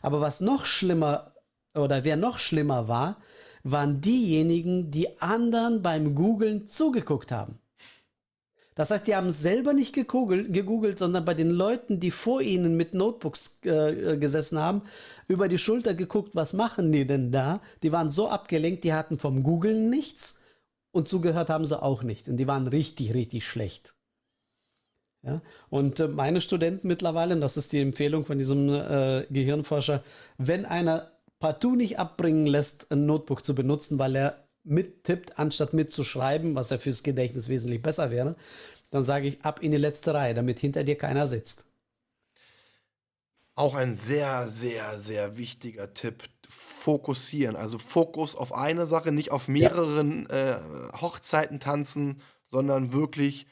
Aber 0.00 0.22
was 0.22 0.40
noch 0.40 0.64
schlimmer 0.64 1.34
oder 1.74 2.04
wer 2.04 2.16
noch 2.16 2.38
schlimmer 2.38 2.88
war, 2.88 3.20
waren 3.64 4.00
diejenigen, 4.00 4.90
die 4.90 5.20
anderen 5.20 5.82
beim 5.82 6.14
Googlen 6.14 6.66
zugeguckt 6.66 7.32
haben. 7.32 7.58
Das 8.76 8.90
heißt, 8.90 9.06
die 9.06 9.14
haben 9.14 9.30
selber 9.30 9.74
nicht 9.74 9.92
gegoogelt, 9.92 10.50
gegoogelt, 10.50 10.98
sondern 10.98 11.26
bei 11.26 11.34
den 11.34 11.50
Leuten, 11.50 12.00
die 12.00 12.10
vor 12.10 12.40
ihnen 12.40 12.78
mit 12.78 12.94
Notebooks 12.94 13.60
äh, 13.64 14.16
gesessen 14.16 14.58
haben, 14.58 14.80
über 15.28 15.48
die 15.48 15.58
Schulter 15.58 15.92
geguckt, 15.92 16.34
was 16.34 16.54
machen 16.54 16.90
die 16.92 17.06
denn 17.06 17.30
da? 17.30 17.60
Die 17.82 17.92
waren 17.92 18.10
so 18.10 18.30
abgelenkt, 18.30 18.84
die 18.84 18.94
hatten 18.94 19.18
vom 19.18 19.42
Googlen 19.42 19.90
nichts 19.90 20.38
und 20.92 21.08
zugehört 21.08 21.50
haben 21.50 21.66
sie 21.66 21.82
auch 21.82 22.02
nicht. 22.02 22.28
Und 22.28 22.36
die 22.36 22.46
waren 22.46 22.66
richtig, 22.66 23.14
richtig 23.14 23.46
schlecht. 23.46 23.94
Ja? 25.22 25.40
Und 25.70 26.00
äh, 26.00 26.08
meine 26.08 26.40
Studenten 26.40 26.88
mittlerweile, 26.88 27.34
und 27.34 27.40
das 27.40 27.56
ist 27.56 27.72
die 27.72 27.80
Empfehlung 27.80 28.24
von 28.24 28.38
diesem 28.38 28.68
äh, 28.68 29.26
Gehirnforscher, 29.30 30.02
wenn 30.38 30.64
einer 30.64 31.10
partout 31.38 31.74
nicht 31.74 31.98
abbringen 31.98 32.46
lässt, 32.46 32.90
ein 32.92 33.06
Notebook 33.06 33.44
zu 33.44 33.54
benutzen, 33.54 33.98
weil 33.98 34.14
er 34.14 34.48
mittippt, 34.64 35.38
anstatt 35.38 35.72
mitzuschreiben, 35.72 36.54
was 36.54 36.70
ja 36.70 36.78
fürs 36.78 37.02
Gedächtnis 37.02 37.48
wesentlich 37.48 37.82
besser 37.82 38.10
wäre, 38.10 38.36
dann 38.90 39.02
sage 39.02 39.26
ich 39.26 39.44
ab 39.44 39.62
in 39.62 39.72
die 39.72 39.78
letzte 39.78 40.14
Reihe, 40.14 40.34
damit 40.34 40.60
hinter 40.60 40.84
dir 40.84 40.96
keiner 40.96 41.26
sitzt. 41.26 41.64
Auch 43.54 43.74
ein 43.74 43.96
sehr, 43.96 44.48
sehr, 44.48 44.98
sehr 44.98 45.36
wichtiger 45.36 45.92
Tipp 45.94 46.24
fokussieren. 46.48 47.56
Also 47.56 47.78
Fokus 47.78 48.34
auf 48.36 48.52
eine 48.52 48.86
Sache, 48.86 49.12
nicht 49.12 49.30
auf 49.30 49.48
mehreren 49.48 50.28
ja. 50.30 50.56
äh, 50.56 50.60
Hochzeiten 51.00 51.60
tanzen, 51.60 52.20
sondern 52.44 52.92
wirklich 52.92 53.46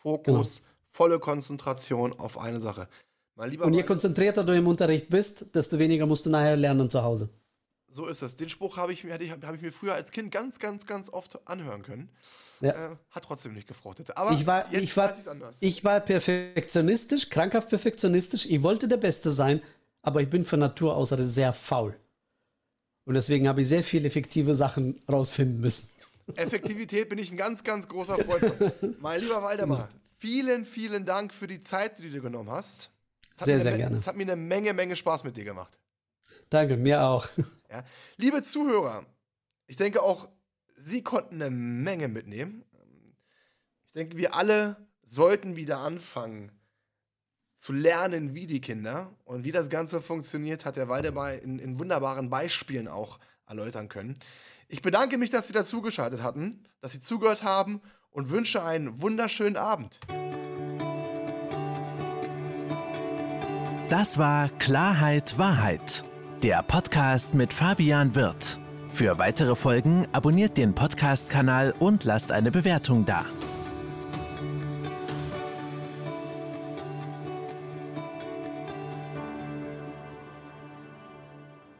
Fokus, 0.00 0.56
genau. 0.56 0.68
volle 0.90 1.18
Konzentration 1.18 2.18
auf 2.18 2.38
eine 2.38 2.60
Sache. 2.60 2.88
Und 3.36 3.74
je 3.74 3.84
konzentrierter 3.84 4.44
du 4.44 4.54
im 4.54 4.66
Unterricht 4.66 5.08
bist, 5.08 5.54
desto 5.54 5.78
weniger 5.78 6.04
musst 6.04 6.26
du 6.26 6.30
nachher 6.30 6.56
lernen 6.56 6.90
zu 6.90 7.02
Hause. 7.02 7.30
So 7.92 8.06
ist 8.06 8.22
es. 8.22 8.36
Den 8.36 8.48
Spruch 8.48 8.76
habe 8.76 8.92
ich, 8.92 9.04
ich, 9.04 9.30
hab 9.30 9.54
ich 9.54 9.62
mir 9.62 9.72
früher 9.72 9.94
als 9.94 10.10
Kind 10.12 10.30
ganz, 10.30 10.58
ganz, 10.58 10.86
ganz 10.86 11.10
oft 11.10 11.46
anhören 11.48 11.82
können. 11.82 12.10
Ja. 12.60 12.92
Äh, 12.92 12.96
hat 13.10 13.24
trotzdem 13.24 13.54
nicht 13.54 13.66
gefruchtet. 13.66 14.16
Aber 14.16 14.32
ich 14.32 14.46
war, 14.46 14.70
jetzt 14.70 14.82
ich 14.82 14.96
war, 14.96 15.10
weiß 15.10 15.28
anders. 15.28 15.56
Ich 15.60 15.82
war 15.82 16.00
perfektionistisch, 16.00 17.30
krankhaft 17.30 17.70
perfektionistisch. 17.70 18.46
Ich 18.46 18.62
wollte 18.62 18.86
der 18.86 18.98
Beste 18.98 19.30
sein, 19.30 19.62
aber 20.02 20.20
ich 20.20 20.28
bin 20.28 20.44
von 20.44 20.60
Natur 20.60 20.94
aus 20.94 21.08
sehr 21.08 21.52
faul. 21.52 21.96
Und 23.04 23.14
deswegen 23.14 23.48
habe 23.48 23.62
ich 23.62 23.68
sehr 23.68 23.82
viele 23.82 24.08
effektive 24.08 24.54
Sachen 24.54 25.02
rausfinden 25.10 25.60
müssen. 25.60 25.90
Effektivität 26.36 27.08
bin 27.08 27.18
ich 27.18 27.30
ein 27.30 27.36
ganz, 27.36 27.64
ganz 27.64 27.88
großer 27.88 28.18
Freund 28.18 28.44
von. 28.54 28.94
mein 29.00 29.20
lieber 29.20 29.42
Waldemar, 29.42 29.88
vielen, 30.18 30.64
vielen 30.64 31.04
Dank 31.04 31.34
für 31.34 31.46
die 31.46 31.60
Zeit, 31.62 31.98
die 31.98 32.10
du 32.10 32.20
genommen 32.20 32.50
hast. 32.50 32.90
Sehr, 33.36 33.60
sehr 33.60 33.76
gerne. 33.76 33.96
Es 33.96 34.06
hat 34.06 34.16
mir 34.16 34.24
eine 34.24 34.36
Menge, 34.36 34.74
Menge 34.74 34.94
Spaß 34.94 35.24
mit 35.24 35.36
dir 35.36 35.44
gemacht. 35.44 35.76
Danke, 36.50 36.76
mir 36.76 37.02
auch. 37.02 37.26
Ja. 37.70 37.84
Liebe 38.16 38.42
Zuhörer, 38.42 39.06
ich 39.66 39.76
denke 39.76 40.02
auch, 40.02 40.28
Sie 40.76 41.02
konnten 41.02 41.40
eine 41.40 41.50
Menge 41.50 42.08
mitnehmen. 42.08 42.64
Ich 43.86 43.92
denke, 43.92 44.16
wir 44.16 44.34
alle 44.34 44.88
sollten 45.02 45.56
wieder 45.56 45.78
anfangen, 45.78 46.50
zu 47.60 47.74
lernen 47.74 48.34
wie 48.34 48.46
die 48.46 48.60
Kinder. 48.60 49.12
Und 49.24 49.44
wie 49.44 49.52
das 49.52 49.68
Ganze 49.68 50.00
funktioniert, 50.00 50.64
hat 50.64 50.76
der 50.76 50.88
Waldemar 50.88 51.34
in, 51.34 51.58
in 51.58 51.78
wunderbaren 51.78 52.30
Beispielen 52.30 52.88
auch 52.88 53.20
erläutern 53.46 53.88
können. 53.88 54.18
Ich 54.68 54.82
bedanke 54.82 55.18
mich, 55.18 55.30
dass 55.30 55.46
Sie 55.46 55.52
dazugeschaltet 55.52 56.22
hatten, 56.22 56.64
dass 56.80 56.92
Sie 56.92 57.00
zugehört 57.00 57.42
haben 57.42 57.82
und 58.10 58.30
wünsche 58.30 58.64
einen 58.64 59.02
wunderschönen 59.02 59.56
Abend. 59.56 60.00
Das 63.90 64.18
war 64.18 64.48
Klarheit 64.58 65.36
Wahrheit, 65.36 66.04
der 66.42 66.62
Podcast 66.62 67.34
mit 67.34 67.52
Fabian 67.52 68.14
Wirth. 68.14 68.58
Für 68.88 69.18
weitere 69.18 69.54
Folgen 69.54 70.06
abonniert 70.12 70.56
den 70.56 70.74
Podcast-Kanal 70.74 71.74
und 71.78 72.04
lasst 72.04 72.32
eine 72.32 72.50
Bewertung 72.50 73.04
da. 73.04 73.26